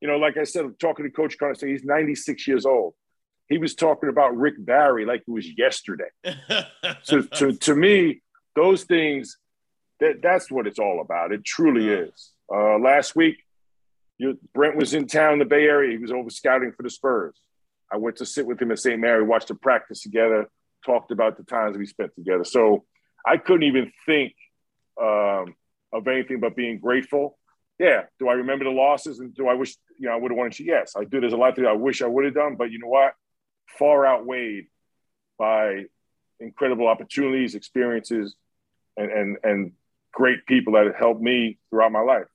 you 0.00 0.08
know, 0.08 0.16
like 0.18 0.36
I 0.36 0.44
said, 0.44 0.78
talking 0.78 1.04
to 1.04 1.10
Coach 1.10 1.38
Carter, 1.38 1.66
he's 1.66 1.84
96 1.84 2.46
years 2.46 2.66
old. 2.66 2.94
He 3.48 3.58
was 3.58 3.74
talking 3.74 4.08
about 4.08 4.36
Rick 4.36 4.54
Barry 4.58 5.04
like 5.06 5.22
it 5.26 5.30
was 5.30 5.46
yesterday. 5.56 6.10
So 7.02 7.22
to, 7.22 7.52
to 7.52 7.74
me, 7.74 8.22
those 8.54 8.84
things, 8.84 9.38
that 10.00 10.20
that's 10.22 10.50
what 10.50 10.66
it's 10.66 10.78
all 10.78 11.00
about. 11.00 11.32
It 11.32 11.44
truly 11.44 11.86
Yeah. 11.86 12.06
is. 12.08 12.32
Uh, 12.52 12.78
last 12.78 13.16
week, 13.16 13.36
you, 14.18 14.38
Brent 14.54 14.76
was 14.76 14.94
in 14.94 15.06
town 15.06 15.34
in 15.34 15.38
the 15.40 15.44
Bay 15.44 15.64
Area. 15.64 15.92
He 15.92 15.98
was 15.98 16.12
over 16.12 16.30
scouting 16.30 16.72
for 16.76 16.82
the 16.82 16.90
Spurs. 16.90 17.36
I 17.92 17.96
went 17.98 18.16
to 18.16 18.26
sit 18.26 18.46
with 18.46 18.60
him 18.60 18.70
at 18.72 18.78
St. 18.78 19.00
Mary, 19.00 19.22
watched 19.22 19.48
the 19.48 19.54
practice 19.54 20.02
together, 20.02 20.48
talked 20.84 21.10
about 21.12 21.36
the 21.36 21.44
times 21.44 21.76
we 21.76 21.86
spent 21.86 22.14
together. 22.14 22.44
So 22.44 22.84
I 23.26 23.36
couldn't 23.36 23.64
even 23.64 23.92
think 24.06 24.34
um, 25.00 25.54
of 25.92 26.06
anything 26.08 26.40
but 26.40 26.56
being 26.56 26.78
grateful. 26.78 27.38
Yeah. 27.78 28.02
Do 28.18 28.28
I 28.28 28.34
remember 28.34 28.64
the 28.64 28.70
losses 28.70 29.18
and 29.20 29.34
do 29.34 29.48
I 29.48 29.54
wish, 29.54 29.76
you 29.98 30.08
know, 30.08 30.14
I 30.14 30.16
would 30.16 30.30
have 30.30 30.38
wanted 30.38 30.52
to? 30.54 30.64
Yes, 30.64 30.94
I 30.96 31.04
do. 31.04 31.20
There's 31.20 31.32
a 31.32 31.36
lot 31.36 31.56
that 31.56 31.66
I 31.66 31.72
wish 31.72 32.02
I 32.02 32.06
would 32.06 32.24
have 32.24 32.34
done, 32.34 32.56
but 32.56 32.70
you 32.70 32.78
know 32.78 32.88
what? 32.88 33.14
Far 33.78 34.06
outweighed 34.06 34.66
by 35.38 35.84
incredible 36.40 36.86
opportunities, 36.86 37.54
experiences, 37.54 38.36
and 38.96 39.10
and 39.10 39.36
and 39.42 39.72
great 40.12 40.46
people 40.46 40.72
that 40.74 40.86
have 40.86 40.96
helped 40.96 41.20
me 41.20 41.58
throughout 41.70 41.92
my 41.92 42.00
life. 42.00 42.26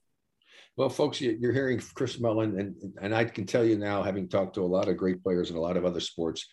Well, 0.78 0.89
folks, 0.89 1.20
you're 1.20 1.52
hearing 1.52 1.82
Chris 1.96 2.20
Mullin, 2.20 2.60
and, 2.60 2.76
and 3.02 3.16
I 3.16 3.26
can 3.26 3.46
tell 3.46 3.66
you 3.66 3.78
now, 3.78 4.04
having 4.04 4.30
talked 4.30 4.56
to 4.56 4.64
a 4.64 4.66
lot 4.66 4.88
of 4.88 4.98
great 4.98 5.24
players 5.24 5.50
in 5.50 5.58
a 5.58 5.60
lot 5.60 5.78
of 5.78 5.86
other 5.86 6.00
sports, 6.00 6.48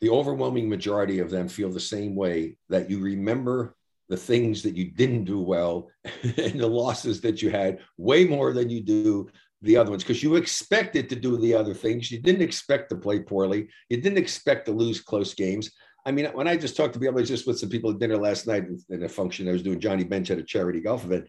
the 0.00 0.10
overwhelming 0.10 0.68
majority 0.68 1.18
of 1.18 1.30
them 1.30 1.48
feel 1.48 1.70
the 1.70 1.80
same 1.80 2.14
way 2.14 2.56
that 2.68 2.88
you 2.88 3.00
remember 3.00 3.76
the 4.12 4.16
things 4.18 4.62
that 4.62 4.76
you 4.76 4.90
didn't 4.90 5.24
do 5.24 5.40
well 5.40 5.88
and 6.22 6.60
the 6.60 6.66
losses 6.66 7.22
that 7.22 7.40
you 7.40 7.48
had 7.48 7.78
way 7.96 8.26
more 8.26 8.52
than 8.52 8.68
you 8.68 8.82
do 8.82 9.26
the 9.62 9.74
other 9.74 9.88
ones 9.88 10.02
because 10.02 10.22
you 10.22 10.34
expected 10.34 11.08
to 11.08 11.16
do 11.16 11.38
the 11.38 11.54
other 11.54 11.72
things. 11.72 12.10
You 12.10 12.20
didn't 12.20 12.42
expect 12.42 12.90
to 12.90 12.96
play 12.96 13.20
poorly. 13.20 13.68
You 13.88 13.96
didn't 13.96 14.18
expect 14.18 14.66
to 14.66 14.72
lose 14.72 15.00
close 15.00 15.32
games. 15.32 15.70
I 16.04 16.10
mean, 16.10 16.26
when 16.34 16.46
I 16.46 16.58
just 16.58 16.76
talked 16.76 16.92
to 16.92 17.00
people, 17.00 17.14
I 17.14 17.20
was 17.20 17.28
just 17.28 17.46
with 17.46 17.58
some 17.58 17.70
people 17.70 17.90
at 17.90 18.00
dinner 18.00 18.18
last 18.18 18.46
night 18.46 18.64
in 18.90 19.02
a 19.02 19.08
function. 19.08 19.48
I 19.48 19.52
was 19.52 19.62
doing 19.62 19.80
Johnny 19.80 20.04
Bench 20.04 20.30
at 20.30 20.38
a 20.38 20.42
charity 20.42 20.80
golf 20.80 21.06
event, 21.06 21.26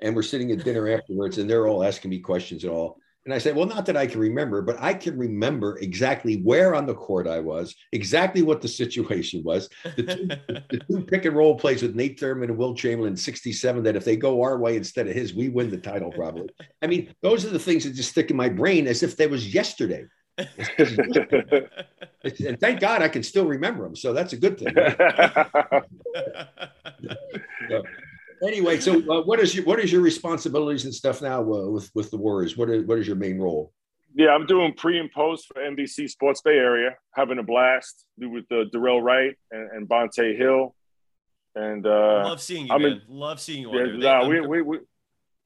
and 0.00 0.16
we're 0.16 0.22
sitting 0.22 0.50
at 0.50 0.64
dinner 0.64 0.88
afterwards, 0.88 1.36
and 1.36 1.50
they're 1.50 1.66
all 1.66 1.84
asking 1.84 2.10
me 2.10 2.20
questions 2.20 2.64
and 2.64 2.72
all. 2.72 2.96
And 3.24 3.32
I 3.32 3.38
said, 3.38 3.56
well, 3.56 3.66
not 3.66 3.86
that 3.86 3.96
I 3.96 4.06
can 4.06 4.20
remember, 4.20 4.60
but 4.60 4.76
I 4.80 4.92
can 4.92 5.16
remember 5.16 5.78
exactly 5.78 6.42
where 6.42 6.74
on 6.74 6.86
the 6.86 6.94
court 6.94 7.26
I 7.26 7.40
was, 7.40 7.74
exactly 7.92 8.42
what 8.42 8.60
the 8.60 8.68
situation 8.68 9.42
was. 9.42 9.70
The 9.96 10.02
two, 10.02 10.26
the 10.70 10.80
two 10.86 11.00
pick 11.04 11.24
and 11.24 11.34
roll 11.34 11.56
plays 11.56 11.82
with 11.82 11.94
Nate 11.94 12.20
Thurmond 12.20 12.44
and 12.44 12.58
Wilt 12.58 12.76
Chamberlain 12.76 13.16
67, 13.16 13.82
that 13.84 13.96
if 13.96 14.04
they 14.04 14.16
go 14.16 14.42
our 14.42 14.58
way 14.58 14.76
instead 14.76 15.08
of 15.08 15.14
his, 15.14 15.34
we 15.34 15.48
win 15.48 15.70
the 15.70 15.78
title 15.78 16.12
probably. 16.12 16.50
I 16.82 16.86
mean, 16.86 17.14
those 17.22 17.46
are 17.46 17.50
the 17.50 17.58
things 17.58 17.84
that 17.84 17.94
just 17.94 18.10
stick 18.10 18.30
in 18.30 18.36
my 18.36 18.50
brain 18.50 18.86
as 18.86 19.02
if 19.02 19.16
they 19.16 19.26
was 19.26 19.54
yesterday. 19.54 20.04
and 20.36 20.48
thank 22.60 22.80
God 22.80 23.02
I 23.02 23.08
can 23.08 23.22
still 23.22 23.46
remember 23.46 23.84
them. 23.84 23.96
So 23.96 24.12
that's 24.12 24.32
a 24.32 24.36
good 24.36 24.58
thing. 24.58 24.74
anyway, 28.42 28.80
so 28.80 28.98
uh, 29.10 29.22
what 29.22 29.40
is 29.40 29.54
your 29.54 29.64
what 29.64 29.80
is 29.80 29.92
your 29.92 30.02
responsibilities 30.02 30.84
and 30.84 30.94
stuff 30.94 31.22
now 31.22 31.40
uh, 31.40 31.68
with 31.70 31.90
with 31.94 32.10
the 32.10 32.16
Warriors? 32.16 32.56
What 32.56 32.70
is 32.70 32.84
what 32.84 32.98
is 32.98 33.06
your 33.06 33.16
main 33.16 33.38
role? 33.38 33.72
Yeah, 34.16 34.28
I'm 34.28 34.46
doing 34.46 34.74
pre 34.74 34.98
and 34.98 35.10
post 35.10 35.46
for 35.46 35.60
NBC 35.60 36.08
Sports 36.08 36.40
Bay 36.42 36.56
Area, 36.56 36.96
having 37.14 37.38
a 37.38 37.42
blast 37.42 38.06
with 38.16 38.44
uh, 38.50 38.64
Dorell 38.72 39.02
Wright 39.02 39.34
and, 39.50 39.70
and 39.72 39.88
Bonta 39.88 40.36
Hill. 40.36 40.74
And 41.56 41.86
uh, 41.86 42.22
love 42.24 42.40
seeing 42.40 42.66
you, 42.66 42.74
I'm 42.74 42.82
man. 42.82 43.02
Love 43.08 43.40
seeing 43.40 43.62
you. 43.62 43.76
Yeah, 43.76 43.96
nah, 43.96 44.28
we, 44.28 44.40
we, 44.40 44.62
we, 44.62 44.78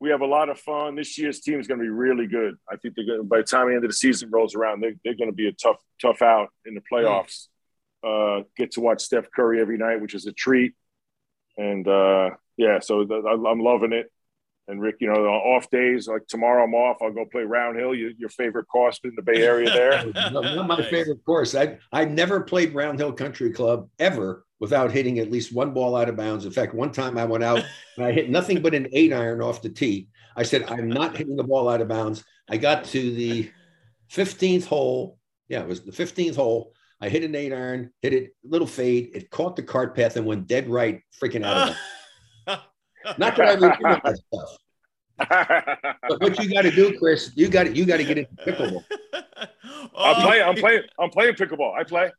we 0.00 0.10
have 0.10 0.20
a 0.20 0.26
lot 0.26 0.48
of 0.48 0.58
fun. 0.58 0.94
This 0.96 1.18
year's 1.18 1.40
team 1.40 1.58
is 1.60 1.66
going 1.66 1.80
to 1.80 1.84
be 1.84 1.90
really 1.90 2.26
good. 2.26 2.56
I 2.70 2.76
think 2.76 2.94
they're 2.94 3.06
going. 3.06 3.26
By 3.26 3.38
the 3.38 3.44
time 3.44 3.68
the 3.68 3.74
end 3.74 3.84
of 3.84 3.90
the 3.90 3.94
season 3.94 4.30
rolls 4.30 4.54
around, 4.54 4.82
they're, 4.82 4.94
they're 5.04 5.16
going 5.16 5.30
to 5.30 5.36
be 5.36 5.48
a 5.48 5.52
tough 5.52 5.76
tough 6.00 6.22
out 6.22 6.48
in 6.66 6.74
the 6.74 6.82
playoffs. 6.92 7.48
Uh, 8.06 8.44
get 8.56 8.72
to 8.72 8.80
watch 8.80 9.02
Steph 9.02 9.30
Curry 9.34 9.60
every 9.60 9.76
night, 9.78 10.00
which 10.00 10.14
is 10.14 10.26
a 10.26 10.32
treat. 10.32 10.74
And 11.56 11.86
uh, 11.88 12.30
yeah, 12.58 12.80
so 12.80 13.00
I'm 13.02 13.60
loving 13.60 13.92
it. 13.92 14.10
And 14.66 14.82
Rick, 14.82 14.96
you 15.00 15.06
know, 15.06 15.14
off 15.24 15.70
days 15.70 16.08
like 16.08 16.26
tomorrow 16.26 16.64
I'm 16.64 16.74
off. 16.74 16.98
I'll 17.00 17.12
go 17.12 17.24
play 17.24 17.42
Round 17.42 17.78
Hill, 17.78 17.94
your, 17.94 18.10
your 18.18 18.28
favorite 18.28 18.66
course 18.66 19.00
in 19.02 19.14
the 19.16 19.22
Bay 19.22 19.42
Area 19.42 19.70
there. 19.70 20.04
not 20.30 20.68
my 20.68 20.82
favorite 20.82 21.24
course. 21.24 21.54
I 21.54 21.78
I 21.90 22.04
never 22.04 22.42
played 22.42 22.74
Round 22.74 22.98
Hill 22.98 23.14
Country 23.14 23.50
Club 23.50 23.88
ever 23.98 24.44
without 24.60 24.92
hitting 24.92 25.20
at 25.20 25.30
least 25.30 25.54
one 25.54 25.72
ball 25.72 25.96
out 25.96 26.10
of 26.10 26.16
bounds. 26.16 26.44
In 26.44 26.52
fact, 26.52 26.74
one 26.74 26.92
time 26.92 27.16
I 27.16 27.24
went 27.24 27.44
out 27.44 27.64
and 27.96 28.04
I 28.04 28.12
hit 28.12 28.28
nothing 28.28 28.60
but 28.60 28.74
an 28.74 28.88
eight 28.92 29.12
iron 29.12 29.40
off 29.40 29.62
the 29.62 29.70
tee. 29.70 30.08
I 30.36 30.42
said, 30.42 30.64
I'm 30.64 30.88
not 30.88 31.16
hitting 31.16 31.36
the 31.36 31.44
ball 31.44 31.68
out 31.68 31.80
of 31.80 31.88
bounds. 31.88 32.24
I 32.50 32.58
got 32.58 32.84
to 32.86 33.14
the 33.14 33.50
15th 34.12 34.66
hole. 34.66 35.18
Yeah, 35.48 35.62
it 35.62 35.68
was 35.68 35.82
the 35.82 35.92
15th 35.92 36.36
hole. 36.36 36.72
I 37.00 37.08
hit 37.08 37.22
an 37.22 37.34
eight 37.34 37.52
iron, 37.52 37.92
hit 38.02 38.12
it 38.12 38.34
little 38.42 38.66
fade. 38.66 39.10
It 39.14 39.30
caught 39.30 39.56
the 39.56 39.62
cart 39.62 39.94
path 39.94 40.16
and 40.16 40.26
went 40.26 40.48
dead 40.48 40.68
right, 40.68 41.00
freaking 41.22 41.44
out 41.44 41.68
of 41.68 41.68
it. 41.74 41.76
Not 43.18 43.36
that 43.36 43.40
I 43.40 43.52
remember 43.54 44.00
that 44.04 44.18
stuff. 44.18 44.56
but 46.08 46.20
what 46.20 46.38
you 46.42 46.52
got 46.52 46.62
to 46.62 46.70
do, 46.70 46.96
Chris, 46.98 47.32
you 47.34 47.48
got 47.48 47.74
you 47.74 47.84
got 47.84 47.96
to 47.96 48.04
get 48.04 48.18
into 48.18 48.34
pickleball. 48.46 48.84
Oh, 49.94 50.12
I'm 50.12 50.22
playing. 50.22 50.42
I'm 50.44 50.54
playing. 50.54 50.82
I'm 50.98 51.10
playing 51.10 51.34
pickleball. 51.34 51.74
I 51.74 51.82
play. 51.82 52.10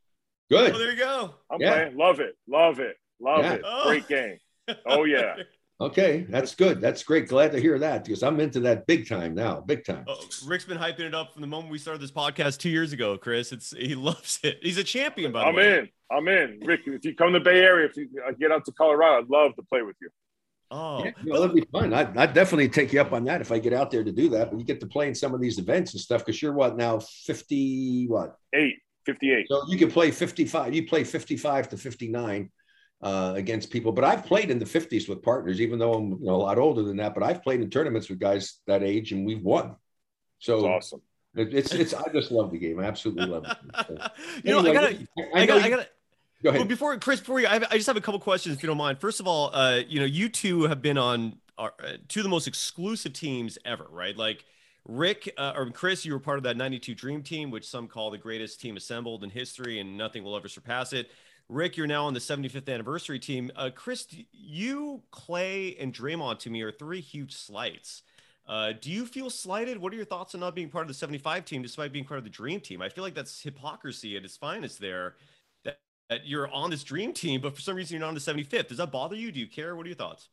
Good. 0.49 0.73
Oh, 0.73 0.77
there 0.77 0.91
you 0.91 0.97
go. 0.97 1.33
I'm 1.49 1.61
yeah. 1.61 1.73
playing. 1.73 1.97
Love 1.97 2.19
it. 2.19 2.35
Love 2.47 2.79
it. 2.79 2.97
Love 3.21 3.43
yeah. 3.43 3.53
it. 3.53 3.61
Oh. 3.65 3.83
Great 3.85 4.07
game. 4.07 4.37
Oh 4.85 5.03
yeah. 5.05 5.35
Okay, 5.81 6.25
that's 6.27 6.55
good. 6.55 6.81
That's 6.81 7.03
great. 7.03 7.29
Glad 7.29 7.53
to 7.53 7.59
hear 7.59 7.79
that 7.79 8.03
because 8.03 8.21
I'm 8.21 8.41
into 8.41 8.59
that 8.61 8.85
big 8.85 9.07
time 9.07 9.33
now. 9.33 9.61
Big 9.61 9.85
time. 9.85 10.03
Oh, 10.09 10.19
Rick's 10.45 10.65
been 10.65 10.77
hyping 10.77 11.01
it 11.01 11.15
up 11.15 11.31
from 11.31 11.39
the 11.39 11.47
moment 11.47 11.71
we 11.71 11.77
started 11.77 12.01
this 12.01 12.11
podcast 12.11 12.57
two 12.57 12.69
years 12.69 12.91
ago. 12.91 13.17
Chris, 13.17 13.53
it's 13.53 13.71
he 13.71 13.95
loves 13.95 14.39
it. 14.43 14.59
He's 14.61 14.77
a 14.77 14.83
champion. 14.83 15.31
By 15.31 15.39
the 15.39 15.45
I'm 15.45 15.55
way, 15.55 15.89
I'm 16.11 16.27
in. 16.27 16.27
I'm 16.27 16.27
in. 16.27 16.59
Rick, 16.65 16.81
if 16.85 17.05
you 17.05 17.15
come 17.15 17.31
to 17.31 17.39
the 17.39 17.45
Bay 17.45 17.61
Area, 17.61 17.87
if 17.87 17.95
you 17.95 18.09
uh, 18.27 18.33
get 18.37 18.51
out 18.51 18.65
to 18.65 18.73
Colorado, 18.73 19.19
I'd 19.19 19.29
love 19.29 19.55
to 19.55 19.63
play 19.63 19.81
with 19.81 19.95
you. 20.01 20.09
Oh, 20.71 21.03
yeah, 21.03 21.11
you 21.23 21.33
know, 21.33 21.41
that'd 21.41 21.55
be 21.55 21.65
fun. 21.71 21.93
I'd, 21.93 22.15
I'd, 22.15 22.33
definitely 22.33 22.69
take 22.69 22.93
you 22.93 23.01
up 23.01 23.11
on 23.11 23.23
that 23.23 23.41
if 23.41 23.51
I 23.51 23.57
get 23.57 23.73
out 23.73 23.89
there 23.89 24.03
to 24.03 24.11
do 24.11 24.29
that. 24.29 24.51
But 24.51 24.59
you 24.59 24.65
get 24.65 24.79
to 24.81 24.85
play 24.85 25.07
in 25.07 25.15
some 25.15 25.33
of 25.33 25.41
these 25.41 25.57
events 25.57 25.93
and 25.93 26.01
stuff 26.01 26.23
because 26.23 26.41
you're 26.41 26.53
what 26.53 26.77
now 26.77 26.99
50 26.99 28.05
what 28.07 28.35
eight 28.53 28.77
58. 29.05 29.47
So 29.49 29.63
you 29.67 29.77
can 29.77 29.89
play 29.89 30.11
55. 30.11 30.73
You 30.73 30.87
play 30.87 31.03
55 31.03 31.69
to 31.69 31.77
59 31.77 32.51
uh, 33.01 33.33
against 33.35 33.71
people. 33.71 33.91
But 33.91 34.03
I've 34.03 34.25
played 34.25 34.51
in 34.51 34.59
the 34.59 34.65
50s 34.65 35.09
with 35.09 35.23
partners, 35.23 35.61
even 35.61 35.79
though 35.79 35.93
I'm 35.93 36.11
you 36.11 36.25
know, 36.25 36.35
a 36.35 36.43
lot 36.43 36.57
older 36.57 36.83
than 36.83 36.97
that. 36.97 37.13
But 37.13 37.23
I've 37.23 37.41
played 37.41 37.61
in 37.61 37.69
tournaments 37.69 38.09
with 38.09 38.19
guys 38.19 38.59
that 38.67 38.83
age 38.83 39.11
and 39.11 39.25
we've 39.25 39.41
won. 39.41 39.75
So 40.39 40.61
That's 40.61 40.85
awesome. 40.85 41.01
It's 41.35 41.73
it's 41.73 41.93
I 41.93 42.11
just 42.11 42.31
love 42.31 42.51
the 42.51 42.57
game. 42.57 42.79
I 42.79 42.85
absolutely 42.85 43.27
love 43.27 43.45
it. 43.45 43.57
So, 43.87 43.93
you 44.43 44.57
anyway, 44.57 44.61
know, 44.63 44.69
I 44.69 44.73
gotta 44.73 45.07
I, 45.35 45.41
I 45.41 45.45
gotta, 45.45 45.63
I 45.63 45.69
gotta 45.69 45.87
Go 46.41 46.49
ahead. 46.49 46.61
Well, 46.61 46.67
before 46.67 46.97
Chris, 46.97 47.19
before 47.19 47.39
you, 47.41 47.47
I, 47.47 47.55
I, 47.55 47.75
just 47.75 47.87
have 47.87 47.97
a 47.97 48.01
couple 48.01 48.19
questions 48.19 48.55
if 48.55 48.63
you 48.63 48.67
don't 48.67 48.77
mind. 48.77 48.99
First 48.99 49.19
of 49.19 49.27
all, 49.27 49.53
uh, 49.53 49.81
you 49.87 49.99
know, 49.99 50.05
you 50.05 50.29
two 50.29 50.63
have 50.63 50.81
been 50.81 50.97
on 50.97 51.37
our, 51.57 51.73
uh, 51.83 51.93
two 52.07 52.21
of 52.21 52.23
the 52.23 52.29
most 52.29 52.47
exclusive 52.47 53.11
teams 53.11 53.57
ever, 53.65 53.85
right? 53.91 54.15
Like 54.15 54.45
Rick 54.87 55.33
uh, 55.37 55.53
or 55.55 55.69
Chris, 55.71 56.05
you 56.05 56.13
were 56.13 56.19
part 56.19 56.37
of 56.37 56.43
that 56.43 56.55
'92 56.55 56.95
Dream 56.95 57.23
Team, 57.23 57.51
which 57.51 57.67
some 57.67 57.87
call 57.87 58.09
the 58.09 58.17
greatest 58.17 58.61
team 58.61 58.77
assembled 58.77 59.23
in 59.23 59.29
history, 59.29 59.79
and 59.79 59.97
nothing 59.97 60.23
will 60.23 60.35
ever 60.35 60.47
surpass 60.47 60.93
it. 60.93 61.11
Rick, 61.49 61.75
you're 61.77 61.87
now 61.87 62.05
on 62.05 62.13
the 62.13 62.19
75th 62.19 62.71
anniversary 62.71 63.19
team. 63.19 63.51
Uh, 63.55 63.71
Chris, 63.73 64.07
you, 64.31 65.01
Clay, 65.09 65.75
and 65.79 65.93
Draymond 65.93 66.39
to 66.39 66.49
me 66.51 66.61
are 66.61 66.71
three 66.71 67.01
huge 67.01 67.35
slights. 67.35 68.03
Uh, 68.47 68.73
do 68.79 68.91
you 68.91 69.05
feel 69.05 69.29
slighted? 69.29 69.77
What 69.77 69.91
are 69.91 69.95
your 69.95 70.05
thoughts 70.05 70.35
on 70.35 70.41
not 70.41 70.55
being 70.55 70.69
part 70.69 70.83
of 70.83 70.87
the 70.87 70.93
75 70.93 71.45
team 71.45 71.61
despite 71.61 71.91
being 71.91 72.05
part 72.05 72.19
of 72.19 72.23
the 72.23 72.29
dream 72.29 72.59
team? 72.59 72.81
I 72.81 72.89
feel 72.89 73.03
like 73.03 73.15
that's 73.15 73.41
hypocrisy 73.41 74.15
at 74.15 74.23
its 74.23 74.37
finest 74.37 74.79
there 74.79 75.15
that 76.09 76.27
you're 76.27 76.51
on 76.51 76.69
this 76.69 76.83
dream 76.83 77.13
team, 77.13 77.41
but 77.41 77.55
for 77.55 77.61
some 77.61 77.75
reason 77.75 77.95
you're 77.95 78.01
not 78.01 78.09
on 78.09 78.15
the 78.15 78.19
75th. 78.19 78.67
Does 78.67 78.77
that 78.77 78.91
bother 78.91 79.15
you? 79.15 79.31
Do 79.31 79.39
you 79.39 79.47
care? 79.47 79.75
What 79.75 79.85
are 79.85 79.89
your 79.89 79.95
thoughts? 79.95 80.29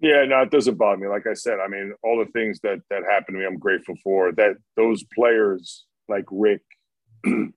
Yeah, 0.00 0.24
no, 0.24 0.42
it 0.42 0.50
doesn't 0.50 0.76
bother 0.76 0.98
me. 0.98 1.08
Like 1.08 1.26
I 1.26 1.34
said, 1.34 1.58
I 1.58 1.66
mean, 1.66 1.92
all 2.04 2.18
the 2.24 2.30
things 2.30 2.60
that 2.62 2.80
that 2.88 3.02
happened 3.02 3.34
to 3.34 3.40
me, 3.40 3.46
I'm 3.46 3.58
grateful 3.58 3.96
for. 4.04 4.30
That 4.30 4.54
those 4.76 5.02
players 5.12 5.86
like 6.08 6.24
Rick, 6.30 6.62
you 7.24 7.52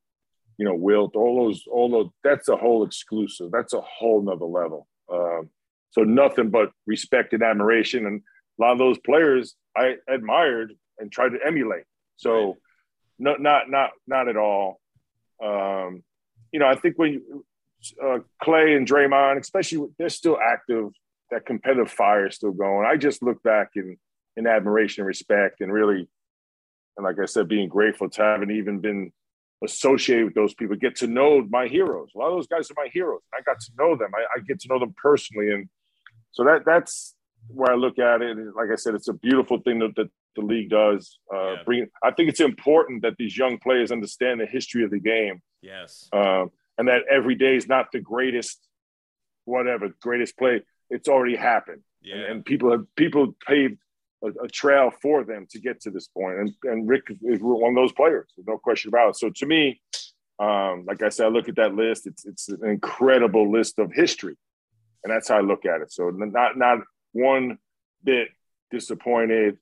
know, 0.57 0.73
Wilt, 0.73 1.15
all 1.15 1.45
those, 1.45 1.63
all 1.71 1.89
those. 1.89 2.09
That's 2.23 2.49
a 2.49 2.57
whole 2.57 2.83
exclusive. 2.83 3.51
That's 3.51 3.73
a 3.73 3.81
whole 3.81 4.23
nother 4.23 4.45
level. 4.45 4.87
Um, 5.11 5.49
so 5.91 6.01
nothing 6.01 6.49
but 6.49 6.71
respect 6.87 7.33
and 7.33 7.43
admiration, 7.43 8.07
and 8.07 8.23
a 8.59 8.61
lot 8.61 8.71
of 8.71 8.79
those 8.79 8.97
players 9.05 9.55
I 9.77 9.97
admired 10.09 10.73
and 10.97 11.11
tried 11.11 11.29
to 11.29 11.45
emulate. 11.45 11.83
So, 12.15 12.45
right. 12.47 12.55
no, 13.19 13.35
not 13.35 13.69
not 13.69 13.91
not 14.07 14.27
at 14.27 14.37
all. 14.37 14.81
Um, 15.43 16.03
you 16.51 16.59
know, 16.59 16.67
I 16.67 16.75
think 16.75 16.97
when 16.97 17.21
uh, 18.03 18.19
Clay 18.41 18.75
and 18.75 18.87
Draymond, 18.87 19.39
especially 19.39 19.87
they're 19.97 20.09
still 20.09 20.37
active, 20.39 20.89
that 21.31 21.45
competitive 21.45 21.91
fire 21.91 22.27
is 22.27 22.35
still 22.35 22.51
going. 22.51 22.85
I 22.85 22.97
just 22.97 23.23
look 23.23 23.41
back 23.43 23.71
in 23.75 23.97
in 24.37 24.47
admiration 24.47 25.01
and 25.01 25.07
respect, 25.07 25.61
and 25.61 25.73
really, 25.73 26.07
and 26.97 27.03
like 27.03 27.17
I 27.21 27.25
said, 27.25 27.47
being 27.47 27.69
grateful 27.69 28.09
to 28.09 28.21
having 28.21 28.51
even 28.51 28.79
been 28.79 29.11
associated 29.63 30.25
with 30.25 30.35
those 30.35 30.53
people, 30.53 30.75
get 30.75 30.95
to 30.97 31.07
know 31.07 31.45
my 31.49 31.67
heroes. 31.67 32.09
A 32.15 32.17
lot 32.17 32.29
of 32.29 32.35
those 32.35 32.47
guys 32.47 32.71
are 32.71 32.75
my 32.77 32.89
heroes. 32.91 33.21
I 33.33 33.41
got 33.41 33.59
to 33.59 33.71
know 33.77 33.95
them. 33.95 34.11
I, 34.15 34.39
I 34.39 34.39
get 34.41 34.59
to 34.61 34.67
know 34.69 34.79
them 34.79 34.95
personally, 35.01 35.51
and 35.51 35.69
so 36.31 36.43
that 36.45 36.63
that's 36.65 37.15
where 37.47 37.71
I 37.71 37.75
look 37.75 37.99
at 37.99 38.21
it. 38.21 38.37
And 38.37 38.53
Like 38.53 38.69
I 38.71 38.75
said, 38.75 38.95
it's 38.95 39.07
a 39.07 39.13
beautiful 39.13 39.59
thing 39.59 39.79
that, 39.79 39.95
that 39.95 40.09
the 40.35 40.41
league 40.41 40.69
does. 40.69 41.19
Uh, 41.33 41.53
yeah. 41.53 41.63
Bring. 41.65 41.87
I 42.03 42.11
think 42.11 42.29
it's 42.29 42.39
important 42.39 43.01
that 43.03 43.17
these 43.17 43.37
young 43.37 43.57
players 43.57 43.91
understand 43.91 44.39
the 44.39 44.45
history 44.45 44.83
of 44.83 44.91
the 44.91 44.99
game. 44.99 45.41
Yes. 45.61 46.07
Um, 46.13 46.51
and 46.77 46.87
that 46.87 47.03
every 47.09 47.35
day 47.35 47.55
is 47.55 47.67
not 47.67 47.91
the 47.91 47.99
greatest, 47.99 48.59
whatever 49.45 49.93
greatest 50.01 50.37
play. 50.37 50.61
It's 50.89 51.07
already 51.07 51.35
happened. 51.35 51.81
Yeah. 52.01 52.15
And, 52.15 52.25
and 52.25 52.45
people 52.45 52.71
have 52.71 52.85
people 52.95 53.35
paved 53.45 53.77
a, 54.23 54.27
a, 54.43 54.47
trail 54.47 54.91
for 55.01 55.23
them 55.23 55.47
to 55.51 55.59
get 55.59 55.81
to 55.81 55.91
this 55.91 56.07
point. 56.07 56.39
And 56.39 56.53
and 56.63 56.89
Rick 56.89 57.07
is 57.21 57.39
one 57.41 57.71
of 57.71 57.75
those 57.75 57.93
players. 57.93 58.31
There's 58.35 58.47
no 58.47 58.57
question 58.57 58.89
about 58.89 59.09
it. 59.09 59.17
So 59.17 59.29
to 59.29 59.45
me, 59.45 59.81
um, 60.39 60.85
like 60.87 61.03
I 61.03 61.09
said, 61.09 61.27
I 61.27 61.29
look 61.29 61.49
at 61.49 61.55
that 61.57 61.75
list. 61.75 62.07
It's 62.07 62.25
it's 62.25 62.49
an 62.49 62.65
incredible 62.65 63.51
list 63.51 63.77
of 63.79 63.91
history, 63.93 64.35
and 65.03 65.13
that's 65.13 65.29
how 65.29 65.37
I 65.37 65.41
look 65.41 65.65
at 65.65 65.81
it. 65.81 65.91
So 65.91 66.09
not 66.09 66.57
not 66.57 66.79
one 67.11 67.59
bit 68.03 68.29
disappointed 68.71 69.57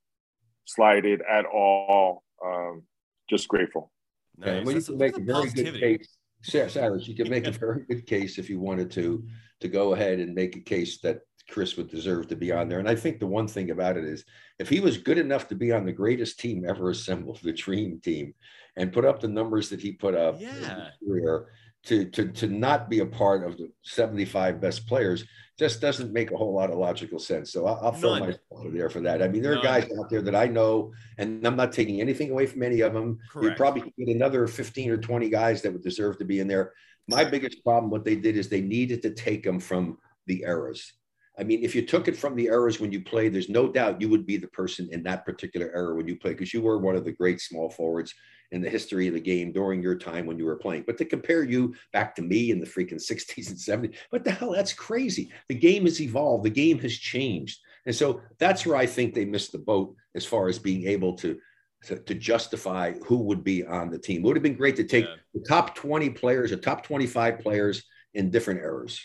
slighted 0.74 1.22
at 1.30 1.46
all. 1.46 2.24
Um, 2.44 2.84
just 3.30 3.48
grateful. 3.48 3.92
Nice. 4.38 4.66
well, 4.66 4.76
you 4.76 4.82
can 4.82 4.98
make 4.98 5.18
a 5.18 5.22
very 5.22 5.44
positivity. 5.44 5.80
good 5.80 6.00
case. 6.00 6.18
Cyrus, 6.42 7.08
you 7.08 7.16
can 7.16 7.30
make 7.30 7.46
a 7.46 7.52
very 7.52 7.86
good 7.90 8.08
case 8.08 8.38
if 8.38 8.50
you 8.50 8.60
wanted 8.60 8.90
to 8.92 9.26
to 9.60 9.68
go 9.68 9.94
ahead 9.94 10.20
and 10.20 10.34
make 10.34 10.56
a 10.56 10.62
case 10.62 11.00
that 11.02 11.20
Chris 11.50 11.76
would 11.76 11.90
deserve 11.90 12.28
to 12.28 12.36
be 12.36 12.52
on 12.52 12.70
there. 12.70 12.80
And 12.80 12.88
I 12.88 12.96
think 12.96 13.20
the 13.20 13.28
one 13.28 13.48
thing 13.48 13.72
about 13.72 13.98
it 13.98 14.06
is 14.06 14.24
if 14.60 14.70
he 14.70 14.80
was 14.80 14.98
good 14.98 15.18
enough 15.18 15.48
to 15.50 15.56
be 15.56 15.72
on 15.72 15.86
the 15.86 15.92
greatest 15.92 16.40
team 16.40 16.66
ever 16.68 16.90
assembled, 16.90 17.40
the 17.44 17.52
dream 17.52 18.00
team, 18.02 18.34
and 18.78 18.94
put 18.94 19.06
up 19.06 19.20
the 19.20 19.28
numbers 19.28 19.70
that 19.70 19.82
he 19.82 19.92
put 19.92 20.16
up 20.16 20.40
yeah. 20.40 20.90
career, 21.06 21.48
to, 21.86 22.06
to, 22.06 22.28
to 22.28 22.48
not 22.48 22.90
be 22.90 23.00
a 23.00 23.06
part 23.06 23.46
of 23.48 23.58
the 23.58 23.72
75 23.84 24.60
best 24.60 24.88
players 24.88 25.24
just 25.58 25.82
doesn't 25.82 26.14
make 26.14 26.32
a 26.32 26.38
whole 26.38 26.54
lot 26.54 26.70
of 26.70 26.78
logical 26.78 27.20
sense. 27.20 27.52
So 27.52 27.66
I'll, 27.66 27.80
I'll 27.84 27.92
throw 27.92 28.18
myself 28.20 28.40
there 28.72 28.90
for 28.90 29.02
that. 29.02 29.22
I 29.22 29.28
mean, 29.28 29.42
there 29.42 29.56
None. 29.56 29.60
are 29.60 29.64
guys 29.64 29.90
out 30.00 30.10
there 30.10 30.22
that 30.22 30.36
I 30.36 30.46
know, 30.46 30.94
and 31.18 31.46
I'm 31.46 31.58
not 31.58 31.74
taking 31.74 32.00
anything 32.00 32.32
away 32.32 32.46
from 32.46 32.64
any 32.64 32.80
of 32.80 32.94
them. 32.94 33.20
You 33.42 33.52
probably 33.56 33.82
could 33.82 33.94
get 33.98 34.16
another 34.16 34.48
15 34.48 34.90
or 34.90 34.98
20 34.98 35.30
guys 35.30 35.62
that 35.62 35.74
would 35.74 35.84
deserve 35.84 36.18
to 36.20 36.26
be 36.26 36.40
in 36.40 36.48
there. 36.48 36.72
My 37.10 37.26
biggest 37.26 37.62
problem, 37.64 37.92
what 37.92 38.06
they 38.06 38.16
did 38.16 38.38
is 38.38 38.48
they 38.48 38.62
needed 38.62 39.02
to 39.02 39.10
take 39.14 39.44
them 39.44 39.60
from 39.60 39.98
the 40.28 40.44
eras. 40.46 40.94
I 41.38 41.44
mean, 41.44 41.64
if 41.64 41.76
you 41.76 41.86
took 41.86 42.08
it 42.08 42.16
from 42.16 42.36
the 42.36 42.46
eras 42.46 42.80
when 42.80 42.92
you 42.92 43.02
played, 43.02 43.34
there's 43.34 43.50
no 43.50 43.70
doubt 43.70 44.02
you 44.02 44.10
would 44.10 44.26
be 44.26 44.38
the 44.38 44.48
person 44.48 44.88
in 44.92 45.04
that 45.04 45.26
particular 45.26 45.72
era 45.74 45.96
when 45.96 46.08
you 46.08 46.18
played 46.18 46.38
because 46.38 46.54
you 46.54 46.62
were 46.62 46.78
one 46.78 46.96
of 46.96 47.04
the 47.04 47.14
great 47.14 47.42
small 47.42 47.70
forwards 47.70 48.14
in 48.52 48.62
the 48.62 48.70
history 48.70 49.08
of 49.08 49.14
the 49.14 49.20
game 49.20 49.52
during 49.52 49.82
your 49.82 49.96
time 49.96 50.26
when 50.26 50.38
you 50.40 50.46
were 50.46 50.56
playing. 50.56 50.84
But 50.86 50.98
to 50.98 51.06
compare 51.06 51.44
you 51.44 51.76
back 51.94 52.16
to 52.16 52.22
me 52.22 52.52
in 52.52 52.60
the 52.60 52.66
freaking 52.66 52.94
60s 52.96 53.50
and 53.50 53.58
70s, 53.92 53.96
what 54.10 54.24
the 54.24 54.32
hell? 54.32 54.52
That's 54.52 54.74
crazy. 54.74 55.32
The 55.48 55.56
game 55.56 55.86
has 55.86 56.02
evolved, 56.02 56.46
the 56.46 56.50
game 56.50 56.80
has 56.80 56.98
changed. 56.98 57.60
And 57.86 57.96
so 57.96 58.22
that's 58.40 58.66
where 58.66 58.76
I 58.76 58.86
think 58.86 59.14
they 59.14 59.26
missed 59.26 59.52
the 59.52 59.60
boat 59.60 59.96
as 60.16 60.26
far 60.26 60.48
as 60.48 60.60
being 60.60 60.88
able 60.88 61.14
to. 61.18 61.38
To, 61.86 61.98
to 61.98 62.14
justify 62.14 62.92
who 63.06 63.20
would 63.20 63.42
be 63.42 63.66
on 63.66 63.90
the 63.90 63.98
team. 63.98 64.18
It 64.22 64.28
would 64.28 64.36
have 64.36 64.44
been 64.44 64.58
great 64.58 64.76
to 64.76 64.84
take 64.84 65.06
Yeah. 65.06 65.16
the 65.34 65.40
top 65.48 65.76
20 65.76 66.10
players 66.10 66.52
or 66.52 66.58
top 66.58 66.84
25 66.84 67.40
players 67.40 67.84
in 68.14 68.30
different 68.32 68.60
eras. 68.60 69.00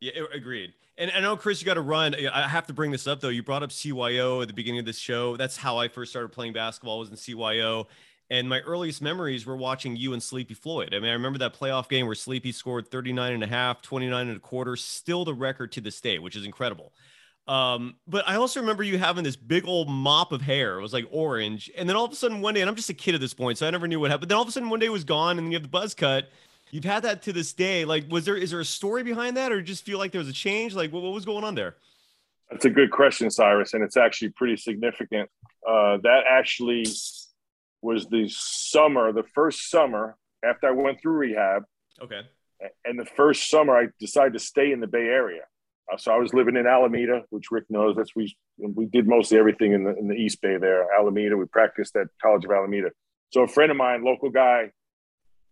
Yeah, 0.00 0.12
agreed. 0.32 0.72
And 0.96 1.10
I 1.14 1.20
know, 1.20 1.36
Chris, 1.36 1.60
you 1.60 1.66
got 1.66 1.74
to 1.74 1.82
run. 1.82 2.14
I 2.32 2.48
have 2.48 2.66
to 2.68 2.72
bring 2.72 2.92
this 2.92 3.06
up 3.06 3.20
though. 3.20 3.28
You 3.28 3.42
brought 3.42 3.62
up 3.62 3.68
CYO 3.68 4.40
at 4.40 4.48
the 4.48 4.54
beginning 4.54 4.80
of 4.80 4.86
this 4.86 4.96
show. 4.96 5.36
That's 5.36 5.58
how 5.58 5.76
I 5.76 5.88
first 5.88 6.12
started 6.12 6.30
playing 6.32 6.54
basketball. 6.54 6.98
Was 6.98 7.10
in 7.10 7.16
CYO, 7.16 7.84
and 8.30 8.48
my 8.48 8.60
earliest 8.60 9.00
memories 9.00 9.46
were 9.46 9.56
watching 9.56 9.96
you 9.96 10.12
and 10.12 10.22
Sleepy 10.22 10.54
Floyd. 10.54 10.94
I 10.94 10.98
mean, 10.98 11.10
I 11.10 11.12
remember 11.12 11.38
that 11.38 11.54
playoff 11.54 11.88
game 11.88 12.06
where 12.06 12.14
Sleepy 12.14 12.52
scored 12.52 12.90
39 12.90 13.32
and 13.32 13.44
a 13.44 13.46
half, 13.46 13.82
29 13.82 14.28
and 14.28 14.36
a 14.36 14.40
quarter, 14.40 14.76
still 14.76 15.24
the 15.24 15.34
record 15.34 15.72
to 15.72 15.80
this 15.80 16.00
day, 16.00 16.18
which 16.18 16.34
is 16.34 16.44
incredible. 16.44 16.92
Um, 17.46 17.94
but 18.08 18.28
I 18.28 18.36
also 18.36 18.60
remember 18.60 18.82
you 18.82 18.98
having 18.98 19.22
this 19.22 19.36
big 19.36 19.66
old 19.66 19.88
mop 19.88 20.32
of 20.32 20.42
hair. 20.42 20.78
It 20.78 20.82
was 20.82 20.92
like 20.92 21.06
orange. 21.10 21.70
And 21.76 21.88
then 21.88 21.94
all 21.94 22.04
of 22.04 22.12
a 22.12 22.16
sudden 22.16 22.40
one 22.40 22.54
day, 22.54 22.60
and 22.60 22.68
I'm 22.68 22.74
just 22.74 22.90
a 22.90 22.94
kid 22.94 23.14
at 23.14 23.20
this 23.20 23.34
point, 23.34 23.58
so 23.58 23.66
I 23.66 23.70
never 23.70 23.86
knew 23.86 24.00
what 24.00 24.10
happened. 24.10 24.22
But 24.22 24.28
then 24.30 24.36
all 24.36 24.42
of 24.42 24.48
a 24.48 24.52
sudden 24.52 24.68
one 24.68 24.80
day 24.80 24.86
it 24.86 24.92
was 24.92 25.04
gone, 25.04 25.38
and 25.38 25.48
you 25.48 25.54
have 25.54 25.62
the 25.62 25.68
buzz 25.68 25.94
cut. 25.94 26.28
You've 26.72 26.84
had 26.84 27.04
that 27.04 27.22
to 27.22 27.32
this 27.32 27.52
day. 27.52 27.84
Like, 27.84 28.10
was 28.10 28.24
there 28.24 28.36
is 28.36 28.50
there 28.50 28.58
a 28.58 28.64
story 28.64 29.04
behind 29.04 29.36
that, 29.36 29.52
or 29.52 29.62
just 29.62 29.84
feel 29.84 29.98
like 29.98 30.10
there 30.10 30.18
was 30.18 30.28
a 30.28 30.32
change? 30.32 30.74
Like, 30.74 30.92
what, 30.92 31.04
what 31.04 31.12
was 31.12 31.24
going 31.24 31.44
on 31.44 31.54
there? 31.54 31.76
That's 32.50 32.64
a 32.64 32.70
good 32.70 32.90
question, 32.90 33.30
Cyrus, 33.30 33.74
and 33.74 33.84
it's 33.84 33.96
actually 33.96 34.30
pretty 34.30 34.56
significant. 34.56 35.30
Uh, 35.66 35.98
that 36.02 36.24
actually 36.28 36.84
was 37.86 38.06
the 38.08 38.26
summer, 38.28 39.12
the 39.12 39.28
first 39.34 39.70
summer 39.70 40.16
after 40.44 40.66
I 40.68 40.72
went 40.72 41.00
through 41.00 41.18
rehab, 41.26 41.62
Okay. 42.02 42.20
and 42.84 42.98
the 42.98 43.06
first 43.20 43.48
summer 43.48 43.72
I 43.82 43.84
decided 44.00 44.32
to 44.34 44.38
stay 44.52 44.72
in 44.72 44.80
the 44.80 44.86
Bay 44.96 45.06
Area. 45.22 45.44
Uh, 45.90 45.96
so 45.96 46.12
I 46.12 46.18
was 46.18 46.34
living 46.34 46.56
in 46.56 46.66
Alameda, 46.66 47.22
which 47.30 47.50
Rick 47.52 47.66
knows. 47.70 47.94
That's 47.96 48.14
we 48.16 48.36
we 48.58 48.86
did 48.86 49.06
mostly 49.06 49.38
everything 49.38 49.70
in 49.72 49.84
the 49.84 49.94
in 50.00 50.08
the 50.08 50.14
East 50.24 50.40
Bay 50.42 50.56
there, 50.58 50.80
Alameda. 50.98 51.36
We 51.36 51.46
practiced 51.46 51.94
at 51.96 52.08
College 52.20 52.44
of 52.44 52.50
Alameda. 52.50 52.90
So 53.32 53.42
a 53.42 53.48
friend 53.56 53.70
of 53.70 53.76
mine, 53.76 54.04
local 54.04 54.30
guy, 54.30 54.72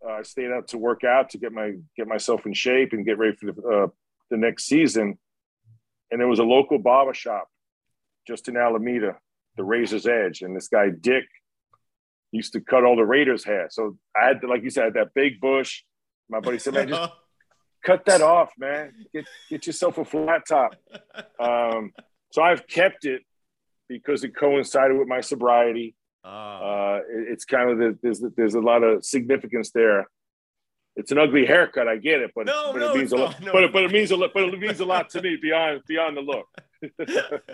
uh, 0.07 0.22
stayed 0.24 0.51
out 0.51 0.66
to 0.68 0.78
work 0.78 1.03
out 1.05 1.30
to 1.30 1.39
get 1.39 1.53
my 1.53 1.68
get 1.97 2.09
myself 2.09 2.47
in 2.47 2.53
shape 2.55 2.93
and 2.95 3.07
get 3.07 3.16
ready 3.18 3.37
for 3.37 3.47
the, 3.53 3.62
uh, 3.74 3.87
the 4.30 4.37
next 4.37 4.64
season. 4.64 5.18
And 6.11 6.20
there 6.20 6.28
was 6.28 6.41
a 6.41 6.45
local 6.57 6.78
barber 6.78 7.14
shop 7.14 7.47
just 8.26 8.49
in 8.49 8.57
Alameda, 8.57 9.12
the 9.57 9.64
Razor's 9.64 10.07
Edge, 10.07 10.43
and 10.43 10.55
this 10.57 10.68
guy 10.68 10.87
Dick 10.91 11.26
used 12.35 12.53
to 12.55 12.61
cut 12.61 12.85
all 12.85 12.97
the 12.97 13.05
Raiders' 13.05 13.45
hair. 13.45 13.68
So 13.70 13.97
I 14.20 14.26
had 14.28 14.41
to, 14.41 14.47
like 14.49 14.62
you 14.62 14.70
said, 14.70 14.95
that 14.95 15.14
big 15.14 15.41
bush. 15.41 15.82
My 16.28 16.41
buddy 16.41 16.59
said, 16.59 16.74
"Man, 16.74 16.89
just 16.89 17.12
cut 17.85 18.05
that 18.07 18.22
off, 18.22 18.51
man. 18.59 18.93
Get 19.12 19.26
get 19.51 19.66
yourself 19.66 19.99
a 19.99 20.05
flat 20.05 20.43
top." 20.49 20.74
Um, 21.39 21.93
so 22.32 22.43
I've 22.43 22.66
kept 22.66 23.05
it 23.05 23.22
because 23.89 24.24
it 24.24 24.35
coincided 24.37 24.97
with 24.99 25.09
my 25.09 25.20
sobriety. 25.20 25.95
Ah, 26.24 26.61
Uh, 26.62 26.97
it- 27.16 27.28
it's 27.32 27.45
kind 27.45 27.70
of 27.70 27.78
the, 27.78 27.99
there's 28.03 28.20
there's 28.37 28.55
a 28.55 28.61
lot 28.61 28.82
of 28.82 29.05
significance 29.05 29.70
there. 29.72 30.07
It's 30.97 31.11
an 31.11 31.18
ugly 31.18 31.45
haircut, 31.45 31.89
I 31.89 31.97
get 31.97 32.20
it, 32.20 32.30
but, 32.37 32.47
No, 32.47 32.72
but 32.72 32.78
no, 32.78 32.93
it 32.93 32.97
means 32.99 33.12
a 33.12 33.16
lot. 33.16 33.41
No. 33.43 33.53
But, 33.53 33.64
it- 33.64 33.72
but 33.72 33.82
it 33.85 33.91
means 33.93 34.11
a 34.12 34.16
lot. 34.16 34.30
But 34.32 34.45
it 34.45 34.59
means 34.61 34.78
a 34.80 34.85
lot 34.85 35.11
to 35.11 35.20
me 35.22 35.37
beyond 35.41 35.82
beyond 35.87 36.16
the 36.16 36.20
look. 36.20 36.47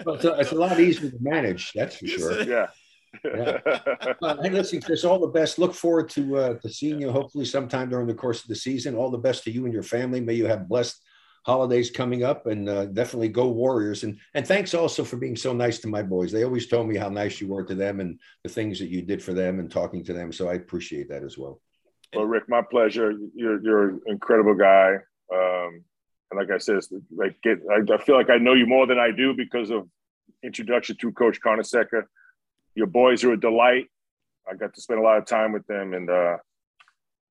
Well, 0.05 0.15
it's, 0.17 0.25
a, 0.25 0.33
it's 0.41 0.53
a 0.53 0.57
lot 0.57 0.79
easier 0.79 1.11
to 1.11 1.17
manage, 1.21 1.73
that's 1.75 1.97
for 1.97 2.07
sure. 2.15 2.41
it- 2.41 2.49
Yeah. 3.25 3.59
Uh, 4.23 4.37
hey, 4.43 4.51
listen, 4.51 4.81
Chris, 4.83 5.05
all 5.05 5.19
the 5.19 5.27
best. 5.27 5.59
Look 5.59 5.73
forward 5.73 6.11
to 6.11 6.37
uh, 6.37 6.55
to 6.55 6.69
seeing 6.69 7.01
you 7.01 7.11
hopefully 7.11 7.47
sometime 7.47 7.89
during 7.89 8.07
the 8.07 8.15
course 8.15 8.43
of 8.43 8.49
the 8.49 8.55
season. 8.55 8.95
All 8.95 9.11
the 9.11 9.19
best 9.19 9.45
to 9.45 9.51
you 9.51 9.65
and 9.65 9.73
your 9.73 9.83
family. 9.83 10.21
May 10.21 10.35
you 10.35 10.47
have 10.47 10.69
blessed 10.69 11.03
holidays 11.47 11.91
coming 11.91 12.23
up, 12.23 12.47
and 12.47 12.69
uh, 12.69 12.87
definitely 12.87 13.29
go 13.29 13.49
Warriors. 13.49 14.05
And 14.05 14.19
and 14.35 14.47
thanks 14.47 14.75
also 14.75 15.05
for 15.05 15.17
being 15.17 15.37
so 15.37 15.55
nice 15.55 15.79
to 15.81 15.89
my 15.89 16.03
boys. 16.03 16.33
They 16.33 16.45
always 16.45 16.67
told 16.67 16.89
me 16.89 16.97
how 16.97 17.09
nice 17.09 17.41
you 17.41 17.49
were 17.49 17.65
to 17.65 17.75
them 17.75 18.01
and 18.01 18.21
the 18.43 18.51
things 18.51 18.79
that 18.79 18.91
you 18.91 19.01
did 19.03 19.23
for 19.23 19.33
them 19.33 19.59
and 19.59 19.71
talking 19.71 20.05
to 20.05 20.13
them. 20.13 20.33
So 20.33 20.49
I 20.49 20.55
appreciate 20.55 21.09
that 21.09 21.25
as 21.25 21.39
well. 21.39 21.61
Well, 22.15 22.27
Rick, 22.27 22.45
my 22.49 22.63
pleasure. 22.63 23.13
You're 23.35 23.63
you're 23.63 23.89
an 23.91 24.01
incredible 24.07 24.55
guy. 24.55 24.97
Um, 25.33 25.85
and 26.31 26.39
like 26.39 26.51
I 26.51 26.59
said, 26.59 26.81
like 27.17 27.41
get 27.43 27.59
I, 27.71 27.93
I 27.93 27.99
feel 27.99 28.17
like 28.17 28.31
I 28.31 28.37
know 28.37 28.55
you 28.55 28.67
more 28.67 28.87
than 28.87 28.99
I 28.99 29.11
do 29.11 29.35
because 29.35 29.71
of 29.71 29.89
introduction 30.43 30.97
to 31.01 31.13
Coach 31.13 31.41
Carnesecca. 31.41 32.05
Your 32.75 32.87
boys 32.87 33.25
are 33.25 33.33
a 33.33 33.41
delight. 33.41 33.87
I 34.51 34.55
got 34.55 34.75
to 34.75 34.81
spend 34.81 35.01
a 35.01 35.03
lot 35.03 35.19
of 35.19 35.27
time 35.27 35.53
with 35.53 35.67
them, 35.67 35.95
and 35.95 36.09
uh, 36.11 36.37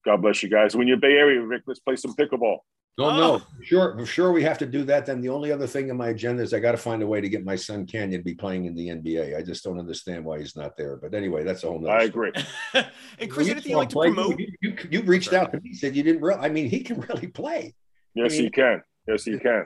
God 0.06 0.22
bless 0.22 0.44
you 0.44 0.50
guys. 0.50 0.76
When 0.76 0.88
you're 0.88 0.98
Bay 0.98 1.14
Area, 1.14 1.42
Rick, 1.42 1.64
let's 1.68 1.80
play 1.80 1.96
some 1.96 2.14
pickleball. 2.16 2.58
No, 2.98 3.06
Oh. 3.06 3.12
no, 3.38 3.42
sure, 3.64 3.98
for 3.98 4.06
sure 4.06 4.32
we 4.34 4.44
have 4.44 4.58
to 4.58 4.66
do 4.66 4.84
that. 4.84 5.06
Then 5.06 5.22
the 5.22 5.30
only 5.30 5.52
other 5.54 5.68
thing 5.68 5.90
on 5.90 5.96
my 5.96 6.10
agenda 6.10 6.44
is 6.44 6.54
I 6.54 6.60
got 6.60 6.74
to 6.74 6.78
find 6.78 7.02
a 7.02 7.08
way 7.08 7.22
to 7.22 7.30
get 7.30 7.46
my 7.46 7.56
son 7.56 7.86
Canyon 7.86 8.20
to 8.20 8.24
be 8.26 8.34
playing 8.36 8.66
in 8.66 8.76
the 8.76 8.90
NBA. 8.90 9.38
I 9.38 9.42
just 9.42 9.64
don't 9.64 9.80
understand 9.80 10.26
why 10.26 10.40
he's 10.40 10.58
not 10.58 10.76
there. 10.76 10.98
But 10.98 11.14
anyway, 11.14 11.44
that's 11.46 11.64
a 11.64 11.68
whole 11.68 11.80
nother 11.80 11.94
I 11.94 12.10
story. 12.10 12.30
agree. 12.36 12.84
and 13.20 13.32
Chris, 13.32 13.48
You 13.48 13.54
anything 13.54 13.70
you 13.72 13.76
saw 13.76 13.80
like 13.80 13.90
to 13.90 13.94
play. 13.94 14.08
promote? 14.08 14.40
You, 14.40 14.48
you, 14.62 14.78
you 14.92 15.02
reached 15.04 15.32
out 15.32 15.54
to 15.54 15.62
me, 15.62 15.74
said 15.74 15.96
you 15.96 16.04
didn't. 16.04 16.22
Real, 16.22 16.38
I 16.42 16.50
mean, 16.50 16.70
he 16.70 16.82
can 16.82 17.00
really 17.10 17.28
play. 17.28 17.74
Yes, 18.16 18.34
I 18.34 18.36
mean- 18.36 18.44
you 18.46 18.52
can. 18.52 18.82
Yes, 19.08 19.24
he 19.24 19.40
can. 19.40 19.66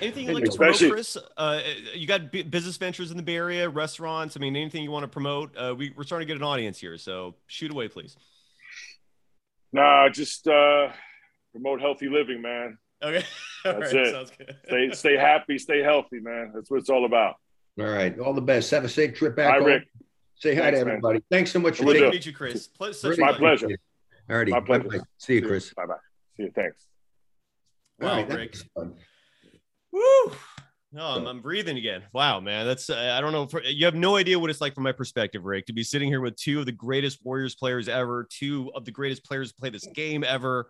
Anything 0.00 0.26
you 0.28 0.34
like 0.34 0.44
to 0.44 0.52
promote, 0.56 0.78
Chris? 0.78 1.16
Uh, 1.36 1.60
you 1.94 2.06
got 2.06 2.32
bu- 2.32 2.44
business 2.44 2.76
ventures 2.76 3.10
in 3.10 3.16
the 3.16 3.22
Bay 3.22 3.36
Area, 3.36 3.68
restaurants. 3.68 4.36
I 4.36 4.40
mean, 4.40 4.56
anything 4.56 4.82
you 4.82 4.90
want 4.90 5.04
to 5.04 5.08
promote? 5.08 5.54
Uh, 5.56 5.74
we, 5.76 5.92
we're 5.96 6.04
starting 6.04 6.26
to 6.26 6.32
get 6.32 6.38
an 6.40 6.44
audience 6.46 6.78
here, 6.78 6.96
so 6.96 7.34
shoot 7.46 7.70
away, 7.70 7.88
please. 7.88 8.16
Nah, 9.72 10.08
just 10.08 10.46
uh, 10.48 10.90
promote 11.52 11.80
healthy 11.80 12.08
living, 12.08 12.40
man. 12.40 12.78
Okay, 13.02 13.24
All 13.66 13.72
That's 13.80 13.92
right, 13.92 14.06
it. 14.06 14.12
Sounds 14.12 14.32
good. 14.38 14.56
Stay 14.66 14.90
stay 14.92 15.16
happy, 15.18 15.58
stay 15.58 15.82
healthy, 15.82 16.20
man. 16.20 16.52
That's 16.54 16.70
what 16.70 16.78
it's 16.80 16.88
all 16.90 17.04
about. 17.04 17.34
All 17.78 17.86
right, 17.86 18.18
all 18.20 18.32
the 18.32 18.40
best. 18.40 18.70
Have 18.70 18.84
a 18.84 18.88
safe 18.88 19.14
trip 19.14 19.36
back. 19.36 19.50
Hi, 19.50 19.58
home. 19.58 19.66
Rick. 19.66 19.82
Say 20.36 20.54
hi 20.54 20.62
Thanks, 20.62 20.78
to 20.80 20.84
man. 20.84 20.92
everybody. 20.94 21.20
Thanks 21.30 21.50
so 21.52 21.58
much 21.58 21.76
for 21.78 21.84
Will 21.84 21.92
Good 21.92 21.98
do. 21.98 21.98
to 21.98 22.04
taking. 22.06 22.16
meet 22.18 22.26
you, 22.26 22.32
Chris. 22.32 22.66
Ple- 22.68 22.92
such 22.92 23.10
Really 23.10 23.20
My 23.22 23.32
pleasure. 23.32 23.66
pleasure. 23.66 23.80
All 24.30 24.36
righty. 24.36 24.50
My 24.52 24.60
pleasure. 24.60 24.84
Bye-bye. 24.88 25.04
See 25.18 25.34
you, 25.34 25.42
Chris. 25.42 25.72
Bye 25.74 25.86
bye. 25.86 25.94
See 26.36 26.44
you. 26.44 26.52
Thanks. 26.54 26.86
All 28.02 28.08
Wow, 28.08 28.14
right, 28.16 28.28
that 28.28 28.36
Rick. 28.38 28.56
Woo! 29.94 30.32
No, 30.92 31.06
I'm, 31.06 31.26
I'm 31.26 31.40
breathing 31.40 31.76
again. 31.76 32.02
Wow, 32.12 32.40
man, 32.40 32.66
that's 32.66 32.90
uh, 32.90 33.14
I 33.16 33.20
don't 33.20 33.32
know. 33.32 33.46
For, 33.46 33.62
you 33.62 33.84
have 33.84 33.94
no 33.94 34.16
idea 34.16 34.38
what 34.38 34.50
it's 34.50 34.60
like 34.60 34.74
from 34.74 34.84
my 34.84 34.92
perspective, 34.92 35.44
Rick, 35.44 35.66
to 35.66 35.72
be 35.72 35.84
sitting 35.84 36.08
here 36.08 36.20
with 36.20 36.36
two 36.36 36.60
of 36.60 36.66
the 36.66 36.72
greatest 36.72 37.24
Warriors 37.24 37.54
players 37.54 37.88
ever, 37.88 38.26
two 38.28 38.72
of 38.74 38.84
the 38.84 38.90
greatest 38.90 39.24
players 39.24 39.50
to 39.50 39.54
play 39.56 39.70
this 39.70 39.86
game 39.94 40.24
ever, 40.24 40.68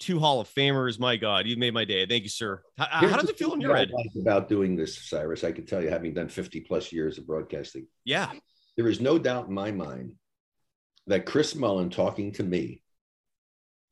two 0.00 0.18
Hall 0.18 0.40
of 0.40 0.48
Famers. 0.48 0.98
My 0.98 1.16
God, 1.16 1.46
you 1.46 1.56
made 1.56 1.72
my 1.72 1.84
day. 1.84 2.04
Thank 2.04 2.24
you, 2.24 2.28
sir. 2.28 2.62
How, 2.76 2.86
how 2.86 3.16
does 3.16 3.28
it 3.28 3.38
feel 3.38 3.52
in 3.52 3.60
your 3.60 3.76
head? 3.76 3.90
like 3.92 4.06
about 4.20 4.48
doing 4.48 4.74
this, 4.74 4.96
Cyrus? 5.08 5.44
I 5.44 5.52
can 5.52 5.66
tell 5.66 5.82
you, 5.82 5.90
having 5.90 6.14
done 6.14 6.28
50 6.28 6.60
plus 6.60 6.92
years 6.92 7.18
of 7.18 7.26
broadcasting, 7.26 7.86
Yeah, 8.04 8.30
there 8.76 8.88
is 8.88 9.00
no 9.00 9.18
doubt 9.18 9.48
in 9.48 9.54
my 9.54 9.70
mind 9.70 10.14
that 11.06 11.26
Chris 11.26 11.54
Mullin 11.54 11.90
talking 11.90 12.32
to 12.32 12.42
me 12.42 12.82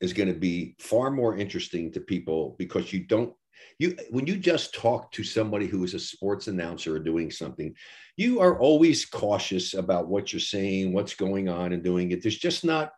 is 0.01 0.13
going 0.13 0.27
to 0.27 0.39
be 0.39 0.75
far 0.79 1.09
more 1.09 1.37
interesting 1.37 1.91
to 1.93 2.01
people 2.01 2.55
because 2.57 2.91
you 2.91 3.05
don't 3.05 3.33
you 3.79 3.95
when 4.09 4.27
you 4.27 4.35
just 4.35 4.73
talk 4.73 5.11
to 5.11 5.23
somebody 5.23 5.67
who 5.67 5.83
is 5.83 5.93
a 5.93 5.99
sports 5.99 6.47
announcer 6.47 6.95
or 6.95 6.99
doing 6.99 7.31
something 7.31 7.75
you 8.17 8.39
are 8.39 8.59
always 8.59 9.05
cautious 9.05 9.73
about 9.73 10.07
what 10.07 10.31
you're 10.31 10.39
saying 10.39 10.93
what's 10.93 11.15
going 11.15 11.49
on 11.49 11.73
and 11.73 11.83
doing 11.83 12.11
it. 12.11 12.21
There's 12.21 12.37
just 12.37 12.63
not 12.63 12.93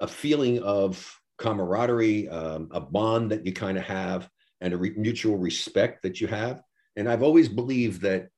a 0.00 0.06
feeling 0.06 0.62
of 0.62 1.12
camaraderie 1.38 2.28
um, 2.28 2.68
a 2.72 2.80
bond 2.80 3.30
that 3.30 3.44
you 3.46 3.52
kind 3.52 3.78
of 3.78 3.84
have 3.84 4.28
and 4.60 4.74
a 4.74 4.76
re- 4.76 4.94
mutual 4.96 5.36
respect 5.36 6.02
that 6.02 6.20
you 6.20 6.26
have. 6.26 6.62
And 6.96 7.08
i've 7.08 7.22
always 7.22 7.48
believed 7.48 8.02
that 8.02 8.28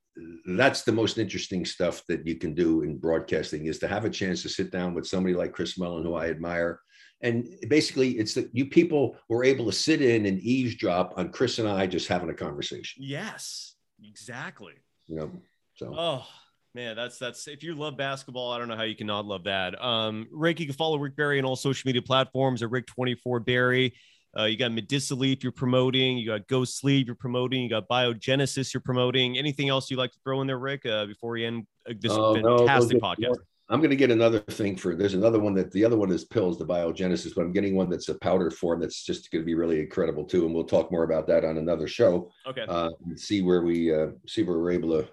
that's 0.45 0.83
the 0.83 0.91
most 0.91 1.17
interesting 1.17 1.65
stuff 1.65 2.03
that 2.07 2.27
you 2.27 2.35
can 2.35 2.53
do 2.53 2.81
in 2.81 2.97
broadcasting 2.97 3.65
is 3.65 3.79
to 3.79 3.87
have 3.87 4.05
a 4.05 4.09
chance 4.09 4.41
to 4.41 4.49
sit 4.49 4.71
down 4.71 4.93
with 4.93 5.07
somebody 5.07 5.33
like 5.33 5.53
chris 5.53 5.77
mullin 5.77 6.03
who 6.03 6.15
i 6.15 6.29
admire 6.29 6.81
and 7.21 7.47
basically 7.67 8.11
it's 8.11 8.33
that 8.33 8.49
you 8.53 8.65
people 8.65 9.15
were 9.29 9.43
able 9.43 9.65
to 9.65 9.71
sit 9.71 10.01
in 10.01 10.25
and 10.25 10.39
eavesdrop 10.39 11.13
on 11.17 11.29
Chris 11.29 11.59
and 11.59 11.67
I 11.67 11.87
just 11.87 12.07
having 12.07 12.29
a 12.29 12.33
conversation. 12.33 13.03
Yes, 13.03 13.75
exactly. 14.03 14.73
You 15.07 15.15
know, 15.17 15.31
so 15.75 15.93
Oh 15.97 16.25
man, 16.73 16.95
that's 16.95 17.17
that's 17.17 17.47
if 17.47 17.63
you 17.63 17.75
love 17.75 17.97
basketball, 17.97 18.51
I 18.51 18.57
don't 18.57 18.67
know 18.67 18.75
how 18.75 18.83
you 18.83 18.95
can 18.95 19.07
not 19.07 19.25
love 19.25 19.43
that. 19.45 19.81
Um, 19.83 20.27
Rick, 20.31 20.59
you 20.59 20.65
can 20.65 20.75
follow 20.75 20.97
Rick 20.97 21.15
Barry 21.15 21.39
on 21.39 21.45
all 21.45 21.55
social 21.55 21.87
media 21.87 22.01
platforms 22.01 22.63
at 22.63 22.69
Rick24 22.69 23.45
Barry. 23.45 23.93
Uh, 24.37 24.45
you 24.45 24.55
got 24.57 24.71
Medicileaf 24.71 25.43
you're 25.43 25.51
promoting, 25.51 26.17
you 26.17 26.25
got 26.25 26.47
Ghost 26.47 26.79
Sleeve 26.79 27.05
you're 27.05 27.15
promoting, 27.17 27.63
you 27.63 27.69
got 27.69 27.89
Biogenesis 27.89 28.73
you're 28.73 28.79
promoting. 28.79 29.37
Anything 29.37 29.67
else 29.67 29.91
you'd 29.91 29.97
like 29.97 30.13
to 30.13 30.19
throw 30.23 30.39
in 30.39 30.47
there, 30.47 30.57
Rick, 30.57 30.85
uh, 30.85 31.05
before 31.05 31.31
we 31.31 31.43
end 31.45 31.67
uh, 31.89 31.93
this 31.99 32.13
Oh, 32.13 32.33
no, 32.35 32.59
fantastic 32.59 33.03
are- 33.03 33.15
podcast? 33.15 33.35
I'm 33.71 33.79
going 33.79 33.89
to 33.89 33.95
get 33.95 34.11
another 34.11 34.39
thing 34.39 34.75
for 34.75 34.95
there's 34.95 35.13
another 35.13 35.39
one 35.39 35.53
that 35.55 35.71
the 35.71 35.85
other 35.85 35.97
one 35.97 36.11
is 36.11 36.25
pills, 36.25 36.57
the 36.57 36.65
biogenesis, 36.65 37.33
but 37.33 37.43
I'm 37.43 37.53
getting 37.53 37.73
one 37.73 37.89
that's 37.89 38.09
a 38.09 38.19
powder 38.19 38.51
form 38.51 38.81
that's 38.81 39.03
just 39.03 39.31
going 39.31 39.41
to 39.41 39.45
be 39.45 39.55
really 39.55 39.79
incredible 39.79 40.25
too. 40.25 40.45
And 40.45 40.53
we'll 40.53 40.65
talk 40.65 40.91
more 40.91 41.03
about 41.03 41.25
that 41.27 41.45
on 41.45 41.57
another 41.57 41.87
show. 41.87 42.29
Okay. 42.45 42.65
uh, 42.67 42.89
and 43.05 43.17
see 43.17 43.41
where 43.41 43.61
we 43.61 43.93
uh, 43.93 44.07
see 44.27 44.43
where 44.43 44.59
we're 44.59 44.71
able 44.71 45.01
to 45.01 45.07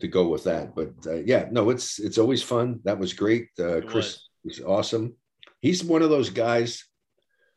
to 0.00 0.08
go 0.08 0.28
with 0.28 0.44
that. 0.44 0.74
But 0.74 0.92
uh, 1.06 1.22
yeah, 1.24 1.46
no, 1.50 1.70
it's 1.70 1.98
it's 1.98 2.18
always 2.18 2.42
fun. 2.42 2.80
That 2.84 2.98
was 2.98 3.14
great. 3.14 3.48
Uh, 3.58 3.78
It 3.78 3.88
Chris 3.88 4.28
was 4.44 4.60
awesome. 4.60 5.16
He's 5.60 5.82
one 5.82 6.02
of 6.02 6.10
those 6.10 6.28
guys 6.28 6.84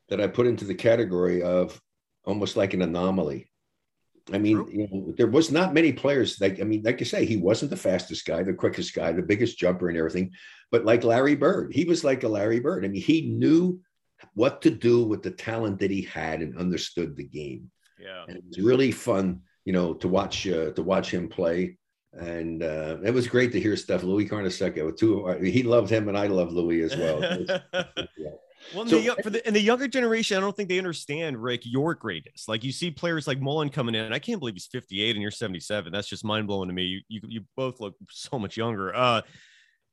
that 0.08 0.22
I 0.22 0.28
put 0.28 0.48
into 0.48 0.64
the 0.64 0.76
category 0.76 1.44
of 1.44 1.80
almost 2.24 2.56
like 2.56 2.74
an 2.74 2.82
anomaly. 2.82 3.50
I 4.34 4.38
mean, 4.38 4.66
you 4.72 4.88
know, 4.92 5.14
there 5.18 5.28
was 5.28 5.52
not 5.52 5.74
many 5.74 5.94
players 5.94 6.40
like 6.42 6.60
I 6.60 6.64
mean, 6.64 6.84
like 6.84 7.00
you 7.00 7.06
say, 7.06 7.26
he 7.26 7.38
wasn't 7.38 7.72
the 7.72 7.78
fastest 7.78 8.26
guy, 8.26 8.44
the 8.44 8.54
quickest 8.54 8.94
guy, 8.94 9.12
the 9.12 9.22
biggest 9.22 9.58
jumper 9.58 9.90
and 9.90 9.98
everything, 9.98 10.32
but 10.72 10.86
like 10.86 11.04
Larry 11.04 11.36
Bird, 11.36 11.74
he 11.74 11.86
was 11.86 12.04
like 12.04 12.24
a 12.24 12.28
Larry 12.28 12.60
Bird. 12.60 12.84
I 12.84 12.90
mean, 12.90 13.02
he 13.02 13.22
knew 13.22 13.80
what 14.34 14.62
to 14.64 14.70
do 14.70 15.04
with 15.04 15.24
the 15.24 15.32
talent 15.32 15.80
that 15.80 15.92
he 15.92 16.02
had 16.02 16.42
and 16.42 16.58
understood 16.58 17.16
the 17.16 17.24
game 17.24 17.72
yeah. 18.00 18.24
and 18.28 18.38
it 18.38 18.44
was 18.48 18.60
really 18.60 18.92
fun, 18.92 19.42
you 19.66 19.74
know, 19.74 19.94
to 19.96 20.08
watch 20.08 20.48
uh, 20.48 20.72
to 20.72 20.84
watch 20.84 21.12
him 21.12 21.28
play. 21.28 21.78
And 22.14 22.64
uh, 22.64 22.98
it 23.04 23.14
was 23.14 23.28
great 23.28 23.52
to 23.52 23.60
hear 23.60 23.76
stuff. 23.76 24.04
Louis 24.04 24.28
Carnesecca, 24.28 24.84
with 24.84 24.98
two, 24.98 25.28
he 25.44 25.62
loved 25.62 25.90
him, 25.90 26.08
and 26.08 26.18
I 26.18 26.28
love 26.28 26.52
Louis 26.52 26.82
as 26.82 26.96
well. 26.96 27.22
Yeah. 28.18 28.32
Well, 28.74 28.84
in 28.84 28.90
So- 28.90 29.00
the, 29.02 29.24
for 29.24 29.30
the 29.30 29.48
in 29.48 29.54
the 29.54 29.62
younger 29.62 29.88
generation, 29.88 30.38
I 30.38 30.40
don't 30.42 30.56
think 30.56 30.70
they 30.70 30.78
understand 30.78 31.42
Rick 31.42 31.62
your 31.64 31.96
greatness. 31.96 32.48
Like 32.48 32.64
you 32.64 32.72
see 32.72 32.92
players 32.92 33.28
like 33.28 33.40
Mullin 33.40 33.70
coming 33.70 33.96
in. 33.96 34.12
I 34.14 34.20
can't 34.20 34.40
believe 34.40 34.56
he's 34.56 34.68
58 34.68 35.16
and 35.16 35.22
you're 35.22 35.32
77. 35.32 35.92
That's 35.92 36.08
just 36.08 36.26
mind 36.26 36.48
blowing 36.48 36.70
to 36.70 36.74
me. 36.74 36.84
You, 36.84 37.02
you 37.08 37.22
you 37.28 37.42
both 37.56 37.80
look 37.80 37.96
so 38.10 38.38
much 38.40 38.58
younger. 38.58 38.94
Uh, 38.96 39.22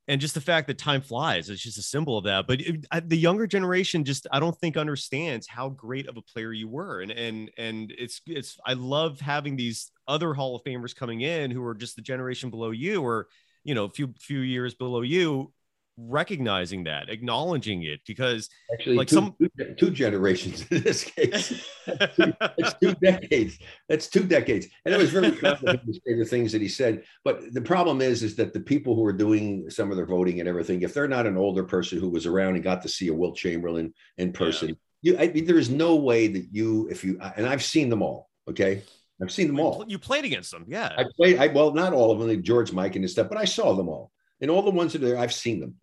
and 0.06 0.20
just 0.20 0.34
the 0.34 0.40
fact 0.40 0.66
that 0.66 0.76
time 0.76 1.00
flies 1.00 1.48
is 1.48 1.62
just 1.62 1.78
a 1.78 1.82
symbol 1.82 2.18
of 2.18 2.24
that. 2.24 2.46
But 2.46 2.60
it, 2.60 2.86
I, 2.90 3.00
the 3.00 3.16
younger 3.16 3.46
generation 3.46 4.04
just 4.04 4.26
I 4.30 4.38
don't 4.38 4.56
think 4.58 4.76
understands 4.76 5.46
how 5.46 5.70
great 5.70 6.08
of 6.08 6.16
a 6.16 6.22
player 6.22 6.52
you 6.52 6.68
were. 6.68 7.00
And 7.00 7.10
and 7.10 7.50
and 7.56 7.92
it's 7.96 8.20
it's 8.26 8.58
I 8.66 8.74
love 8.74 9.20
having 9.20 9.56
these 9.56 9.90
other 10.06 10.34
Hall 10.34 10.56
of 10.56 10.62
Famers 10.64 10.94
coming 10.94 11.22
in 11.22 11.50
who 11.50 11.64
are 11.64 11.74
just 11.74 11.96
the 11.96 12.02
generation 12.02 12.50
below 12.50 12.70
you 12.70 13.02
or 13.02 13.28
you 13.62 13.74
know 13.74 13.84
a 13.84 13.90
few 13.90 14.12
few 14.20 14.40
years 14.40 14.74
below 14.74 15.00
you 15.00 15.52
recognizing 15.96 16.84
that 16.84 17.08
acknowledging 17.08 17.82
it 17.84 18.00
because 18.06 18.48
Actually, 18.72 18.96
Like 18.96 19.08
two, 19.08 19.14
some- 19.14 19.36
two, 19.40 19.74
two 19.78 19.90
generations 19.90 20.66
in 20.70 20.82
this 20.82 21.04
case. 21.04 21.64
It's 21.86 22.74
two 22.80 22.94
decades. 22.94 23.58
That's 23.88 24.08
two 24.08 24.24
decades. 24.24 24.66
And 24.84 24.94
it 24.94 24.98
was 24.98 25.10
very 25.10 25.30
kind 25.32 25.58
to 25.60 25.78
say 25.92 26.18
the 26.18 26.24
things 26.24 26.52
that 26.52 26.62
he 26.62 26.68
said. 26.68 27.04
But 27.24 27.52
the 27.52 27.60
problem 27.60 28.00
is, 28.00 28.22
is 28.22 28.36
that 28.36 28.52
the 28.52 28.60
people 28.60 28.94
who 28.94 29.04
are 29.04 29.12
doing 29.12 29.68
some 29.70 29.90
of 29.90 29.96
their 29.96 30.06
voting 30.06 30.40
and 30.40 30.48
everything, 30.48 30.82
if 30.82 30.94
they're 30.94 31.08
not 31.08 31.26
an 31.26 31.36
older 31.36 31.64
person 31.64 32.00
who 32.00 32.08
was 32.08 32.26
around 32.26 32.54
and 32.54 32.64
got 32.64 32.82
to 32.82 32.88
see 32.88 33.08
a 33.08 33.14
Wilt 33.14 33.36
Chamberlain 33.36 33.92
in 34.18 34.32
person, 34.32 34.76
you, 35.02 35.18
I 35.18 35.28
mean, 35.28 35.44
there 35.44 35.58
is 35.58 35.68
no 35.68 35.96
way 35.96 36.28
that 36.28 36.46
you, 36.50 36.88
if 36.90 37.04
you, 37.04 37.20
and 37.36 37.46
I've 37.46 37.62
seen 37.62 37.88
them 37.90 38.02
all. 38.02 38.30
Okay, 38.48 38.82
I've 39.22 39.30
seen 39.30 39.46
them 39.46 39.60
all. 39.60 39.84
you 39.86 39.98
played 39.98 40.24
against 40.26 40.50
them 40.50 40.64
yeah 40.66 40.92
I 40.98 41.04
played, 41.16 41.38
I 41.38 41.46
well, 41.48 41.72
not 41.72 41.92
all 41.92 42.10
of 42.10 42.18
them, 42.18 42.28
like 42.28 42.42
George 42.42 42.72
Mike 42.72 42.94
and 42.96 43.02
his 43.04 43.12
stuff, 43.12 43.28
but 43.28 43.38
I 43.38 43.44
saw 43.44 43.74
them 43.74 43.88
all. 43.88 44.10
And 44.40 44.50
all 44.50 44.62
the 44.62 44.70
ones 44.70 44.92
that 44.92 45.02
are 45.02 45.06
there, 45.06 45.18
I've 45.18 45.32
seen 45.32 45.60
them. 45.60 45.76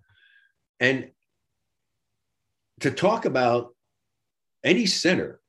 And 0.81 1.11
to 2.81 2.91
talk 2.91 3.23
about 3.23 3.73
any 4.63 4.85
center 4.85 5.39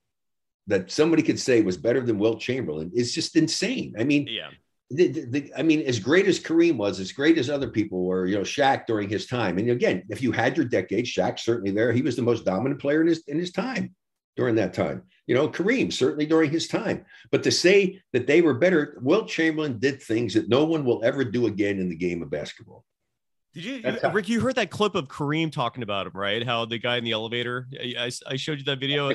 that 0.68 0.92
somebody 0.92 1.22
could 1.24 1.40
say 1.40 1.62
was 1.62 1.76
better 1.76 2.00
than 2.00 2.18
Wilt 2.18 2.38
Chamberlain 2.38 2.92
is 2.94 3.12
just 3.12 3.34
insane. 3.34 3.94
I 3.98 4.04
mean, 4.04 4.28
yeah 4.30 4.50
the, 4.92 5.08
the, 5.08 5.20
the- 5.26 5.52
I 5.56 5.62
mean, 5.62 5.80
as 5.82 5.98
great 5.98 6.26
as 6.26 6.38
Kareem 6.38 6.76
was, 6.76 7.00
as 7.00 7.12
great 7.12 7.38
as 7.38 7.50
other 7.50 7.68
people 7.68 8.04
were, 8.04 8.26
you 8.26 8.36
know, 8.36 8.42
Shaq 8.42 8.86
during 8.86 9.08
his 9.08 9.26
time. 9.26 9.58
And 9.58 9.70
again, 9.70 10.02
if 10.08 10.22
you 10.22 10.32
had 10.32 10.56
your 10.56 10.66
decade, 10.66 11.06
Shaq 11.06 11.38
certainly 11.38 11.70
there. 11.70 11.92
He 11.92 12.02
was 12.02 12.16
the 12.16 12.22
most 12.22 12.44
dominant 12.44 12.80
player 12.80 13.00
in 13.00 13.06
his 13.06 13.22
in 13.26 13.38
his 13.38 13.52
time 13.52 13.94
during 14.36 14.54
that 14.56 14.74
time. 14.74 15.02
You 15.26 15.34
know, 15.34 15.48
Kareem 15.48 15.92
certainly 15.92 16.26
during 16.26 16.50
his 16.50 16.68
time. 16.68 17.04
But 17.30 17.42
to 17.44 17.50
say 17.50 18.00
that 18.12 18.26
they 18.26 18.42
were 18.42 18.54
better, 18.54 18.98
Wilt 19.00 19.28
Chamberlain 19.28 19.78
did 19.78 20.02
things 20.02 20.34
that 20.34 20.48
no 20.48 20.64
one 20.64 20.84
will 20.84 21.04
ever 21.04 21.24
do 21.24 21.46
again 21.46 21.78
in 21.78 21.88
the 21.88 21.96
game 21.96 22.22
of 22.22 22.30
basketball. 22.30 22.84
Did 23.54 23.64
you, 23.64 23.74
you- 23.74 23.98
how- 24.02 24.12
Rick? 24.12 24.28
You 24.28 24.40
heard 24.40 24.54
that 24.56 24.70
clip 24.70 24.94
of 24.94 25.08
Kareem 25.08 25.52
talking 25.52 25.82
about 25.82 26.06
him, 26.06 26.12
right? 26.14 26.44
How 26.44 26.64
the 26.64 26.78
guy 26.78 26.96
in 26.96 27.04
the 27.04 27.12
elevator. 27.12 27.68
I, 27.78 28.10
I- 28.26 28.36
showed 28.36 28.58
you 28.58 28.64
that 28.64 28.78
video. 28.80 29.10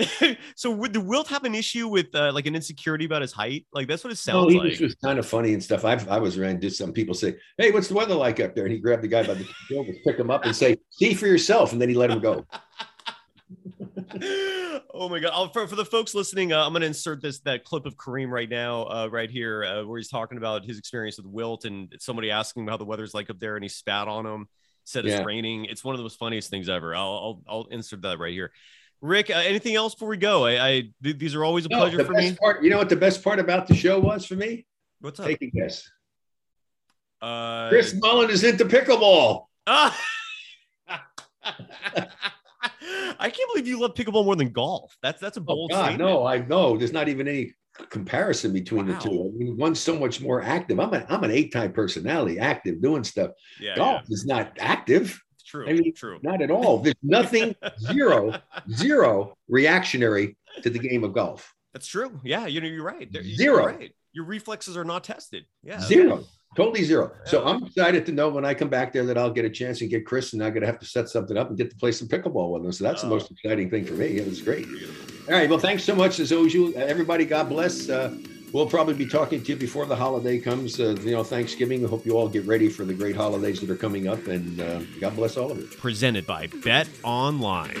so 0.56 0.70
would 0.70 0.94
the 0.94 1.00
Wilt 1.00 1.28
have 1.28 1.44
an 1.44 1.54
issue 1.54 1.86
with 1.86 2.06
uh, 2.14 2.32
like 2.32 2.46
an 2.46 2.54
insecurity 2.56 3.04
about 3.04 3.20
his 3.20 3.32
height? 3.32 3.66
Like 3.72 3.86
that's 3.86 4.02
what 4.02 4.08
it 4.10 4.20
No, 4.26 4.32
sounds 4.32 4.52
he 4.54 4.58
like. 4.58 4.70
was, 4.70 4.80
was 4.80 4.94
kind 4.94 5.18
of 5.18 5.26
funny 5.26 5.52
and 5.52 5.62
stuff. 5.62 5.84
I've, 5.84 6.08
I 6.08 6.18
was 6.18 6.38
around, 6.38 6.60
did 6.60 6.72
some 6.74 6.92
people 6.92 7.14
say, 7.14 7.36
Hey, 7.58 7.70
what's 7.70 7.88
the 7.88 7.94
weather 7.94 8.14
like 8.14 8.40
up 8.40 8.54
there? 8.54 8.64
And 8.64 8.72
he 8.72 8.78
grabbed 8.78 9.02
the 9.02 9.08
guy 9.08 9.26
by 9.26 9.34
the 9.34 9.44
shoulders, 9.68 9.96
pick 10.06 10.16
him 10.18 10.30
up 10.30 10.46
and 10.46 10.56
say, 10.56 10.76
See 10.88 11.12
for 11.12 11.26
yourself. 11.26 11.72
And 11.72 11.82
then 11.82 11.90
he 11.90 11.94
let 11.94 12.10
him 12.10 12.20
go. 12.20 12.46
oh 14.94 15.08
my 15.08 15.20
god! 15.20 15.30
I'll, 15.32 15.48
for, 15.52 15.66
for 15.66 15.76
the 15.76 15.84
folks 15.84 16.14
listening, 16.14 16.52
uh, 16.52 16.64
I'm 16.64 16.72
going 16.72 16.80
to 16.80 16.86
insert 16.86 17.22
this 17.22 17.40
that 17.40 17.64
clip 17.64 17.86
of 17.86 17.96
Kareem 17.96 18.30
right 18.30 18.48
now, 18.48 18.84
uh, 18.84 19.08
right 19.10 19.30
here, 19.30 19.64
uh, 19.64 19.84
where 19.84 19.98
he's 19.98 20.08
talking 20.08 20.38
about 20.38 20.64
his 20.64 20.78
experience 20.78 21.16
with 21.16 21.26
Wilt 21.26 21.64
and 21.64 21.94
somebody 21.98 22.30
asking 22.30 22.64
him 22.64 22.68
how 22.68 22.76
the 22.76 22.84
weather's 22.84 23.14
like 23.14 23.30
up 23.30 23.38
there, 23.38 23.56
and 23.56 23.64
he 23.64 23.68
spat 23.68 24.08
on 24.08 24.26
him, 24.26 24.48
said 24.84 25.06
it's 25.06 25.14
Yeah. 25.14 25.24
raining. 25.24 25.66
It's 25.66 25.84
one 25.84 25.94
of 25.94 25.98
the 25.98 26.02
most 26.04 26.18
funniest 26.18 26.50
things 26.50 26.68
ever. 26.68 26.94
I'll 26.94 27.42
I'll, 27.48 27.56
I'll 27.56 27.66
insert 27.70 28.02
that 28.02 28.18
right 28.18 28.32
here. 28.32 28.52
Rick, 29.00 29.30
uh, 29.30 29.34
anything 29.34 29.76
else 29.76 29.94
before 29.94 30.08
we 30.08 30.16
go? 30.16 30.44
I, 30.44 30.66
I 30.66 30.82
th- 31.02 31.18
these 31.18 31.34
are 31.34 31.44
always 31.44 31.64
a 31.66 31.70
No, 31.70 31.78
pleasure 31.78 32.04
for 32.04 32.12
me. 32.12 32.34
Part, 32.34 32.62
you 32.62 32.70
know 32.70 32.78
what 32.78 32.88
the 32.88 32.96
best 32.96 33.24
part 33.24 33.38
about 33.38 33.66
the 33.66 33.74
show 33.74 33.98
was 33.98 34.26
for 34.26 34.34
me? 34.34 34.66
What's 35.00 35.20
up? 35.20 35.26
Take 35.26 35.40
a 35.42 35.50
guess. 35.50 35.88
Uh, 37.22 37.68
Chris 37.68 37.94
Mullin 37.94 38.30
is 38.30 38.44
into 38.44 38.64
pickleball. 38.64 39.46
Ah! 39.66 39.98
I 42.62 43.30
can't 43.30 43.50
believe 43.52 43.66
you 43.66 43.80
love 43.80 43.94
pickleball 43.94 44.24
more 44.24 44.36
than 44.36 44.50
golf. 44.50 44.96
That's 45.02 45.20
that's 45.20 45.36
a 45.36 45.40
Oh 45.40 45.44
bold 45.44 45.70
God, 45.70 45.86
statement. 45.86 46.08
no, 46.10 46.26
I 46.26 46.38
know. 46.38 46.76
There's 46.76 46.92
not 46.92 47.08
even 47.08 47.26
any 47.28 47.54
comparison 47.88 48.52
between 48.52 48.86
Wow. 48.86 48.94
the 48.98 49.08
two. 49.08 49.32
I 49.34 49.38
mean, 49.38 49.56
one's 49.56 49.80
so 49.80 49.98
much 49.98 50.20
more 50.20 50.42
active. 50.42 50.78
I'm 50.80 50.92
an 50.92 51.04
I'm 51.08 51.24
an 51.24 51.30
A-type 51.30 51.74
personality, 51.74 52.38
active, 52.38 52.82
doing 52.82 53.04
stuff. 53.04 53.30
Yeah, 53.60 53.76
Golf 53.76 54.02
yeah. 54.08 54.14
is 54.14 54.26
not 54.26 54.56
active, 54.60 55.18
true. 55.46 55.68
I 55.68 55.72
mean, 55.72 55.94
true. 55.94 56.18
not 56.22 56.42
at 56.42 56.50
all. 56.50 56.78
There's 56.80 56.94
nothing, 57.02 57.54
zero, 57.80 58.34
zero 58.70 59.36
reactionary 59.48 60.36
to 60.62 60.70
the 60.70 60.78
game 60.78 61.04
of 61.04 61.12
golf. 61.14 61.52
That's 61.72 61.86
true. 61.86 62.20
Yeah, 62.24 62.46
you 62.46 62.60
know, 62.60 62.66
you're 62.66 62.84
right. 62.84 63.08
You're 63.10 63.22
Zero. 63.22 63.66
right. 63.66 63.94
Your 64.12 64.24
reflexes 64.24 64.76
are 64.76 64.84
not 64.84 65.04
tested. 65.04 65.44
Yeah. 65.62 65.80
Zero. 65.80 66.24
Totally 66.56 66.82
zero. 66.82 67.12
So 67.26 67.44
I'm 67.44 67.64
excited 67.64 68.04
to 68.06 68.12
know 68.12 68.28
when 68.28 68.44
I 68.44 68.54
come 68.54 68.68
back 68.68 68.92
there 68.92 69.04
that 69.06 69.16
I'll 69.16 69.30
get 69.30 69.44
a 69.44 69.50
chance 69.50 69.80
and 69.82 69.88
get 69.90 70.04
Chris 70.04 70.32
and 70.32 70.42
I'm 70.42 70.50
going 70.52 70.62
to 70.62 70.66
have 70.66 70.80
to 70.80 70.86
set 70.86 71.08
something 71.08 71.36
up 71.36 71.48
and 71.48 71.56
get 71.56 71.70
to 71.70 71.76
play 71.76 71.92
some 71.92 72.08
pickleball 72.08 72.50
with 72.52 72.64
him. 72.64 72.72
So 72.72 72.82
that's 72.84 73.02
the 73.02 73.06
Oh. 73.06 73.10
most 73.10 73.30
exciting 73.30 73.70
thing 73.70 73.84
for 73.84 73.92
me. 73.94 74.16
It 74.16 74.26
was 74.28 74.42
great. 74.42 74.66
All 75.28 75.34
right. 75.34 75.48
Well, 75.48 75.60
thanks 75.60 75.84
so 75.84 75.94
much 75.94 76.18
as 76.18 76.32
usual. 76.32 76.72
Everybody, 76.74 77.24
God 77.24 77.48
bless. 77.48 77.88
Uh, 77.88 78.16
we'll 78.52 78.66
probably 78.66 78.94
be 78.94 79.06
talking 79.06 79.40
to 79.44 79.52
you 79.52 79.56
before 79.56 79.86
the 79.86 79.94
holiday 79.94 80.40
comes. 80.40 80.80
Uh, 80.80 80.96
you 81.02 81.12
know, 81.12 81.22
Thanksgiving. 81.22 81.84
I 81.84 81.88
hope 81.88 82.04
you 82.04 82.16
all 82.16 82.28
get 82.28 82.44
ready 82.46 82.68
for 82.68 82.84
the 82.84 82.94
great 82.94 83.14
holidays 83.14 83.60
that 83.60 83.70
are 83.70 83.76
coming 83.76 84.08
up. 84.08 84.26
And 84.26 84.60
uh, 84.60 84.80
God 85.00 85.14
bless 85.14 85.36
all 85.36 85.52
of 85.52 85.58
you. 85.58 85.66
Presented 85.78 86.26
by 86.26 86.48
Bet 86.64 86.88
Online. 87.04 87.80